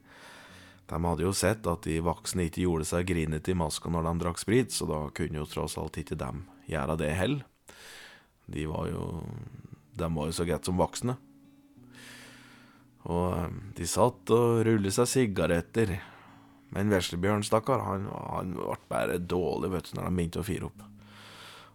de 0.87 1.01
hadde 1.03 1.25
jo 1.25 1.33
sett 1.35 1.67
at 1.67 1.83
de 1.83 1.97
voksne 2.05 2.45
ikke 2.47 2.63
gjorde 2.63 2.87
seg 2.87 3.09
grinete 3.09 3.51
i 3.51 3.57
maska 3.59 3.91
når 3.91 4.07
de 4.07 4.13
drakk 4.23 4.39
sprit, 4.39 4.71
så 4.71 4.87
da 4.87 5.01
kunne 5.11 5.41
jo 5.41 5.49
tross 5.51 5.75
alt 5.81 5.99
ikke 5.99 6.15
dem 6.23 6.45
gjøre 6.71 6.95
det 7.03 7.11
heller. 7.19 7.43
De 8.47 8.63
var 8.71 8.87
jo 8.87 9.03
De 9.93 10.07
var 10.15 10.31
jo 10.31 10.33
så 10.39 10.47
greit 10.47 10.65
som 10.65 10.79
voksne. 10.79 11.19
Og 13.11 13.35
eh, 13.35 13.51
de 13.75 13.85
satt 13.85 14.31
og 14.31 14.63
rullet 14.63 14.95
seg 14.95 15.11
sigaretter 15.11 15.97
men 16.73 16.89
Veslebjørn, 16.89 17.45
stakkar, 17.45 17.83
han, 17.85 18.07
han 18.09 18.55
ble 18.57 18.77
bare 18.89 19.19
dårlig 19.21 19.69
vet 19.75 19.91
du, 19.91 19.97
når 19.97 20.09
han 20.09 20.17
begynte 20.17 20.41
å 20.41 20.47
fire 20.47 20.69
opp. 20.69 20.85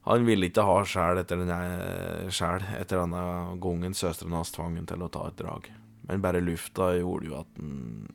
Han 0.09 0.25
ville 0.25 0.49
ikke 0.49 0.65
ha 0.65 0.79
sjæl 0.89 1.21
etter 1.21 1.43
denne 1.43 2.31
sjæl 2.33 2.65
etter 2.79 3.03
denne 3.03 3.23
gangen 3.63 3.97
søstrene 3.97 4.41
hans 4.41 4.55
tvang 4.55 4.79
til 4.89 5.05
å 5.05 5.11
ta 5.13 5.27
et 5.29 5.39
drag. 5.39 5.69
Men 6.09 6.25
bare 6.25 6.41
lufta 6.41 6.95
gjorde 6.97 7.29
jo 7.29 7.37
at 7.43 7.51
den, 7.59 8.07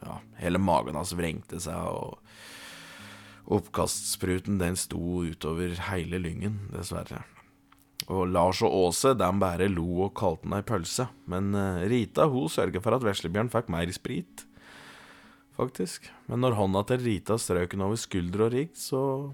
ja, 0.00 0.16
hele 0.40 0.62
magen 0.62 0.96
hans 0.96 1.12
vrengte 1.14 1.60
seg, 1.60 1.76
og 1.76 3.52
oppkastspruten 3.52 4.56
den 4.62 4.78
sto 4.80 5.20
utover 5.28 5.76
hele 5.90 6.22
lyngen, 6.22 6.70
dessverre. 6.72 7.20
Og 8.10 8.24
Lars 8.32 8.62
og 8.64 8.72
Åse 8.74 9.12
de 9.14 9.28
bare 9.38 9.68
lo 9.70 10.06
og 10.08 10.16
kalte 10.18 10.48
den 10.48 10.56
ei 10.56 10.64
pølse, 10.66 11.06
men 11.30 11.52
eh, 11.54 11.84
Rita 11.92 12.26
hun 12.32 12.50
sørga 12.50 12.80
for 12.82 12.96
at 12.96 13.04
Veslebjørn 13.06 13.52
fikk 13.52 13.70
mer 13.70 13.92
sprit 13.94 14.46
faktisk. 15.56 16.08
Men 16.28 16.42
når 16.44 16.56
hånda 16.58 16.84
til 16.88 17.04
Rita 17.04 17.38
strøk 17.40 17.76
over 17.78 17.98
skulder 18.00 18.46
og 18.46 18.54
rigg, 18.54 18.72
så 18.78 19.32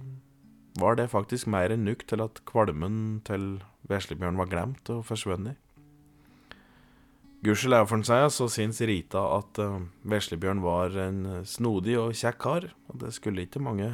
var 0.78 0.98
det 0.98 1.11
faktisk 1.11 1.48
mer 1.50 1.72
enn 1.74 1.87
nok 1.88 2.04
til 2.09 2.22
at 2.22 2.42
kvalmen 2.48 3.20
til 3.26 3.59
Veslebjørn 3.90 4.38
var 4.38 4.50
glemt 4.50 4.90
og 4.92 5.04
forsvunnet. 5.09 5.57
Gudskjelov 7.46 7.87
for 7.87 8.02
seg 8.02 8.24
så 8.35 8.48
syns 8.50 8.81
Rita 8.83 9.20
at 9.37 9.61
uh, 9.62 9.78
Veslebjørn 10.11 10.62
var 10.64 10.96
en 10.98 11.20
snodig 11.46 11.94
og 12.00 12.16
kjekk 12.18 12.38
kar, 12.42 12.66
og 12.90 12.98
det 13.04 13.12
skulle 13.14 13.46
ikke 13.46 13.62
mange 13.62 13.92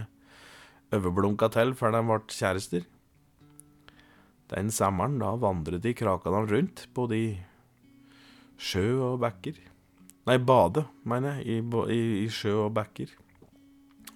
overblunka 0.95 1.51
til 1.53 1.75
før 1.77 1.93
de 1.93 2.03
ble 2.09 2.21
kjærester. 2.33 2.87
Den 4.53 4.71
sommeren 4.73 5.19
da 5.21 5.35
vandret 5.41 5.85
de 5.85 5.93
krakene 5.97 6.45
rundt, 6.49 6.87
både 6.97 7.17
i 7.21 7.29
sjø 8.61 8.87
og 9.11 9.21
bekker. 9.25 9.61
Nei, 10.25 10.39
bade, 10.41 10.87
mener 11.05 11.41
jeg, 11.43 11.61
i, 11.61 11.83
i, 11.93 12.01
i 12.25 12.29
sjø 12.33 12.55
og 12.67 12.75
bekker. 12.79 13.11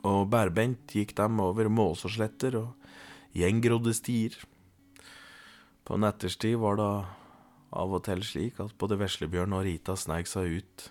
Og 0.09 0.29
bærbeint 0.33 0.95
gikk 0.95 1.13
dem 1.19 1.41
over 1.45 1.69
måsesletter 1.69 2.57
og 2.63 2.89
gjengrodde 3.37 3.93
stier. 3.97 4.37
På 5.85 5.99
natterstid 6.01 6.57
var 6.61 6.79
det 6.81 6.93
av 7.79 7.93
og 7.93 8.05
til 8.07 8.23
slik 8.25 8.61
at 8.65 8.73
både 8.81 8.97
Veslebjørn 9.01 9.57
og 9.59 9.67
Rita 9.67 9.97
sneik 10.01 10.31
seg 10.31 10.63
ut 10.63 10.87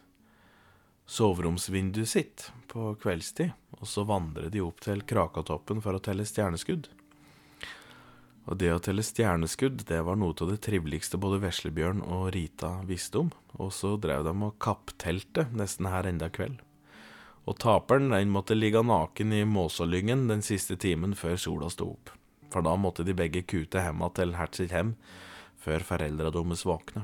soveromsvinduet 1.08 2.10
sitt 2.10 2.50
på 2.68 2.92
kveldstid, 3.02 3.54
og 3.80 3.88
så 3.88 4.04
vandret 4.06 4.52
de 4.54 4.62
opp 4.62 4.82
til 4.84 5.02
Krakatoppen 5.08 5.80
for 5.82 5.98
å 5.98 6.04
telle 6.04 6.28
stjerneskudd. 6.28 6.90
Og 8.48 8.56
det 8.62 8.70
å 8.72 8.80
telle 8.80 9.04
stjerneskudd, 9.04 9.84
det 9.90 10.00
var 10.08 10.16
noe 10.20 10.36
av 10.40 10.54
det 10.54 10.62
triveligste 10.64 11.20
både 11.20 11.42
Veslebjørn 11.44 12.00
og 12.06 12.30
Rita 12.36 12.78
visste 12.88 13.26
om, 13.26 13.32
og 13.60 13.74
så 13.76 13.98
drev 14.00 14.24
de 14.24 14.34
og 14.48 14.56
kapptelte 14.64 15.50
nesten 15.52 15.90
her 15.92 16.08
enda 16.08 16.32
kveld. 16.32 16.62
Og 17.48 17.60
taperen, 17.60 18.14
den 18.16 18.32
måtte 18.32 18.56
ligge 18.56 18.84
naken 18.84 19.36
i 19.36 19.44
Måsålyngen 19.48 20.26
den 20.32 20.44
siste 20.44 20.80
timen 20.80 21.16
før 21.16 21.36
sola 21.40 21.72
sto 21.72 21.92
opp, 21.96 22.12
for 22.52 22.64
da 22.64 22.76
måtte 22.80 23.04
de 23.08 23.16
begge 23.16 23.44
kute 23.48 23.84
hemma 23.84 24.10
til 24.16 24.36
Hert 24.40 24.60
sitt 24.60 24.76
hem 24.76 24.96
før 25.60 25.84
foreldra 25.84 26.32
deres 26.32 26.64
våkne. 26.68 27.04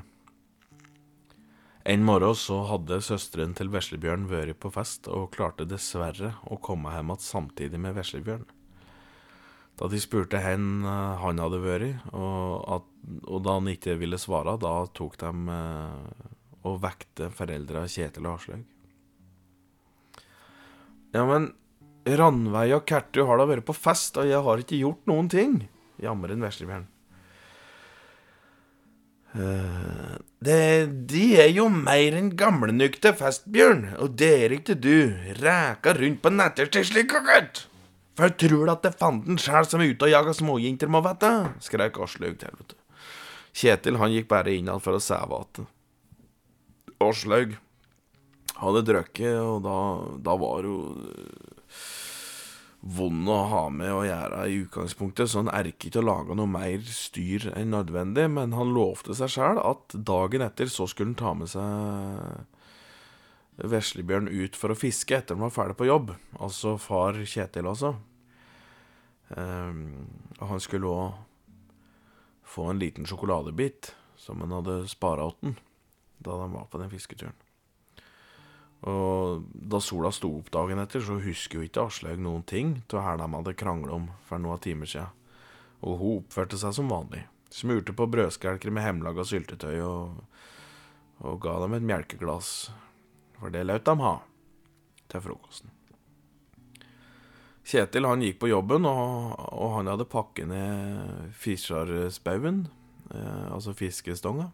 En 1.84 2.04
morgen 2.04 2.36
så 2.40 2.62
hadde 2.64 3.02
søsteren 3.04 3.52
til 3.52 3.68
Veslebjørn 3.68 4.24
vært 4.30 4.56
på 4.64 4.70
fest, 4.72 5.04
og 5.12 5.34
klarte 5.36 5.68
dessverre 5.68 6.38
å 6.48 6.56
komme 6.56 6.94
hjem 6.94 7.12
igjen 7.12 7.26
samtidig 7.28 7.80
med 7.84 7.98
Veslebjørn. 7.98 8.46
Da 9.74 9.88
de 9.90 9.98
spurte 9.98 10.38
hvor 10.38 10.54
eh, 10.54 11.16
han 11.24 11.42
hadde 11.42 11.60
vært, 11.64 12.06
og, 12.14 12.62
at, 12.76 12.86
og, 13.26 13.40
da 13.42 13.56
han 13.58 13.72
ikke 13.72 13.98
ville 13.98 14.20
svare, 14.22 14.54
da 14.62 14.76
tok 14.94 15.18
de 15.20 15.32
eh, 15.56 16.30
og 16.64 16.80
vekte 16.80 17.28
foreldra 17.34 17.84
Kjetil 17.90 18.28
og 18.28 18.38
Aslaug. 18.38 18.62
Ja, 21.14 21.26
men 21.28 21.52
Ranveig 22.04 22.72
og 22.76 22.86
Kertu 22.88 23.22
har 23.28 23.38
da 23.40 23.46
vært 23.48 23.66
på 23.68 23.76
fest, 23.76 24.16
og 24.20 24.28
jeg 24.28 24.40
har 24.46 24.62
ikke 24.62 24.80
gjort 24.80 25.06
noen 25.10 25.28
ting, 25.32 25.62
jamrer 26.02 26.38
Veslebjørn. 26.40 26.88
Uh, 29.34 30.14
det, 30.46 30.86
de 31.10 31.24
er 31.42 31.48
jo 31.50 31.66
mer 31.72 32.14
enn 32.14 32.30
gamlenykte 32.38 33.10
festbjørn, 33.18 33.96
og 33.98 34.14
det 34.20 34.32
er 34.44 34.54
ikke 34.54 34.76
du. 34.78 35.10
Ræka 35.40 35.96
rundt 35.98 36.22
på 36.22 36.30
nattestid 36.30 36.86
slik, 36.86 37.14
gutt. 37.26 37.64
For 38.14 38.30
tror 38.38 38.62
du 38.62 38.70
at 38.72 38.84
det 38.84 38.92
er 38.92 38.98
fanden 39.00 39.38
sjæl 39.42 39.66
som 39.66 39.82
er 39.82 39.90
ute 39.90 40.06
og 40.06 40.12
jager 40.12 40.36
småjenter, 40.38 40.90
må 40.90 41.02
vite? 41.02 41.30
skrek 41.64 41.98
Aslaug 42.04 42.38
til, 42.38 42.58
vet. 42.60 42.76
Kjetil 43.54 43.98
han 43.98 44.14
gikk 44.14 44.28
bare 44.30 44.54
inn 44.54 44.70
for 44.82 44.98
å 44.98 45.02
seve 45.02 45.40
igjen. 45.42 45.68
Aslaug 47.02 47.56
hadde 48.60 48.84
drukket, 48.86 49.34
og 49.42 49.64
da, 49.66 49.78
da 50.24 50.36
var 50.38 50.66
hun 50.66 51.08
eh, 51.10 51.34
vond 52.84 53.30
å 53.32 53.38
ha 53.50 53.62
med 53.72 53.90
å 53.90 54.04
gjøre 54.06 54.44
i 54.46 54.58
utgangspunktet, 54.62 55.30
så 55.30 55.42
han 55.42 55.52
erker 55.52 55.90
ikke 55.90 56.02
å 56.02 56.06
lage 56.06 56.38
noe 56.38 56.50
mer 56.50 56.84
styr 56.86 57.48
enn 57.54 57.74
nødvendig, 57.74 58.28
men 58.30 58.54
han 58.54 58.74
lovte 58.76 59.16
seg 59.18 59.32
sjæl 59.34 59.60
at 59.62 59.96
dagen 59.96 60.44
etter 60.46 60.70
så 60.70 60.86
skulle 60.90 61.14
han 61.14 61.18
ta 61.18 61.34
med 61.38 61.50
seg 61.50 62.53
Veslebjørn 63.56 64.28
ut 64.32 64.56
for 64.58 64.74
å 64.74 64.78
fiske 64.78 65.14
etter 65.14 65.36
han 65.36 65.44
var 65.46 65.54
ferdig 65.54 65.76
på 65.78 65.86
jobb. 65.86 66.10
Altså 66.42 66.74
far 66.82 67.20
Kjetil, 67.22 67.68
også. 67.70 67.94
Um, 69.34 70.08
han 70.40 70.60
skulle 70.62 70.90
òg 70.90 71.14
få 72.54 72.68
en 72.70 72.82
liten 72.82 73.06
sjokoladebit 73.08 73.94
som 74.20 74.42
han 74.44 74.52
hadde 74.52 74.84
spara 74.90 75.24
åt 75.30 75.40
den 75.42 75.56
da 76.24 76.36
han 76.40 76.54
var 76.54 76.68
på 76.70 76.78
den 76.80 76.92
fisketuren. 76.92 77.34
Og 78.88 79.44
da 79.52 79.80
sola 79.80 80.10
sto 80.12 80.30
opp 80.38 80.50
dagen 80.52 80.80
etter, 80.80 81.02
så 81.04 81.16
husker 81.20 81.58
jo 81.58 81.66
ikke 81.66 81.86
Aslaug 81.88 82.20
noen 82.20 82.44
ting 82.48 82.74
av 82.92 83.00
hva 83.00 83.14
de 83.20 83.28
hadde 83.32 83.56
krangla 83.60 83.96
om 83.96 84.08
for 84.28 84.40
noen 84.40 84.60
timer 84.64 84.88
siden. 84.88 85.12
Og 85.84 85.98
hun 86.00 86.18
oppførte 86.22 86.60
seg 86.60 86.76
som 86.76 86.92
vanlig. 86.92 87.24
Smurte 87.52 87.94
på 87.96 88.08
brødskelker 88.10 88.72
med 88.72 88.86
hjemmelaga 88.86 89.24
syltetøy 89.28 89.78
og, 89.84 90.20
og 91.24 91.40
ga 91.44 91.58
dem 91.64 91.76
et 91.76 91.88
melkeglass. 91.92 92.54
For 93.38 93.52
det 93.54 93.64
lot 93.66 93.86
de 93.86 93.96
ha 94.00 94.14
til 95.12 95.24
frokosten. 95.24 95.70
Kjetil 97.64 98.04
han 98.04 98.22
gikk 98.24 98.42
på 98.42 98.50
jobben, 98.50 98.84
og, 98.84 99.32
og 99.56 99.78
han 99.78 99.88
hadde 99.88 100.08
pakket 100.10 100.50
ned 100.50 101.30
fiskerspauen, 101.40 102.66
eh, 103.08 103.46
altså 103.48 103.72
fiskestonga. 103.76 104.50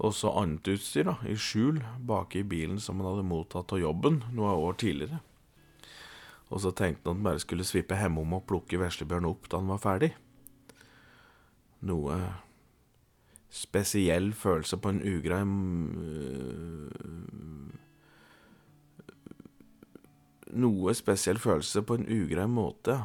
Og 0.00 0.14
så 0.16 0.32
annet 0.40 0.66
utstyr 0.72 1.06
da, 1.06 1.18
i 1.28 1.36
skjul 1.38 1.78
bak 2.08 2.34
i 2.34 2.42
bilen 2.42 2.80
som 2.82 2.98
han 2.98 3.12
hadde 3.12 3.28
mottatt 3.28 3.74
av 3.76 3.82
jobben 3.82 4.22
noen 4.32 4.56
år 4.56 4.78
tidligere. 4.80 5.20
Og 6.50 6.64
så 6.64 6.72
tenkte 6.74 7.06
han 7.06 7.20
at 7.20 7.20
han 7.20 7.26
bare 7.28 7.42
skulle 7.44 7.66
svippe 7.68 7.98
hjemom 7.98 8.32
og 8.40 8.46
plukke 8.48 8.80
Veslebjørn 8.80 9.28
opp 9.28 9.46
da 9.50 9.60
han 9.60 9.70
var 9.70 9.82
ferdig. 9.84 10.10
Noe 11.86 12.16
spesiell 13.50 14.30
følelse 14.36 14.78
på 14.78 14.92
en 14.92 15.00
ugrei 15.02 15.42
Noe 20.50 20.94
spesiell 20.98 21.38
følelse 21.38 21.82
på 21.86 21.98
en 21.98 22.06
ugrei 22.10 22.46
måte, 22.50 22.96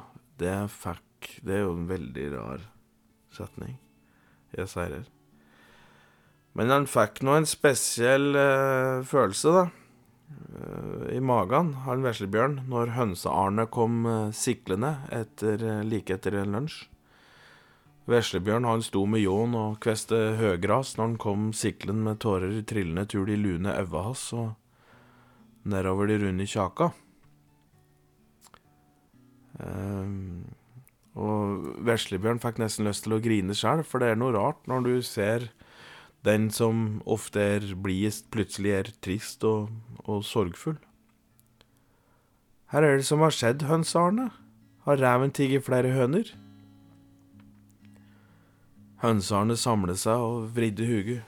det 0.41 0.53
fikk 0.73 1.41
Det 1.45 1.57
er 1.57 1.65
jo 1.65 1.73
en 1.73 1.89
veldig 1.89 2.25
rar 2.35 2.63
setning. 3.33 3.77
Jeg 4.55 4.69
sier 4.71 4.91
det. 4.93 5.03
Men 6.55 6.71
han 6.71 6.85
fikk 6.87 7.19
nå 7.25 7.33
en 7.35 7.47
spesiell 7.49 8.29
uh, 8.37 9.03
følelse, 9.03 9.51
da, 9.51 9.63
uh, 10.31 11.07
i 11.11 11.19
magen, 11.19 11.73
han 11.83 12.05
veslebjørn, 12.05 12.61
når 12.71 12.93
Hønse-Arne 12.95 13.65
kom 13.73 14.05
uh, 14.07 14.31
siklende 14.31 14.93
etter, 15.11 15.65
like 15.83 16.15
etter 16.15 16.37
lunsj. 16.45 16.85
Veslebjørn 18.05 18.67
han 18.69 18.83
sto 18.85 19.01
med 19.09 19.23
ljåen 19.23 19.55
og 19.57 19.79
kveste 19.81 20.17
høgras 20.37 20.93
når 20.97 21.07
han 21.07 21.15
kom 21.21 21.47
siklen 21.57 22.03
med 22.05 22.19
tårer 22.21 22.59
trillende 22.69 23.07
tur 23.09 23.25
de 23.25 23.37
lune 23.39 23.73
øva 23.73 24.03
hans 24.09 24.27
og 24.37 24.53
nedover 25.65 26.11
de 26.11 26.19
runde 26.21 26.45
kjaka. 26.45 26.91
Um, 29.57 30.45
og 31.15 31.65
Veslebjørn 31.87 32.43
fikk 32.43 32.61
nesten 32.61 32.85
lyst 32.85 33.07
til 33.07 33.17
å 33.17 33.21
grine 33.23 33.55
sjøl, 33.57 33.81
for 33.87 34.03
det 34.03 34.11
er 34.11 34.19
noe 34.19 34.35
rart 34.35 34.61
når 34.69 34.85
du 34.85 34.95
ser 35.05 35.49
den 36.25 36.49
som 36.53 37.01
ofte 37.09 37.41
er 37.41 37.67
blidest, 37.81 38.29
plutselig 38.33 38.73
er 38.73 38.93
trist 39.05 39.45
og, 39.47 39.71
og 40.05 40.25
sorgfull. 40.27 40.77
Her 42.73 42.85
er 42.85 42.99
det 42.99 43.05
som 43.07 43.21
har 43.23 43.33
skjedd, 43.33 43.65
Høns 43.69 43.93
Arne. 43.97 44.31
Har 44.85 45.01
reven 45.01 45.33
tigget 45.33 45.65
flere 45.65 45.93
høner? 45.93 46.33
Hønse-Arne 49.05 49.57
samlet 49.59 50.01
seg 50.01 50.21
og 50.21 50.49
vridde 50.55 50.87
huget. 50.89 51.21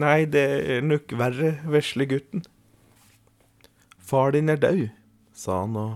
Nei, 0.00 0.24
det 0.24 0.46
er 0.72 0.86
nok 0.86 1.12
verre, 1.20 1.58
vesle 1.68 2.08
gutten. 2.08 2.46
Far 4.00 4.32
din 4.32 4.48
er 4.52 4.60
død, 4.60 4.88
sa 5.36 5.62
han 5.62 5.76
og 5.76 5.92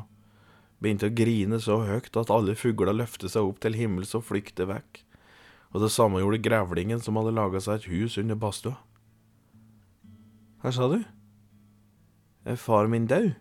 begynte 0.84 1.08
å 1.08 1.16
grine 1.16 1.58
så 1.64 1.80
høyt 1.88 2.16
at 2.20 2.30
alle 2.32 2.54
fugler 2.58 2.96
løftet 2.96 3.32
seg 3.32 3.48
opp 3.48 3.62
til 3.64 3.78
himmels 3.78 4.12
og 4.16 4.26
flykte 4.28 4.68
vekk 4.68 5.06
og 5.76 5.82
det 5.82 5.92
samme 5.92 6.22
gjorde 6.22 6.40
grevlingen 6.40 7.02
som 7.04 7.18
hadde 7.20 7.34
laga 7.36 7.60
seg 7.60 7.82
et 7.82 7.88
hus 7.92 8.14
under 8.16 8.38
badstua. 8.40 8.78
Hva 10.62 10.72
sa 10.72 10.88
du? 10.88 11.02
Er 12.48 12.56
far 12.56 12.88
min 12.88 13.04
død? 13.10 13.34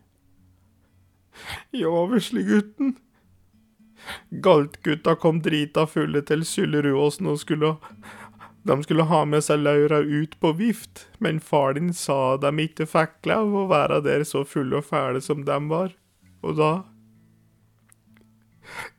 Ja, 1.71 1.93
veslegutten. 2.11 2.97
Galtgutta 4.29 5.15
kom 5.15 5.41
drita 5.41 5.85
fulle 5.89 6.21
til 6.25 6.45
Sylleruåsen 6.45 7.29
og 7.31 7.39
skulle 7.41 7.75
De 8.65 8.77
skulle 8.83 9.05
ha 9.09 9.21
med 9.29 9.45
seg 9.45 9.61
Laura 9.61 9.99
ut 10.01 10.33
på 10.41 10.51
vift, 10.57 11.07
men 11.21 11.39
far 11.39 11.75
din 11.77 11.93
sa 11.93 12.37
dem 12.41 12.59
ikke 12.63 12.87
fikk 12.89 13.29
lov 13.29 13.53
å 13.53 13.67
være 13.69 14.01
der 14.05 14.25
så 14.25 14.41
fulle 14.45 14.79
og 14.81 14.87
fæle 14.89 15.21
som 15.21 15.45
dem 15.45 15.69
var, 15.69 15.93
og 16.41 16.57
da 16.57 16.71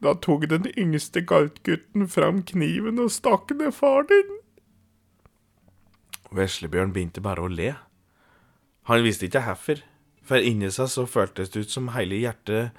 da 0.03 0.15
tok 0.15 0.47
den 0.51 0.69
yngste 0.79 1.23
galtgutten 1.27 2.07
fram 2.11 2.43
kniven 2.47 3.01
og 3.03 3.11
stakk 3.11 3.51
ned 3.59 3.75
far 3.75 4.07
din. 4.11 4.37
Veslebjørn 6.37 6.93
begynte 6.95 7.25
bare 7.25 7.45
å 7.45 7.51
le. 7.51 7.73
Han 8.91 9.03
visste 9.03 9.27
ikke 9.27 9.43
hvorfor, 9.47 9.83
for 10.27 10.43
inni 10.43 10.71
seg 10.75 10.91
så 10.93 11.07
føltes 11.11 11.53
det 11.53 11.67
ut 11.67 11.75
som 11.75 11.93
hele 11.95 12.21
hjertet 12.23 12.79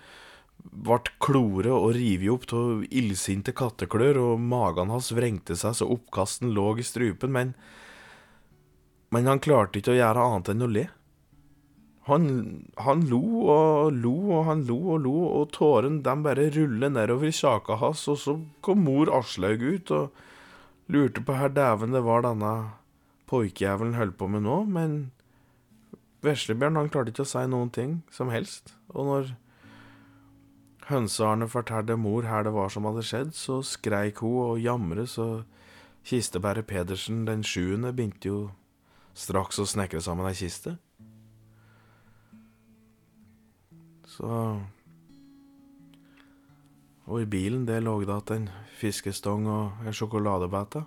ble 0.57 0.99
klore 1.23 1.73
og 1.73 1.95
revet 1.97 2.29
opp 2.33 2.53
av 2.57 2.85
illsinte 2.89 3.53
katteklør, 3.55 4.19
og 4.21 4.43
magen 4.43 4.93
hans 4.93 5.11
vrengte 5.15 5.57
seg 5.57 5.77
så 5.79 5.89
oppkasten 5.97 6.53
lå 6.55 6.75
i 6.77 6.85
strupen, 6.85 7.33
men 7.33 7.53
Men 9.09 9.23
han 9.23 9.39
klarte 9.39 9.79
ikke 9.79 9.93
å 9.93 10.01
gjøre 10.01 10.19
annet 10.19 10.49
enn 10.51 10.63
å 10.65 10.67
le. 10.67 10.81
Han, 12.07 12.25
han, 12.75 13.05
lo 13.07 13.21
og 13.51 13.93
lo 13.95 14.11
og 14.35 14.41
han 14.49 14.65
lo 14.67 14.75
og 14.95 14.99
lo, 15.05 15.13
og 15.39 15.53
tårene 15.55 16.03
de 16.03 16.15
bare 16.25 16.49
ruller 16.51 16.91
nedover 16.91 17.27
i 17.27 17.31
kjaka 17.31 17.77
hans. 17.79 18.03
Og 18.11 18.17
så 18.19 18.35
kom 18.59 18.83
mor 18.83 19.07
Aslaug 19.15 19.63
ut 19.63 19.91
og 19.95 20.11
lurte 20.91 21.23
på 21.23 21.35
herr 21.39 21.55
dæven 21.55 21.95
det 21.95 22.03
var 22.03 22.23
denne 22.27 22.53
poikejævelen 23.31 23.95
holdt 23.95 24.17
på 24.19 24.27
med 24.31 24.43
nå, 24.43 24.61
men 24.71 24.99
Veslebjørn 26.23 26.79
han 26.79 26.91
klarte 26.91 27.11
ikke 27.13 27.23
å 27.27 27.31
si 27.31 27.43
noen 27.47 27.71
ting 27.71 27.99
som 28.11 28.31
helst. 28.33 28.75
Og 28.95 29.07
når 29.07 29.35
Hønse-Arne 30.87 31.49
fortalte 31.51 31.97
mor 31.99 32.23
her 32.23 32.45
det 32.47 32.53
var 32.55 32.71
som 32.71 32.85
hadde 32.87 33.03
skjedd, 33.03 33.33
så 33.35 33.59
skreik 33.65 34.21
hun 34.23 34.37
og 34.43 34.61
jamret, 34.63 35.09
så 35.11 35.43
kistebærer 36.07 36.63
Pedersen 36.63 37.25
den 37.27 37.43
sjuende 37.43 37.91
begynte 37.91 38.29
jo 38.29 38.39
straks 39.17 39.59
å 39.59 39.67
snekre 39.67 39.99
sammen 40.03 40.29
ei 40.29 40.37
kiste. 40.37 40.77
Så 44.07 44.31
Og 47.07 47.21
i 47.23 47.27
bilen 47.31 47.65
det 47.67 47.79
lå 47.83 47.99
det 48.01 48.07
igjen 48.07 48.35
en 48.35 48.47
fiskestong 48.79 49.47
og 49.47 49.87
en 49.87 49.95
sjokoladebete 49.95 50.83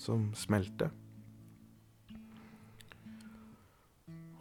som 0.00 0.30
smelte. 0.36 0.88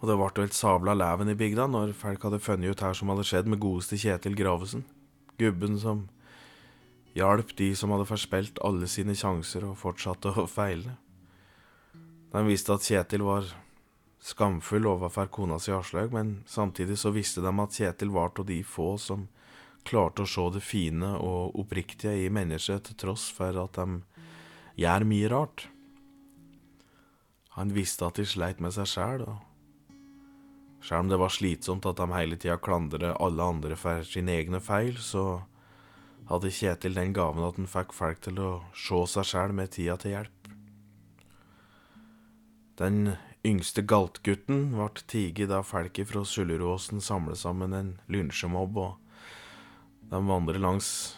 Og 0.02 0.10
det 0.10 0.18
ble 0.18 0.32
helt 0.42 0.58
sabla 0.58 0.96
leven 0.98 1.30
i 1.30 1.38
bygda 1.38 1.68
når 1.70 1.94
folk 1.94 2.24
hadde 2.26 2.42
funnet 2.42 2.74
ut 2.74 2.82
her 2.82 2.98
som 2.98 3.12
hadde 3.14 3.26
skjedd 3.30 3.50
med 3.54 3.62
godeste 3.62 4.00
Kjetil 4.02 4.34
Gravesen. 4.38 4.82
Gubben 5.38 5.78
som 5.82 6.08
hjalp 7.14 7.54
de 7.60 7.70
som 7.78 7.94
hadde 7.94 8.08
forspilt 8.10 8.62
alle 8.66 8.90
sine 8.90 9.14
sjanser 9.18 9.68
og 9.68 9.78
fortsatte 9.78 10.34
å 10.34 10.48
feile. 10.50 10.96
De 12.32 12.42
visste 12.48 12.74
at 12.74 12.88
Kjetil 12.88 13.28
var 13.28 13.46
skamfull 14.22 14.88
overfor 14.90 15.30
kona 15.34 15.60
si 15.60 15.74
Aslaug, 15.76 16.14
men 16.16 16.40
samtidig 16.50 16.98
så 16.98 17.12
visste 17.14 17.44
de 17.44 17.52
at 17.52 17.78
Kjetil 17.78 18.14
var 18.14 18.34
av 18.34 18.48
de 18.48 18.62
få 18.64 18.96
som 19.02 19.28
klarte 19.86 20.24
å 20.24 20.30
se 20.30 20.48
det 20.56 20.64
fine 20.64 21.14
og 21.18 21.58
oppriktige 21.60 22.26
i 22.26 22.30
mennesket, 22.34 22.88
til 22.88 23.00
tross 23.06 23.28
for 23.34 23.58
at 23.64 23.78
de 23.78 24.02
gjør 24.82 25.08
mye 25.10 25.30
rart. 25.30 25.68
Han 27.58 27.74
visste 27.76 28.08
at 28.08 28.22
de 28.22 28.26
sleit 28.26 28.62
med 28.64 28.74
seg 28.78 28.88
sjæl, 28.88 29.26
og 29.28 29.51
sjøl 30.82 31.06
om 31.06 31.10
det 31.12 31.22
var 31.22 31.34
slitsomt 31.34 31.86
at 31.86 32.00
de 32.02 32.10
hele 32.16 32.38
tida 32.42 32.58
klandret 32.58 33.18
alle 33.22 33.48
andre 33.54 33.78
for 33.78 34.06
sine 34.08 34.34
egne 34.42 34.62
feil, 34.64 34.98
så 34.98 35.44
hadde 36.32 36.54
Kjetil 36.54 36.96
den 36.96 37.14
gaven 37.14 37.44
at 37.46 37.58
han 37.60 37.70
fikk 37.70 37.94
folk 37.94 38.22
til 38.26 38.40
å 38.42 38.52
se 38.78 39.02
seg 39.16 39.28
sjæl 39.34 39.58
med 39.58 39.74
tida 39.76 39.98
til 40.02 40.16
hjelp. 40.16 40.54
Den 42.82 43.14
Yngste 43.42 43.82
galtgutten 43.82 44.68
ble 44.76 45.02
tiget 45.10 45.50
da 45.50 45.64
folket 45.66 46.12
fra 46.12 46.22
Sulleråsen 46.22 47.02
samlet 47.02 47.40
sammen 47.42 47.74
en 47.74 47.96
lynsjemobb, 48.14 48.78
og 48.78 50.12
de 50.12 50.20
vandrer 50.28 50.62
langs 50.62 51.18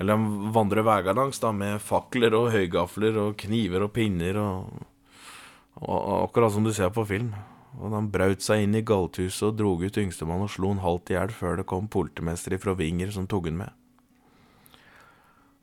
Eller 0.00 0.16
de 0.16 0.52
vandrer 0.54 0.86
veier 0.86 1.12
langs 1.12 1.42
da, 1.42 1.50
med 1.52 1.82
fakler 1.84 2.32
og 2.32 2.54
høygafler 2.54 3.18
og 3.20 3.36
kniver 3.42 3.84
og 3.84 3.92
pinner 3.92 4.38
og, 4.40 4.86
og, 5.82 5.98
Akkurat 6.22 6.54
som 6.54 6.64
du 6.64 6.72
ser 6.72 6.88
på 6.88 7.04
film. 7.04 7.34
Og 7.80 7.92
de 7.94 8.00
brøt 8.12 8.44
seg 8.44 8.66
inn 8.66 8.76
i 8.76 8.84
galthuset 8.84 9.46
og 9.48 9.56
drog 9.60 9.84
ut 9.84 10.00
yngstemann 10.02 10.44
og 10.44 10.50
slo 10.52 10.74
han 10.74 10.82
halvt 10.84 11.12
i 11.12 11.16
hjel 11.16 11.32
før 11.32 11.56
det 11.60 11.68
kom 11.70 11.88
politimester 11.88 12.56
fra 12.60 12.74
Vinger 12.76 13.12
som 13.14 13.28
tok 13.30 13.48
han 13.48 13.62
med. 13.62 13.72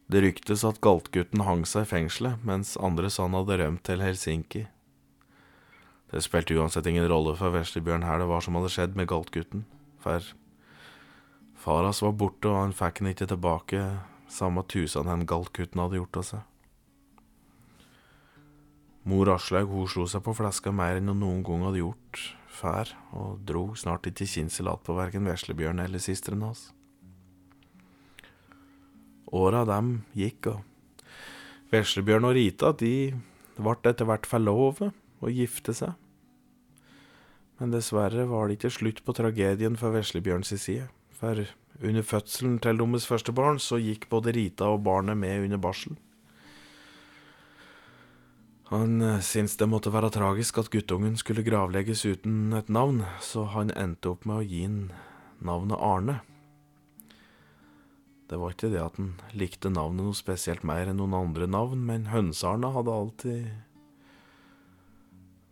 Det 0.09 0.23
ryktes 0.25 0.65
at 0.65 0.81
galtgutten 0.81 1.43
hang 1.45 1.67
seg 1.69 1.85
i 1.85 1.89
fengselet, 1.91 2.41
mens 2.41 2.73
andre 2.81 3.11
sa 3.13 3.27
han 3.27 3.37
hadde 3.37 3.59
rømt 3.61 3.83
til 3.85 4.01
Helsinki. 4.01 4.63
Det 6.09 6.23
spilte 6.25 6.55
uansett 6.57 6.87
ingen 6.89 7.05
rolle 7.11 7.35
for 7.37 7.53
Veslebjørn 7.53 8.07
her 8.07 8.17
det 8.17 8.29
var 8.31 8.41
som 8.41 8.57
hadde 8.57 8.71
skjedd 8.73 8.97
med 8.97 9.11
galtgutten, 9.11 9.67
for 10.01 10.25
far 11.53 11.85
hans 11.85 12.01
var 12.01 12.15
borte, 12.17 12.49
og 12.49 12.57
han 12.57 12.73
fikk 12.73 13.03
han 13.03 13.11
ikke 13.11 13.29
tilbake, 13.29 13.83
samme 14.25 14.65
tusen 14.65 15.05
den 15.05 15.27
galtgutten 15.29 15.83
hadde 15.83 16.01
gjort 16.01 16.21
av 16.23 16.25
seg. 16.31 16.47
Mor 19.09 19.31
Aslaug 19.33 19.71
hun 19.73 19.87
slo 19.89 20.03
seg 20.09 20.21
på 20.21 20.35
fleska 20.37 20.69
mer 20.75 20.99
enn 20.99 21.09
hun 21.09 21.23
noen 21.23 21.39
gang 21.45 21.63
hadde 21.65 21.81
gjort 21.81 22.19
før, 22.59 22.91
og 23.17 23.39
dro 23.47 23.63
snart 23.79 24.05
ikke 24.05 24.27
kinnsel 24.27 24.67
att 24.67 24.83
på 24.83 24.93
verken 24.93 25.25
Veslebjørn 25.25 25.79
eller 25.79 25.99
sisteren 25.99 26.41
hans. 26.41 26.73
Åra 29.31 29.63
dem 29.65 30.03
gikk, 30.13 30.47
og 30.47 30.61
Veslebjørn 31.71 32.27
og 32.29 32.35
Rita 32.37 32.71
de 32.73 33.13
ble 33.57 33.75
etter 33.89 34.05
hvert 34.05 34.29
forlovet 34.29 34.93
og 35.21 35.31
gifte 35.33 35.73
seg. 35.73 35.95
Men 37.59 37.73
dessverre 37.73 38.27
var 38.29 38.47
det 38.47 38.59
ikke 38.59 38.71
slutt 38.77 39.01
på 39.05 39.15
tragedien 39.17 39.77
fra 39.77 39.91
Veslebjørns 39.95 40.53
side, 40.53 40.85
for 41.11 41.47
under 41.81 42.05
fødselen 42.05 42.59
til 42.61 42.77
deres 42.77 43.07
første 43.09 43.33
barn 43.33 43.57
så 43.59 43.79
gikk 43.81 44.05
både 44.11 44.35
Rita 44.35 44.69
og 44.69 44.83
barnet 44.85 45.17
med 45.17 45.47
under 45.47 45.57
barsel. 45.57 45.97
Han 48.69 49.01
eh, 49.01 49.21
syntes 49.25 49.57
det 49.57 49.65
måtte 49.65 49.89
være 49.89 50.11
tragisk 50.13 50.59
at 50.61 50.69
guttungen 50.69 51.15
skulle 51.17 51.45
gravlegges 51.45 52.03
uten 52.05 52.53
et 52.53 52.67
navn, 52.69 53.01
så 53.17 53.47
han 53.55 53.73
endte 53.73 54.11
opp 54.11 54.27
med 54.29 54.43
å 54.43 54.45
gi 54.45 54.65
han 54.67 54.91
navnet 55.41 55.81
Arne. 55.81 56.19
Det 58.29 58.37
var 58.37 58.53
ikke 58.53 58.69
det 58.69 58.83
at 58.83 58.99
han 59.01 59.15
likte 59.33 59.71
navnet 59.73 60.05
noe 60.05 60.17
spesielt 60.17 60.61
mer 60.67 60.85
enn 60.85 60.99
noen 61.01 61.17
andre 61.17 61.47
navn, 61.49 61.81
men 61.87 62.11
Hønsearne 62.13 62.69
hadde 62.75 62.93
alltid 62.93 63.49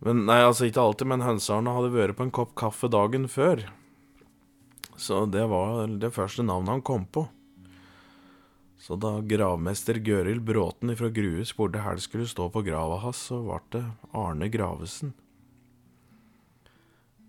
men, 0.06 0.22
Nei, 0.28 0.38
altså 0.46 0.68
ikke 0.68 0.84
alltid, 0.84 1.10
men 1.10 1.24
Hønsearne 1.26 1.74
hadde 1.74 1.90
vært 1.90 2.14
på 2.20 2.28
en 2.28 2.34
kopp 2.34 2.52
kaffe 2.58 2.86
dagen 2.86 3.26
før. 3.26 3.64
Så 4.94 5.24
det 5.26 5.42
var 5.50 5.90
det 5.90 6.12
første 6.14 6.46
navnet 6.46 6.76
han 6.76 6.86
kom 6.86 7.08
på. 7.10 7.24
Så 8.78 8.94
da 9.00 9.18
gravmester 9.26 9.98
Gøril 10.04 10.38
Bråten 10.44 10.92
ifra 10.92 11.10
Grue 11.10 11.44
spurte 11.46 11.82
hvor 11.82 11.98
det 11.98 12.04
skulle 12.04 12.28
stå 12.30 12.46
på 12.54 12.62
grava 12.66 13.00
hans, 13.02 13.24
så 13.28 13.40
ble 13.42 13.58
det 13.74 13.82
Arne 14.14 14.48
Gravesen. 14.54 15.14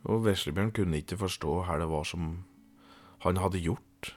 Og 0.07 0.23
Veslebjørn 0.27 0.71
kunne 0.75 1.01
ikke 1.01 1.17
forstå 1.19 1.57
hva 1.65 1.79
det 1.81 1.89
var 1.89 2.05
som 2.07 2.29
han 3.25 3.41
hadde 3.41 3.59
gjort 3.59 4.13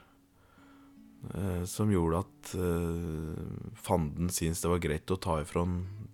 eh, 1.34 1.64
som 1.66 1.90
gjorde 1.90 2.22
at 2.22 2.52
eh, 2.54 3.72
fanden 3.74 4.30
syntes 4.30 4.62
det 4.62 4.70
var 4.70 4.82
greit 4.84 5.10
å 5.10 5.18
ta 5.18 5.40
ifra 5.42 5.64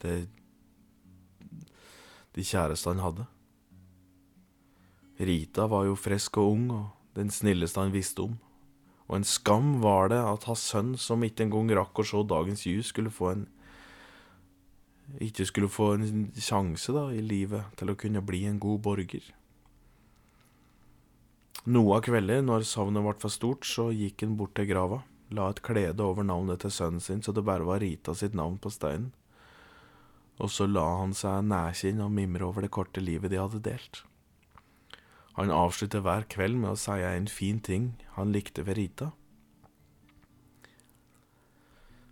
det 0.05 0.19
de 2.39 2.45
kjæreste 2.47 2.93
han 2.93 3.03
hadde. 3.03 3.27
Rita 5.19 5.67
var 5.67 5.89
jo 5.89 5.99
frisk 5.99 6.39
og 6.39 6.53
ung 6.55 6.67
og 6.71 7.17
den 7.19 7.33
snilleste 7.35 7.83
han 7.83 7.91
visste 7.91 8.29
om, 8.29 8.37
og 9.09 9.17
en 9.17 9.25
skam 9.25 9.79
var 9.81 10.11
det 10.13 10.21
at 10.21 10.45
hans 10.49 10.67
sønn, 10.71 10.93
som 11.01 11.25
ikke 11.25 11.47
engang 11.47 11.73
rakk 11.81 12.03
å 12.03 12.05
se 12.07 12.21
dagens 12.29 12.67
ljus, 12.69 12.93
skulle 12.93 13.13
få 13.13 13.33
en 13.33 13.47
ikke 15.25 15.47
skulle 15.49 15.71
få 15.73 15.95
en 15.97 16.27
sjanse 16.37 16.93
da 16.93 17.07
i 17.17 17.23
livet 17.25 17.71
til 17.81 17.89
å 17.89 17.97
kunne 17.97 18.21
bli 18.21 18.43
en 18.45 18.59
god 18.61 18.83
borger. 18.85 19.25
Noe 21.65 21.97
av 21.97 22.05
kvelder, 22.05 22.43
når 22.45 22.67
savnet 22.69 23.05
ble 23.07 23.15
for 23.23 23.33
stort, 23.33 23.65
så 23.65 23.89
gikk 23.89 24.27
han 24.27 24.37
bort 24.37 24.53
til 24.59 24.69
grava, 24.69 25.01
la 25.33 25.49
et 25.49 25.63
klede 25.65 26.05
over 26.05 26.25
navnet 26.29 26.61
til 26.61 26.73
sønnen 26.73 27.01
sin 27.05 27.25
så 27.25 27.33
det 27.37 27.45
bare 27.45 27.67
var 27.69 27.81
Rita 27.81 28.15
sitt 28.17 28.37
navn 28.37 28.61
på 28.61 28.73
steinen, 28.73 29.11
og 30.39 30.53
så 30.53 30.69
la 30.69 30.85
han 31.01 31.17
seg 31.17 31.49
nærkinn 31.49 32.05
og 32.05 32.13
mimre 32.15 32.47
over 32.47 32.65
det 32.65 32.73
korte 32.73 33.03
livet 33.03 33.33
de 33.33 33.41
hadde 33.41 33.65
delt. 33.65 34.05
Han 35.39 35.53
avsluttet 35.55 36.03
hver 36.03 36.25
kveld 36.27 36.59
med 36.59 36.73
å 36.73 36.79
si 36.79 36.97
en 37.07 37.29
fin 37.31 37.61
ting 37.63 37.93
han 38.17 38.33
likte 38.35 38.65
ved 38.67 38.75
Rita. 38.75 39.13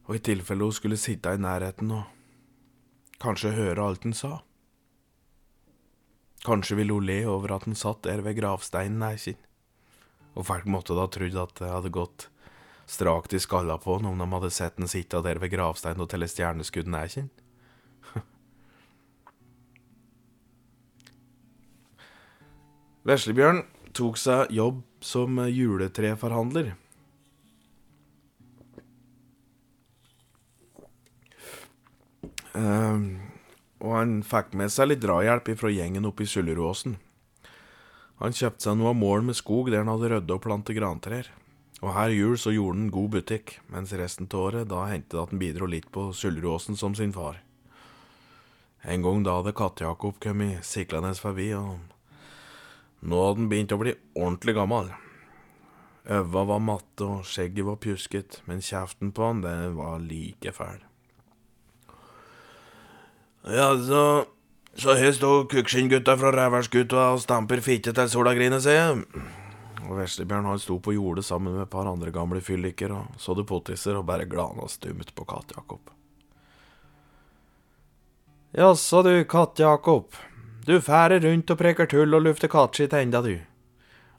Og 0.07 0.15
i 0.15 0.23
tilfelle 0.23 0.63
hun 0.63 0.77
skulle 0.77 0.99
sitte 1.01 1.33
i 1.35 1.41
nærheten 1.43 1.91
og 1.91 2.05
kanskje 3.19 3.57
høre 3.57 3.83
alt 3.83 4.07
han 4.07 4.15
sa. 4.15 4.31
Kanskje 6.47 6.79
ville 6.79 6.95
hun 6.95 7.09
le 7.09 7.19
over 7.27 7.57
at 7.57 7.67
han 7.67 7.75
satt 7.75 8.05
der 8.07 8.23
ved 8.23 8.39
gravsteinen 8.39 9.01
nei, 9.03 9.17
sin, 9.19 9.41
og 10.39 10.47
folk 10.47 10.69
måtte 10.71 10.95
da 10.95 11.09
trodd 11.11 11.35
at 11.43 11.59
det 11.59 11.73
hadde 11.73 11.91
gått 11.91 12.29
strakt 12.87 13.35
i 13.35 13.41
skalla 13.43 13.81
på 13.83 13.97
han 13.99 14.07
om 14.07 14.23
de 14.23 14.31
hadde 14.37 14.53
sett 14.55 14.79
han 14.79 14.87
sitte 14.87 15.19
der 15.27 15.43
ved 15.43 15.51
gravsteinen 15.57 16.07
og 16.07 16.13
telle 16.13 16.31
stjerneskudd 16.31 16.87
nei, 16.95 17.09
sin. 17.11 17.33
Veslebjørn 23.07 23.63
tok 23.95 24.19
seg 24.19 24.51
jobb 24.51 24.83
som 25.05 25.39
juletreforhandler. 25.47 26.73
Uh, 32.57 33.23
og 33.85 33.91
han 33.93 34.21
fikk 34.27 34.55
med 34.59 34.73
seg 34.73 34.91
litt 34.91 35.03
drahjelp 35.05 35.53
fra 35.61 35.71
gjengen 35.71 36.09
oppe 36.09 36.25
i 36.25 36.31
Sulleråsen. 36.31 36.97
Han 38.23 38.35
kjøpte 38.35 38.65
seg 38.65 38.79
noe 38.81 38.95
av 38.95 38.99
mål 38.99 39.27
med 39.29 39.37
skog 39.37 39.69
der 39.71 39.85
han 39.85 39.93
hadde 39.93 40.15
rydda 40.15 40.39
og 40.39 40.43
plantet 40.43 40.79
grantrær. 40.79 41.29
Og 41.85 41.93
her 41.93 42.15
jul 42.17 42.39
så 42.41 42.55
gjorde 42.55 42.81
han 42.81 42.95
god 42.95 43.11
butikk, 43.19 43.59
mens 43.69 43.93
resten 43.93 44.27
av 44.33 44.47
året 44.49 44.71
da 44.71 44.87
hendte 44.89 45.13
det 45.13 45.23
at 45.23 45.35
han 45.35 45.43
bidro 45.43 45.69
litt 45.69 45.91
på 45.93 46.09
Sulleråsen 46.17 46.81
som 46.81 46.97
sin 46.97 47.13
far. 47.13 47.43
En 48.83 49.05
gang 49.05 49.23
da 49.27 49.37
hadde 49.39 49.55
Katt-Jakob 49.55 50.17
kommet 50.23 50.65
siklende 50.65 51.13
forbi, 51.21 51.51
og 51.59 51.77
nå 53.01 53.25
hadde 53.27 53.43
han 53.43 53.51
begynt 53.51 53.75
å 53.75 53.81
bli 53.81 53.97
ordentlig 54.15 54.55
gammel. 54.57 54.93
Øva 56.07 56.45
var 56.53 56.63
matte 56.63 57.05
og 57.05 57.27
skjegget 57.27 57.67
var 57.67 57.81
pjusket, 57.83 58.41
men 58.47 58.63
kjeften 58.63 59.11
på 59.13 59.27
han, 59.27 59.43
det 59.43 59.57
var 59.75 59.99
like 60.01 60.53
fæl. 60.55 60.81
Ja, 63.47 63.75
så 63.79 64.27
Så 64.77 64.93
her 64.93 65.13
står 65.13 65.47
kukkskinngutta 65.49 66.19
fra 66.21 66.31
Rævælsgutta 66.35 67.05
og 67.15 67.21
stamper 67.23 67.63
fitte 67.65 67.95
til 67.97 68.11
sola 68.13 68.35
griner, 68.37 68.61
sier 68.61 68.75
jeg. 68.77 69.23
Og 69.87 69.95
Veslebjørn 69.97 70.51
han 70.51 70.61
sto 70.61 70.77
på 70.85 70.93
jordet 70.93 71.25
sammen 71.25 71.55
med 71.55 71.63
et 71.65 71.73
par 71.73 71.89
andre 71.89 72.13
gamle 72.13 72.43
fylliker 72.45 72.93
og 72.93 73.17
så 73.17 73.33
det 73.39 73.47
pottiser 73.49 73.97
og 73.97 74.05
bare 74.05 74.27
glana 74.29 74.69
stumt 74.69 75.15
på 75.17 75.25
Katt-Jakob. 75.25 75.89
Jaså 78.53 79.03
du, 79.07 79.15
Katt-Jakob. 79.25 80.13
Du 80.67 80.81
færer 80.83 81.23
rundt 81.23 81.51
og 81.53 81.61
preker 81.61 81.87
tull 81.87 82.15
og 82.17 82.25
lufter 82.25 82.51
kattskitt 82.51 82.95
enda, 82.99 83.21
du. 83.23 83.39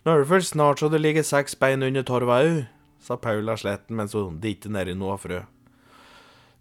Nå 0.05 0.13
er 0.13 0.21
det 0.23 0.29
vel 0.29 0.43
snart 0.47 0.79
så 0.79 0.87
det 0.87 1.01
ligger 1.03 1.25
seks 1.27 1.57
bein 1.59 1.83
under 1.83 2.05
torva 2.07 2.37
au, 2.39 2.61
sa 3.03 3.17
Paula 3.19 3.57
Sletten 3.59 3.97
mens 3.99 4.15
hun 4.15 4.39
ditte 4.39 4.71
nedi 4.71 4.93
noe 4.95 5.17
frø. 5.19 5.41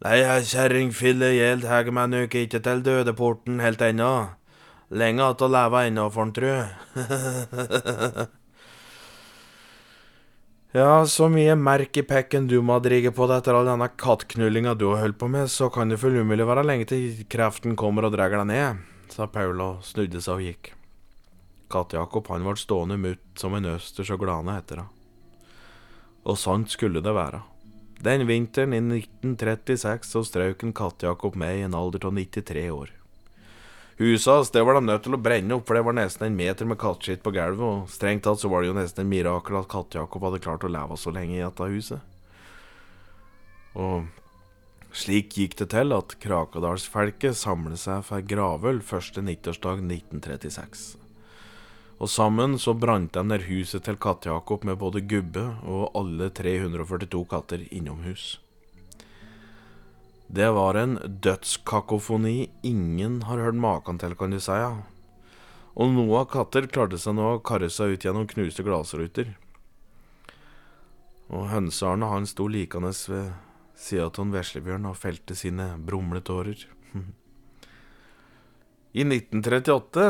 Nei, 0.03 0.17
kjerringfille 0.51 1.29
gjeld 1.37 1.69
heger 1.71 1.95
meg 1.95 2.11
nok 2.11 2.35
ikke 2.35 2.61
til 2.65 2.83
dødeporten 2.83 3.63
helt 3.63 3.81
ennå. 3.81 4.11
Lenge 4.91 5.23
att 5.23 5.43
å 5.43 5.49
leve 5.51 5.87
ennå, 5.87 6.11
får 6.11 6.23
en 6.23 6.33
tru. 6.35 6.51
ja, 10.81 11.07
så 11.07 11.29
mye 11.31 11.55
merk 11.55 11.97
i 11.97 12.03
pekken 12.07 12.47
du 12.51 12.59
må 12.63 12.79
drige 12.83 13.15
på 13.15 13.27
deg 13.31 13.39
etter 13.39 13.55
all 13.55 13.71
denne 13.71 13.89
kattknullinga 13.95 14.75
du 14.75 14.91
har 14.91 15.03
holdt 15.07 15.19
på 15.23 15.31
med, 15.31 15.47
så 15.51 15.71
kan 15.71 15.89
det 15.91 16.03
vel 16.03 16.19
umulig 16.27 16.47
være 16.47 16.67
lenge 16.67 16.91
til 16.91 17.25
kreften 17.31 17.79
kommer 17.79 18.07
og 18.07 18.15
drar 18.15 18.35
deg 18.35 18.47
ned, 18.51 18.85
sa 19.15 19.29
Paula 19.31 19.77
og 19.77 19.87
snudde 19.87 20.23
seg 20.23 20.41
og 20.41 20.47
gikk. 20.47 20.73
Katt-Jakob 21.73 22.31
han 22.31 22.47
ble 22.47 22.55
stående 22.61 22.99
mutt 23.01 23.41
som 23.41 23.55
en 23.57 23.73
østers 23.75 24.13
og 24.15 24.23
glane 24.23 24.55
etter 24.59 24.83
henne. 24.83 24.93
Og 26.27 26.39
sant 26.39 26.73
skulle 26.73 27.03
det 27.03 27.15
være. 27.15 27.45
Den 28.03 28.27
vinteren 28.29 28.75
i 28.75 28.81
1936 28.83 30.11
så 30.11 30.23
strøk 30.27 30.65
en 30.67 30.75
Katt-Jakob 30.77 31.39
med 31.39 31.61
i 31.61 31.67
en 31.67 31.77
alder 31.79 32.09
av 32.09 32.17
93 32.17 32.67
år. 32.75 32.91
Huset 33.97 34.33
hans 34.33 34.51
det 34.53 34.61
var 34.67 34.77
de 34.77 34.83
nødt 34.85 35.07
til 35.07 35.17
å 35.17 35.21
brenne 35.21 35.57
opp, 35.57 35.65
for 35.65 35.79
det 35.79 35.87
var 35.87 35.97
nesten 35.97 36.27
en 36.27 36.37
meter 36.37 36.69
med 36.69 36.77
kattskitt 36.77 37.23
på 37.25 37.33
gulvet, 37.33 37.63
og 37.65 37.89
strengt 37.89 38.27
tatt 38.27 38.43
så 38.43 38.51
var 38.53 38.61
det 38.61 38.69
jo 38.69 38.77
nesten 38.77 39.07
en 39.07 39.09
mirakel 39.09 39.57
at 39.57 39.71
Katt-Jakob 39.73 40.27
hadde 40.29 40.43
klart 40.45 40.67
å 40.69 40.73
leve 40.73 40.99
så 41.01 41.15
lenge 41.15 41.39
i 41.39 41.41
dette 41.41 41.71
huset. 41.73 42.13
Og 43.73 44.05
slik 44.97 45.37
gikk 45.37 45.59
det 45.61 45.71
til 45.77 45.93
at 45.93 46.17
Krakadalsfelket 46.23 47.37
samlet 47.37 47.83
seg 47.83 48.05
for 48.09 48.25
gravøl 48.25 48.81
første 48.85 49.25
nyttårsdag 49.25 49.85
1936 49.85 50.97
og 51.97 52.11
sammen 52.13 52.59
så 52.61 52.75
brant 52.77 53.15
de 53.17 53.23
ned 53.25 53.47
huset 53.49 53.87
til 53.87 53.97
Katt-Jakob 53.97 54.67
med 54.69 54.77
både 54.81 55.01
gubbe 55.09 55.45
og 55.65 55.95
alle 55.97 56.29
342 56.29 57.23
katter 57.31 57.65
innomhus. 57.71 58.37
Det 60.29 60.51
var 60.53 60.77
en 60.77 60.99
dødskakofoni 61.23 62.51
ingen 62.67 63.23
har 63.23 63.41
hørt 63.41 63.57
maken 63.57 63.99
til, 64.03 64.17
kan 64.19 64.35
du 64.35 64.41
si. 64.41 64.53
Ja. 64.53 64.75
Og 65.77 65.93
noen 65.95 66.13
av 66.21 66.29
katter 66.33 66.69
klarte 66.69 66.99
seg 67.01 67.17
nå 67.17 67.37
å 67.37 67.41
karre 67.41 67.71
seg 67.73 67.95
ut 67.95 68.05
gjennom 68.05 68.29
knuste 68.29 68.65
glassruter. 68.67 69.33
Og 71.33 71.49
hønsearne 71.49 72.11
han 72.11 72.29
sto 72.29 72.49
likende 72.51 72.93
ved 73.09 73.33
sida 73.77 74.09
av 74.09 74.33
Veslebjørn 74.33 74.89
og 74.91 74.99
felte 74.99 75.37
sine 75.39 75.75
brumletårer. 75.79 76.65
I 78.97 79.05
1938 79.05 80.07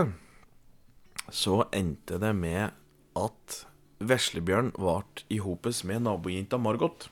så 1.34 1.64
endte 1.74 2.20
det 2.22 2.32
med 2.38 2.70
at 3.18 3.60
Veslebjørn 4.06 4.70
vart 4.78 5.24
i 5.32 5.40
hopes 5.42 5.82
med 5.88 6.04
nabojenta 6.06 6.60
Margot. 6.60 7.08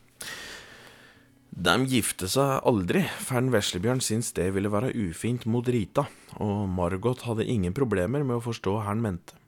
De 1.55 1.75
gifte 1.91 2.29
seg 2.31 2.61
aldri, 2.67 3.05
for 3.23 3.51
Veslebjørn 3.55 4.03
syntes 4.03 4.33
det 4.37 4.49
ville 4.55 4.71
være 4.71 4.93
ufint 4.95 5.47
mot 5.51 5.67
Rita, 5.67 6.07
og 6.43 6.67
Margot 6.71 7.23
hadde 7.27 7.47
ingen 7.51 7.75
problemer 7.75 8.23
med 8.27 8.39
å 8.39 8.45
forstå 8.45 8.75
hva 8.75 8.89
han 8.89 9.03
mente. 9.03 9.39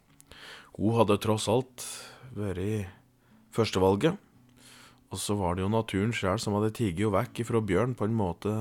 Hun 0.76 0.98
hadde 0.98 1.18
tross 1.22 1.48
alt 1.50 1.86
vært 2.36 2.90
førstevalget, 3.56 4.18
og 5.10 5.20
så 5.22 5.36
var 5.38 5.54
det 5.54 5.64
jo 5.64 5.72
naturen 5.72 6.14
sjøl 6.16 6.40
som 6.42 6.56
hadde 6.58 6.74
tiget 6.76 7.12
vekk 7.14 7.44
ifra 7.44 7.62
Bjørn, 7.62 7.94
på 7.94 8.08
en 8.08 8.16
måte 8.16 8.52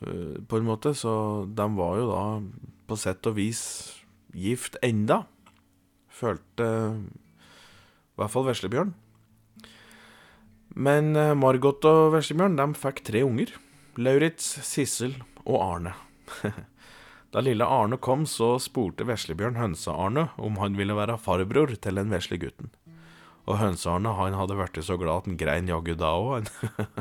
øh, 0.00 0.36
På 0.46 0.60
en 0.60 0.68
måte, 0.68 0.94
så 0.94 1.44
de 1.46 1.66
var 1.76 1.98
jo 1.98 2.06
da 2.10 2.22
på 2.90 2.98
sett 2.98 3.26
og 3.26 3.36
vis 3.36 3.62
gift 4.34 4.76
enda 4.82 5.24
følte 6.20 6.66
i 7.00 8.20
hvert 8.20 8.32
fall 8.32 8.48
Veslebjørn. 8.48 8.92
Men 10.76 11.14
eh, 11.18 11.36
Margot 11.38 11.84
og 11.88 12.12
Veslebjørn 12.14 12.58
de 12.58 12.66
fikk 12.78 13.02
tre 13.06 13.24
unger. 13.26 13.54
Lauritz, 14.00 14.52
Sissel 14.66 15.16
og 15.44 15.56
Arne. 15.64 15.94
da 17.32 17.42
lille 17.42 17.66
Arne 17.66 17.98
kom, 18.02 18.26
så 18.28 18.54
spurte 18.62 19.06
Veslebjørn 19.08 19.58
Hønse-Arne 19.58 20.28
om 20.38 20.60
han 20.62 20.78
ville 20.78 20.96
være 20.98 21.18
farbror 21.20 21.74
til 21.74 22.00
den 22.00 22.12
vesle 22.12 22.38
gutten. 22.42 22.70
Og 23.50 23.58
Hønse-Arne 23.58 24.12
han 24.14 24.36
hadde 24.38 24.54
blitt 24.54 24.78
så 24.86 24.94
glad 25.00 25.24
at 25.24 25.28
han 25.30 25.38
grein 25.40 25.70
jaggu 25.70 25.96
da 25.98 26.12
òg. 26.14 26.46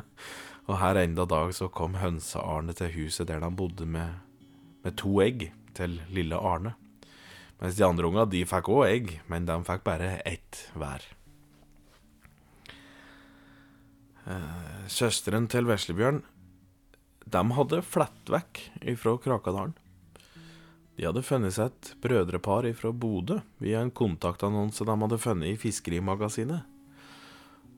og 0.70 0.80
her 0.82 0.98
enda 1.04 1.28
dag 1.30 1.54
så 1.54 1.70
kom 1.70 2.00
Hønse-Arne 2.02 2.74
til 2.78 2.90
huset 2.96 3.30
der 3.30 3.44
de 3.44 3.52
bodde 3.54 3.86
med, 3.86 4.18
med 4.82 4.98
to 4.98 5.14
egg 5.22 5.52
til 5.78 6.00
lille 6.10 6.40
Arne. 6.40 6.74
Mens 7.62 7.78
de 7.78 7.86
andre 7.86 8.10
unga 8.10 8.26
de 8.32 8.42
fikk 8.50 8.72
òg 8.72 8.84
egg, 8.88 9.14
men 9.30 9.46
de 9.46 9.60
fikk 9.68 9.86
bare 9.86 10.16
ett 10.26 10.64
hver. 10.74 11.06
Eh, 14.30 14.84
søsteren 14.90 15.48
til 15.52 15.70
Veslebjørn 15.70 16.24
de 17.30 17.42
hadde 17.54 17.84
flett 17.86 18.32
vekk 18.32 18.62
ifra 18.90 19.14
Krakadalen. 19.22 19.76
De 21.00 21.06
hadde 21.08 21.22
funnet 21.24 21.56
seg 21.56 21.70
et 21.70 21.90
brødrepar 22.04 22.66
ifra 22.68 22.90
Bodø 22.92 23.38
via 23.64 23.80
en 23.80 23.92
kontaktannonse 23.96 24.84
de 24.84 24.96
hadde 25.00 25.20
funnet 25.24 25.54
i 25.54 25.60
Fiskerimagasinet. 25.62 26.66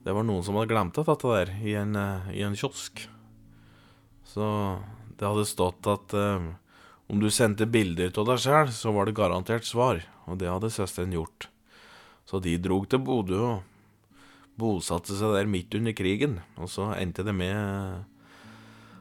Det 0.02 0.10
var 0.10 0.26
noen 0.26 0.42
som 0.42 0.58
hadde 0.58 0.72
glemt 0.72 0.98
dette 0.98 1.14
der 1.30 1.52
i 1.62 1.76
en, 1.78 1.94
eh, 1.94 2.32
i 2.34 2.42
en 2.42 2.58
kiosk. 2.58 3.04
Så 4.26 4.48
det 5.14 5.28
hadde 5.28 5.46
stått 5.46 5.86
at 5.86 6.16
eh, 6.18 6.50
om 7.06 7.22
du 7.22 7.30
sendte 7.30 7.70
bilder 7.70 8.10
av 8.10 8.26
deg 8.32 8.42
sjøl, 8.42 8.74
så 8.74 8.90
var 8.90 9.06
det 9.06 9.14
garantert 9.14 9.70
svar, 9.70 10.02
og 10.26 10.42
det 10.42 10.50
hadde 10.50 10.74
søsteren 10.74 11.14
gjort. 11.14 11.46
Så 12.26 12.42
de 12.42 12.58
drog 12.58 12.90
til 12.90 13.06
Bodø 13.06 13.38
og 13.38 13.62
bosatte 14.58 15.14
seg 15.14 15.38
der 15.38 15.46
midt 15.46 15.78
under 15.78 15.94
krigen, 15.94 16.40
og 16.58 16.74
så 16.74 16.90
endte 16.98 17.22
det 17.22 17.38
med 17.38 18.02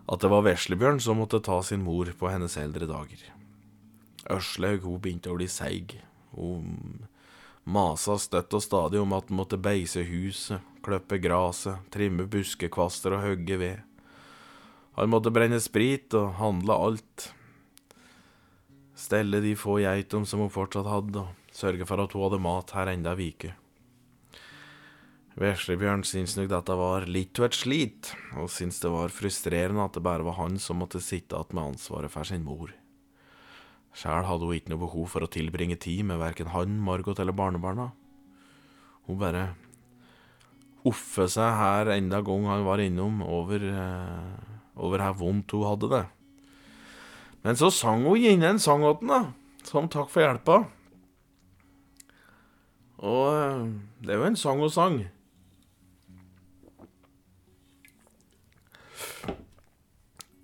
at 0.06 0.22
det 0.22 0.30
var 0.30 0.46
Veslebjørn 0.46 1.02
som 1.02 1.18
måtte 1.18 1.42
ta 1.42 1.64
sin 1.66 1.82
mor 1.82 2.06
på 2.06 2.30
hennes 2.30 2.62
eldre 2.62 2.86
dager. 2.86 3.41
Ørslaug 4.30 4.86
hun 4.86 5.02
begynte 5.02 5.32
å 5.32 5.38
bli 5.38 5.48
seig. 5.50 5.96
Hun 6.36 7.08
masa 7.64 8.18
støtt 8.22 8.54
og 8.58 8.64
stadig 8.64 9.02
om 9.02 9.14
at 9.18 9.30
hun 9.30 9.40
måtte 9.42 9.60
beise 9.62 10.04
huset, 10.06 10.62
klippe 10.86 11.20
gresset, 11.22 11.82
trimme 11.94 12.28
buskekvaster 12.30 13.18
og 13.18 13.26
hogge 13.26 13.58
ved. 13.62 13.88
Han 14.98 15.12
måtte 15.14 15.32
brenne 15.34 15.60
sprit 15.64 16.14
og 16.18 16.36
handle 16.42 16.76
alt. 16.76 17.32
Stelle 18.98 19.40
de 19.42 19.56
få 19.58 19.80
geitene 19.82 20.28
som 20.28 20.44
hun 20.44 20.54
fortsatt 20.54 20.90
hadde, 20.90 21.24
og 21.24 21.56
sørge 21.56 21.88
for 21.90 22.04
at 22.04 22.14
hun 22.14 22.26
hadde 22.28 22.42
mat 22.44 22.76
her 22.76 22.92
enda 22.92 23.16
ei 23.16 23.32
uke. 23.32 23.56
Veslebjørn 25.40 26.04
syntes 26.04 26.36
nok 26.36 26.50
dette 26.52 26.76
var 26.76 27.08
litt 27.08 27.40
av 27.40 27.48
et 27.48 27.56
slit, 27.56 28.12
og 28.36 28.52
syntes 28.52 28.82
det 28.84 28.92
var 28.92 29.16
frustrerende 29.16 29.86
at 29.86 29.96
det 29.96 30.04
bare 30.04 30.28
var 30.28 30.38
han 30.42 30.60
som 30.60 30.82
måtte 30.84 31.00
sitte 31.02 31.40
igjen 31.40 31.56
med 31.56 31.72
ansvaret 31.72 32.12
for 32.12 32.28
sin 32.28 32.44
mor. 32.44 32.74
Sjæl 33.92 34.24
hadde 34.24 34.48
hun 34.48 34.56
ikke 34.56 34.72
noe 34.72 34.84
behov 34.86 35.10
for 35.12 35.26
å 35.26 35.32
tilbringe 35.32 35.76
tid 35.82 36.06
med 36.08 36.22
verken 36.22 36.54
han, 36.54 36.80
Margot 36.80 37.20
eller 37.20 37.36
barnebarna. 37.36 37.89
Hun 39.08 39.20
bare 39.20 39.50
offe 40.88 41.28
seg 41.30 41.58
her 41.60 41.92
enda 41.98 42.22
gang 42.26 42.48
han 42.50 42.66
var 42.66 42.82
innom, 42.82 43.22
over, 43.22 43.60
eh, 43.60 44.58
over 44.80 45.04
hvor 45.04 45.20
vondt 45.26 45.52
hun 45.52 45.68
hadde 45.68 45.92
det. 45.92 46.06
Men 47.44 47.58
så 47.58 47.72
sang 47.74 48.06
hun 48.06 48.18
inne 48.18 48.54
en 48.54 48.62
sang 48.62 48.86
åt 48.86 49.02
da, 49.06 49.26
som 49.68 49.89
takk 49.92 50.10
for 50.14 50.24
hjelpa. 50.24 50.62
Og 53.02 53.26
eh, 53.34 53.66
det 54.06 54.16
er 54.16 54.22
jo 54.22 54.30
en 54.30 54.39
sang 54.39 54.64
hun 54.64 54.72
sang. 54.72 55.02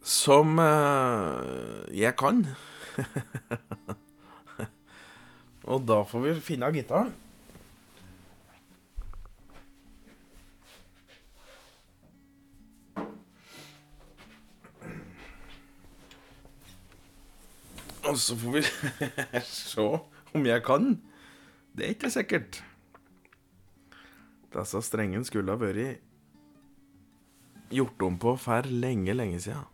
Som 0.08 0.60
eh, 0.60 1.88
jeg 1.95 2.16
kan. 2.20 2.43
Og 5.72 5.88
da 5.88 6.04
får 6.08 6.22
vi 6.24 6.34
finne 6.41 6.66
av 6.70 6.76
gitaren. 6.76 7.12
Og 18.08 18.16
så 18.24 18.38
får 18.39 18.52
vi 18.56 18.62
se 19.43 19.88
om 20.34 20.45
jeg 20.48 20.64
kan. 20.64 21.02
Det 21.76 21.86
er 21.86 21.89
ikke 21.98 22.12
sikkert. 22.14 22.64
Disse 24.56 24.82
strengene 24.88 25.28
skulle 25.28 25.54
ha 25.54 25.60
vært 25.60 26.00
gjort 27.68 28.02
om 28.08 28.16
på 28.18 28.38
for 28.39 28.62
lenge, 28.72 29.14
lenge 29.14 29.41
siden. 29.43 29.68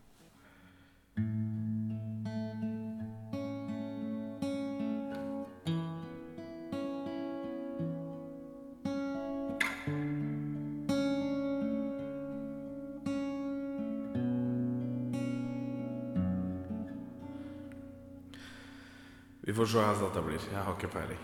Se 19.74 19.80
hvordan 19.80 20.04
dette 20.04 20.22
blir. 20.22 20.42
Jeg 20.52 20.62
har 20.62 20.74
ikke 20.74 20.88
peiling. 20.88 21.20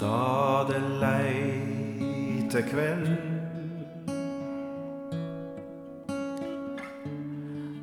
Da 0.00 0.64
det 0.68 0.82
leite 1.00 2.62
kveld 2.70 3.06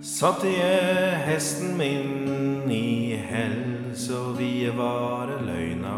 Satte 0.03 0.47
jeg 0.47 1.02
hesten 1.33 1.77
min 1.77 2.71
i 2.71 3.15
hell, 3.15 3.95
så 3.95 4.33
vi 4.37 4.69
var 4.77 5.27
løgna. 5.45 5.93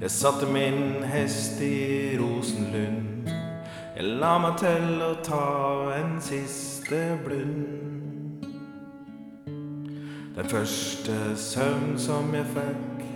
Jeg 0.00 0.10
satte 0.10 0.46
min 0.52 1.04
hest 1.04 1.60
i 1.60 2.16
Rosenlund. 2.16 3.28
Jeg 3.96 4.04
la 4.22 4.32
meg 4.40 4.56
til 4.62 5.04
å 5.04 5.10
ta 5.26 5.50
en 5.98 6.16
siste 6.24 7.02
blund. 7.26 8.48
Den 10.38 10.48
første 10.48 11.20
søvn 11.36 11.98
som 12.00 12.32
jeg 12.32 12.48
fikk, 12.56 13.06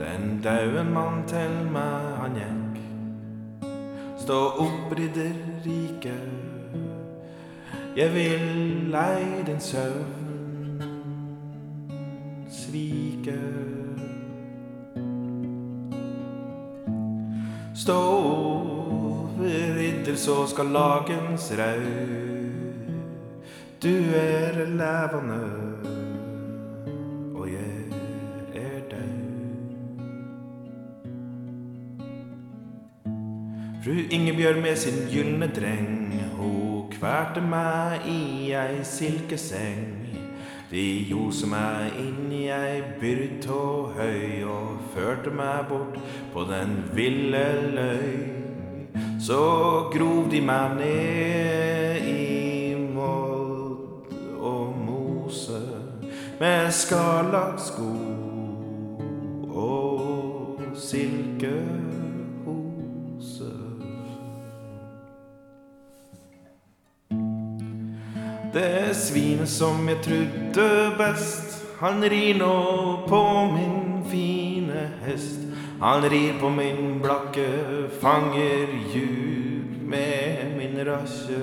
den 0.00 0.38
dauen 0.40 0.94
mann 0.96 1.24
til 1.28 1.64
meg 1.74 2.12
han 2.22 2.44
gikk. 2.44 2.84
Stå 4.24 4.44
opp, 4.56 4.94
ridderrike. 4.96 6.16
Jeg 7.98 8.14
vil 8.14 8.94
ei 8.94 9.42
din 9.46 9.60
søvn 9.60 10.82
svike. 12.50 13.38
Stå 17.74 17.98
ridder, 19.40 20.14
så 20.14 20.46
skal 20.46 20.66
lagens 20.66 21.52
raud. 21.58 22.14
Du 23.82 23.94
er 24.14 24.64
levende, 24.64 25.42
og 27.34 27.48
jeg 27.48 27.82
er 28.54 28.80
død. 28.90 29.18
Fru 33.84 33.92
Ingebjørg 34.10 34.62
med 34.62 34.76
sin 34.76 34.98
gylne 35.12 35.50
dreng, 35.56 35.97
kverte 36.98 37.40
meg 37.40 38.06
i 38.10 38.52
ei 38.58 38.82
silkeseng. 38.82 40.08
De 40.70 40.84
gjorde 41.08 41.46
meg 41.48 41.94
inn 42.02 42.32
i 42.34 42.48
ei 42.52 42.80
byrd 43.00 43.38
tå 43.44 43.60
høy 43.96 44.42
og 44.50 44.82
førte 44.94 45.30
meg 45.30 45.68
bort 45.70 45.96
på 46.34 46.44
den 46.50 46.74
ville 46.96 47.46
løy. 47.76 48.18
Så 49.22 49.40
grov 49.94 50.28
de 50.32 50.42
meg 50.42 50.76
ned 50.80 52.10
i 52.10 52.74
mold 52.74 54.12
og 54.42 54.76
mose 54.82 55.62
med 56.40 56.70
skarlakksko 56.74 58.07
Det 68.58 68.94
svinet 68.94 69.48
som 69.48 69.88
jeg 69.88 70.00
trodde 70.02 70.94
best, 70.98 71.60
han 71.78 72.02
rir 72.02 72.34
nå 72.40 72.54
på 73.06 73.20
min 73.52 74.00
fine 74.10 74.80
hest. 75.04 75.44
Han 75.78 76.02
rir 76.10 76.32
på 76.40 76.48
min 76.50 76.98
blakke 77.02 77.46
fanger 78.00 78.72
djup 78.90 79.76
med 79.92 80.56
min 80.56 80.74
rasje. 80.88 81.38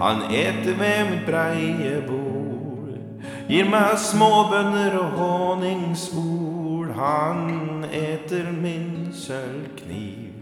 Han 0.00 0.24
eter 0.34 0.74
ved 0.80 1.10
mitt 1.10 1.22
breie 1.28 2.00
bord, 2.08 2.98
gir 3.46 3.70
meg 3.70 3.94
småbønner 4.02 4.96
og 5.04 5.14
honningsbol. 5.20 6.90
Han 6.98 7.86
eter 7.92 8.50
min 8.56 9.12
sølvkniv 9.14 10.34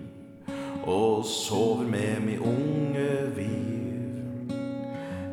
og 0.88 1.20
sover 1.28 1.84
med 1.84 2.24
mi 2.24 2.40
unge 2.40 3.10
viv. 3.36 3.79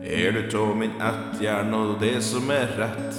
Er 0.07 0.31
du 0.31 0.45
tå 0.51 0.65
min 0.73 0.93
ættjern 1.03 1.73
og 1.75 1.97
det 1.99 2.21
som 2.23 2.47
er 2.53 2.69
rett, 2.79 3.17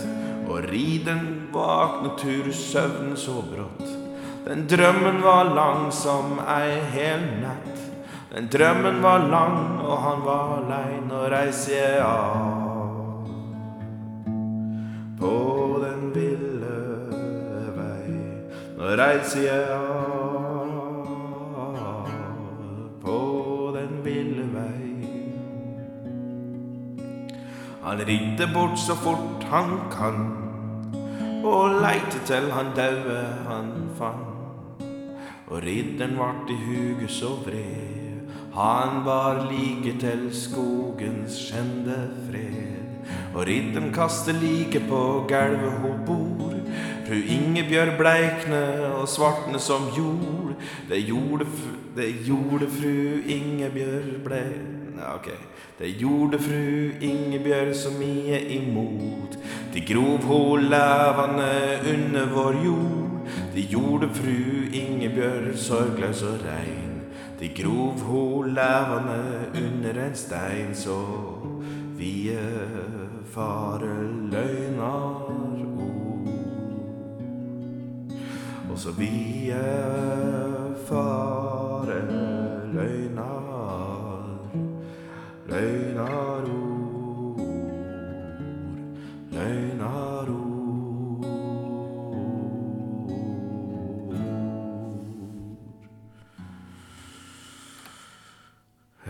og 0.49 0.65
rideren 0.71 1.51
vakne 1.53 2.15
tur 2.17 2.49
søvn 2.53 3.13
så 3.17 3.43
brått. 3.45 3.91
Den 4.47 4.65
drømmen 4.71 5.21
var 5.21 5.51
lang 5.53 5.91
som 5.93 6.39
ei 6.49 6.79
hel 6.95 7.27
nett. 7.43 7.83
Den 8.33 8.49
drømmen 8.53 9.03
var 9.05 9.27
lang, 9.29 9.59
og 9.85 9.99
han 10.07 10.25
var 10.25 10.65
lei. 10.71 10.97
Nå 11.05 11.27
reiser 11.29 11.77
jeg 11.77 12.01
av 12.05 12.57
på 15.19 15.35
den 15.83 16.09
ville 16.15 16.77
vei. 17.77 18.17
Nå 18.79 18.97
reiser 19.03 19.45
jeg 19.45 19.69
av 19.77 20.18
Han 27.89 27.99
ridde 28.05 28.47
bort 28.55 28.79
så 28.79 28.95
fort 28.95 29.45
han 29.49 29.71
kan, 29.89 30.19
og 31.45 31.79
leite 31.81 32.19
til 32.29 32.51
han 32.53 32.75
daue 32.77 33.23
han 33.47 33.71
fann. 33.97 34.27
Og 35.49 35.63
ridderen 35.65 36.19
vart 36.21 36.51
i 36.53 36.57
huget 36.67 37.11
så 37.11 37.31
vred, 37.47 38.29
han 38.53 39.01
var 39.07 39.41
like 39.49 39.95
til 40.03 40.29
skogens 40.37 41.39
skjende 41.47 41.97
fred. 42.27 43.01
Og 43.35 43.47
ridderen 43.49 43.89
kaster 43.95 44.37
like 44.37 44.85
på 44.89 45.25
gulvet 45.29 45.81
ho 45.81 45.95
bor. 46.07 46.53
Fru 47.09 47.17
Ingebjørg 47.17 47.97
bleikne 47.97 48.63
og 48.99 49.09
svartne 49.09 49.59
som 49.59 49.89
jord. 49.97 50.53
Det 50.91 51.01
gjorde, 51.09 51.49
det 51.97 52.13
gjorde 52.27 52.69
fru 52.69 53.25
Ingebjørg 53.25 54.21
Ok. 55.15 55.29
Det 55.79 55.89
gjorde 55.89 56.39
fru 56.39 56.91
Ingebjørg 57.01 57.75
så 57.77 57.91
mye 57.95 58.41
imot. 58.57 59.39
De 59.75 59.81
grov 59.81 60.25
ho 60.27 60.57
levende 60.57 61.53
under 61.93 62.27
vår 62.35 62.65
jord. 62.65 63.29
De 63.55 63.63
gjorde 63.63 64.09
fru 64.15 64.67
Ingebjørg 64.73 65.57
sorgløs 65.59 66.23
og 66.23 66.43
rein. 66.47 67.03
De 67.41 67.49
grov 67.63 68.01
ho 68.09 68.43
levende 68.43 69.23
under 69.55 70.07
en 70.07 70.15
stein, 70.15 70.75
så 70.75 70.99
vie 71.99 72.39
fare 73.31 73.95
løgnar 74.31 75.31
ord. 75.79 76.29
Og 78.71 78.79
så 78.79 78.91
vie 78.99 79.63
fare 80.89 81.38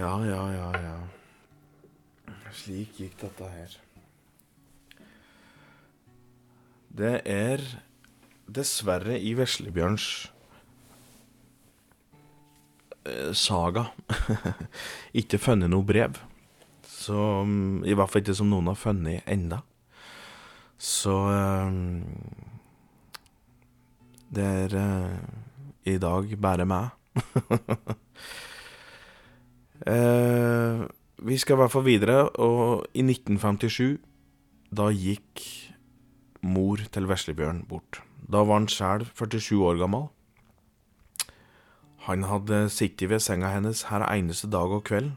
Ja, 0.08 0.24
ja, 0.24 0.52
ja, 0.52 0.68
ja. 0.80 2.32
Slik 2.56 2.96
gikk 2.96 3.18
dette 3.20 3.44
her. 3.52 3.74
Det 6.96 7.10
er 7.28 7.64
dessverre 8.48 9.18
i 9.20 9.34
Veslebjørns 9.36 10.06
eh, 13.04 13.36
saga 13.36 13.84
ikke 15.20 15.42
funnet 15.44 15.68
noe 15.74 15.84
brev. 15.84 16.16
Så 16.88 17.20
I 17.84 17.92
hvert 17.92 18.08
fall 18.08 18.24
ikke 18.24 18.40
som 18.40 18.48
noen 18.48 18.72
har 18.72 18.80
funnet 18.80 19.28
enda. 19.28 19.60
Så 20.80 21.20
um, 21.68 22.00
Det 24.32 24.50
er 24.64 24.80
uh, 24.80 25.16
i 25.84 26.00
dag 26.00 26.38
bare 26.40 26.64
meg. 26.64 26.96
uh, 29.86 30.86
vi 31.22 31.38
skal 31.38 31.56
i 31.56 31.60
hvert 31.62 31.74
fall 31.74 31.86
videre, 31.86 32.28
og 32.38 32.86
i 32.94 33.04
1957, 33.04 33.98
da 34.74 34.90
gikk 34.92 35.44
mor 36.46 36.82
til 36.92 37.08
Veslebjørn 37.10 37.64
bort. 37.68 38.00
Da 38.28 38.44
var 38.44 38.60
han 38.60 38.70
sjæl 38.70 39.06
47 39.14 39.58
år 39.64 39.80
gammel. 39.80 40.08
Han 42.08 42.24
hadde 42.24 42.68
sittet 42.72 43.10
ved 43.10 43.20
senga 43.20 43.50
hennes 43.52 43.86
her 43.90 44.04
eneste 44.08 44.48
dag 44.50 44.70
og 44.72 44.86
kveld, 44.88 45.12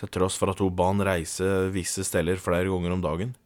til 0.00 0.08
tross 0.10 0.38
for 0.40 0.50
at 0.50 0.58
hun 0.62 0.74
ba 0.74 0.88
han 0.90 1.04
reise 1.04 1.68
visse 1.74 2.02
steder 2.06 2.40
flere 2.40 2.70
ganger 2.72 2.96
om 2.96 3.04
dagen. 3.04 3.36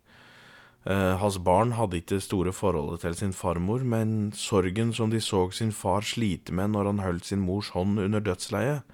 Eh, 0.86 1.16
hans 1.18 1.36
barn 1.42 1.74
hadde 1.74 1.98
ikke 1.98 2.20
store 2.22 2.52
forholdet 2.54 3.02
til 3.02 3.16
sin 3.18 3.34
farmor, 3.34 3.82
men 3.82 4.30
sorgen 4.32 4.92
som 4.94 5.10
de 5.10 5.20
så 5.20 5.48
sin 5.50 5.72
far 5.74 6.06
slite 6.06 6.54
med 6.54 6.70
når 6.76 6.92
han 6.92 7.02
holdt 7.02 7.26
sin 7.26 7.42
mors 7.42 7.72
hånd 7.74 7.98
under 7.98 8.22
dødsleiet, 8.22 8.86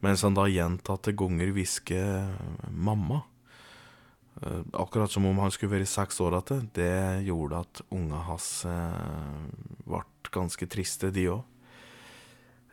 mens 0.00 0.24
han 0.24 0.36
da 0.36 0.46
gjentatte 0.48 1.12
ganger 1.12 1.52
hvisker 1.52 2.32
'mamma', 2.70 3.22
eh, 4.42 4.62
akkurat 4.72 5.10
som 5.10 5.26
om 5.26 5.38
han 5.38 5.50
skulle 5.50 5.78
være 5.78 5.86
seks 5.86 6.20
år 6.20 6.40
igjen, 6.40 6.70
det 6.72 7.24
gjorde 7.26 7.60
at 7.60 7.82
unga 7.90 8.16
hans 8.16 8.64
eh, 8.64 9.46
ble 9.84 10.02
ganske 10.30 10.66
triste, 10.66 11.10
de 11.10 11.28
òg. 11.28 11.44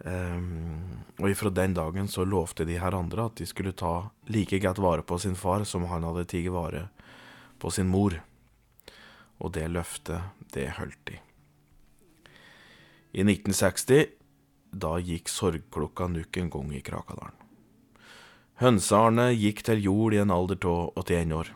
Um, 0.06 1.02
og 1.18 1.32
ifra 1.32 1.50
den 1.50 1.74
dagen 1.74 2.08
så 2.08 2.22
lovte 2.22 2.68
de 2.70 2.76
her 2.78 2.94
andre 2.94 3.24
at 3.26 3.40
de 3.40 3.48
skulle 3.50 3.74
ta 3.74 4.12
like 4.30 4.60
godt 4.62 4.78
vare 4.78 5.02
på 5.02 5.18
sin 5.18 5.34
far 5.36 5.64
som 5.66 5.88
han 5.90 6.06
hadde 6.06 6.28
tatt 6.30 6.52
vare 6.54 6.84
på 7.58 7.72
sin 7.74 7.90
mor. 7.90 8.14
Og 9.42 9.54
det 9.54 9.66
løftet, 9.74 10.22
det 10.54 10.70
holdt 10.78 11.02
de. 11.10 11.18
I 13.18 13.26
1960, 13.26 14.17
da 14.80 14.98
gikk 15.02 15.30
sorgklokka 15.32 16.08
nok 16.14 16.40
en 16.42 16.50
gang 16.54 16.74
i 16.76 16.84
Krakadalen. 16.86 17.36
Hønsearne 18.58 19.30
gikk 19.38 19.62
til 19.68 19.84
jord 19.86 20.16
i 20.16 20.22
en 20.24 20.34
alder 20.34 20.58
av 20.66 20.94
81 20.98 21.34
år. 21.38 21.52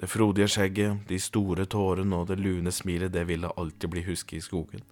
Det 0.00 0.08
frodige 0.10 0.48
skjegget, 0.50 1.04
de 1.06 1.18
store 1.22 1.68
tårene 1.70 2.16
og 2.18 2.30
det 2.32 2.40
lune 2.42 2.72
smilet, 2.74 3.12
det 3.14 3.22
ville 3.28 3.50
alltid 3.54 3.92
bli 3.92 4.02
husket 4.08 4.40
i 4.40 4.42
skogen. 4.42 4.82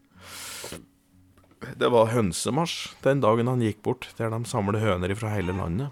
Det 1.77 1.89
var 1.93 2.13
hønsemarsj 2.13 2.77
den 3.03 3.21
dagen 3.25 3.51
han 3.51 3.65
gikk 3.65 3.83
bort, 3.83 4.07
der 4.17 4.31
de 4.31 4.39
samler 4.47 4.79
høner 4.81 5.17
fra 5.19 5.33
hele 5.35 5.57
landet. 5.57 5.91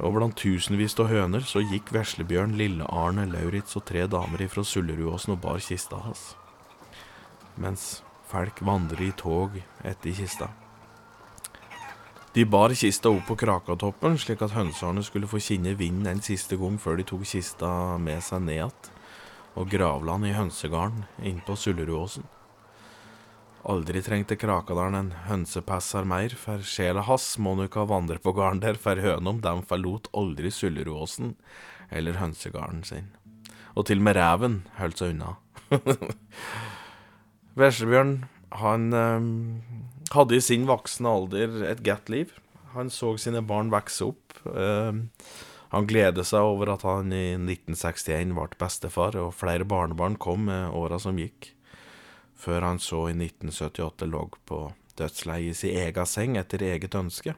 Og 0.00 0.14
blant 0.14 0.38
tusenvis 0.38 0.94
av 1.02 1.10
høner 1.10 1.44
så 1.44 1.60
gikk 1.60 1.90
Veslebjørn, 1.92 2.54
Lille-Arne, 2.56 3.26
Lauritz 3.28 3.74
og 3.76 3.84
tre 3.90 4.06
damer 4.08 4.46
ifra 4.46 4.64
Sulleruåsen 4.64 5.34
og 5.34 5.42
bar 5.42 5.60
kista 5.60 5.98
hans. 6.06 6.22
Mens 7.60 7.98
folk 8.30 8.62
vandrer 8.62 9.08
i 9.08 9.12
tog 9.18 9.58
etter 9.84 10.14
kista. 10.14 10.48
De 12.32 12.44
bar 12.46 12.70
kista 12.78 13.10
opp 13.10 13.26
på 13.26 13.34
Krakatoppen, 13.42 14.14
slik 14.18 14.42
at 14.46 14.54
hønsene 14.54 15.02
skulle 15.02 15.26
få 15.26 15.40
kjenne 15.42 15.74
vinden 15.74 16.06
en 16.06 16.22
siste 16.22 16.54
gang 16.60 16.76
før 16.78 17.00
de 17.00 17.06
tok 17.10 17.24
kista 17.26 17.98
med 17.98 18.22
seg 18.22 18.44
ned 18.46 18.60
igjen 18.60 18.98
og 19.58 19.70
gravla 19.70 20.14
den 20.14 20.30
i 20.30 20.36
hønsegarden 20.36 21.06
innpå 21.26 21.56
Sullerudåsen. 21.58 22.26
Aldri 23.70 24.00
trengte 24.00 24.38
Krakadalen 24.40 24.96
en 24.96 25.10
hønsepasser 25.26 26.06
mer, 26.08 26.32
for 26.32 26.62
sjela 26.64 27.02
hans 27.04 27.34
må 27.42 27.52
nok 27.58 27.76
ha 27.76 27.84
vandre 27.90 28.16
på 28.22 28.32
garden 28.36 28.62
der, 28.62 28.78
for 28.80 28.96
hønom 28.96 29.42
dem 29.44 29.60
forlot 29.68 30.08
aldri 30.16 30.52
Sulleråsen 30.54 31.34
eller 31.90 32.16
hønsegarden 32.22 32.84
sin. 32.88 33.10
Og 33.76 33.90
til 33.90 34.00
og 34.00 34.06
med 34.06 34.16
reven 34.16 34.60
holdt 34.78 35.02
seg 35.02 35.16
unna. 35.16 35.36
Veslebjørn, 37.60 38.14
han 38.62 38.90
eh, 38.96 39.28
hadde 40.16 40.38
i 40.38 40.42
sin 40.44 40.66
voksne 40.70 41.12
alder 41.12 41.62
et 41.68 41.84
godt 41.86 42.10
liv. 42.12 42.34
Han 42.74 42.90
så 42.92 43.14
sine 43.20 43.42
barn 43.46 43.70
vokse 43.72 44.10
opp. 44.10 44.40
Eh, 44.48 45.00
han 45.70 45.86
gleder 45.86 46.26
seg 46.26 46.42
over 46.42 46.72
at 46.72 46.82
han 46.88 47.12
i 47.14 47.36
1961 47.36 48.34
ble 48.34 48.50
bestefar, 48.58 49.18
og 49.20 49.36
flere 49.38 49.68
barnebarn 49.68 50.18
kom 50.18 50.48
med 50.50 50.74
åra 50.74 50.98
som 50.98 51.20
gikk 51.20 51.52
før 52.40 52.64
han 52.64 52.78
så 52.80 53.08
i 53.10 53.14
1978 53.14 54.08
lå 54.08 54.22
på 54.48 54.60
dødsleiet 54.96 55.52
i 55.52 55.58
sin 55.58 55.76
egen 55.82 56.08
seng 56.08 56.38
etter 56.40 56.64
eget 56.64 56.96
ønske, 56.96 57.34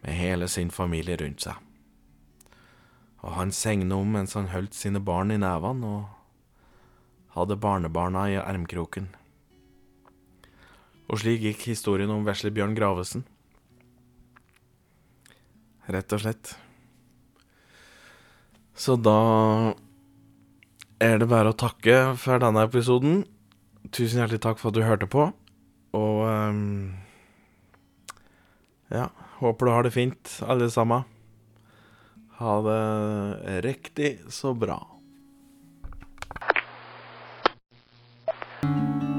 med 0.00 0.16
hele 0.16 0.48
sin 0.48 0.70
familie 0.70 1.18
rundt 1.20 1.44
seg. 1.46 1.58
Og 3.20 3.34
han 3.36 3.52
segna 3.52 3.98
om 4.00 4.14
mens 4.14 4.36
han 4.38 4.52
holdt 4.54 4.78
sine 4.78 5.02
barn 5.04 5.34
i 5.34 5.40
nevene 5.40 5.90
og 5.90 6.19
hadde 7.34 7.58
barnebarna 7.60 8.26
i 8.30 8.38
ermkroken. 8.40 9.08
Og 11.10 11.22
slik 11.22 11.42
gikk 11.42 11.66
historien 11.72 12.10
om 12.12 12.26
vesle 12.26 12.52
Bjørn 12.54 12.76
Gravesen. 12.78 13.24
Rett 15.90 16.14
og 16.14 16.22
slett. 16.22 16.52
Så 18.78 18.94
da 18.96 19.18
er 21.02 21.18
det 21.20 21.28
bare 21.30 21.50
å 21.50 21.58
takke 21.58 22.14
for 22.20 22.42
denne 22.42 22.62
episoden. 22.68 23.24
Tusen 23.90 24.22
hjertelig 24.22 24.42
takk 24.44 24.60
for 24.60 24.70
at 24.70 24.78
du 24.78 24.86
hørte 24.86 25.08
på. 25.10 25.26
Og 25.98 26.20
um, 26.22 26.92
ja, 28.92 29.08
håper 29.40 29.66
du 29.66 29.72
har 29.74 29.86
det 29.86 29.94
fint, 29.96 30.36
alle 30.46 30.70
sammen. 30.70 31.06
Ha 32.40 32.54
det 32.64 33.60
riktig 33.66 34.14
så 34.32 34.54
bra. 34.56 34.78
thank 38.62 39.02
you 39.02 39.09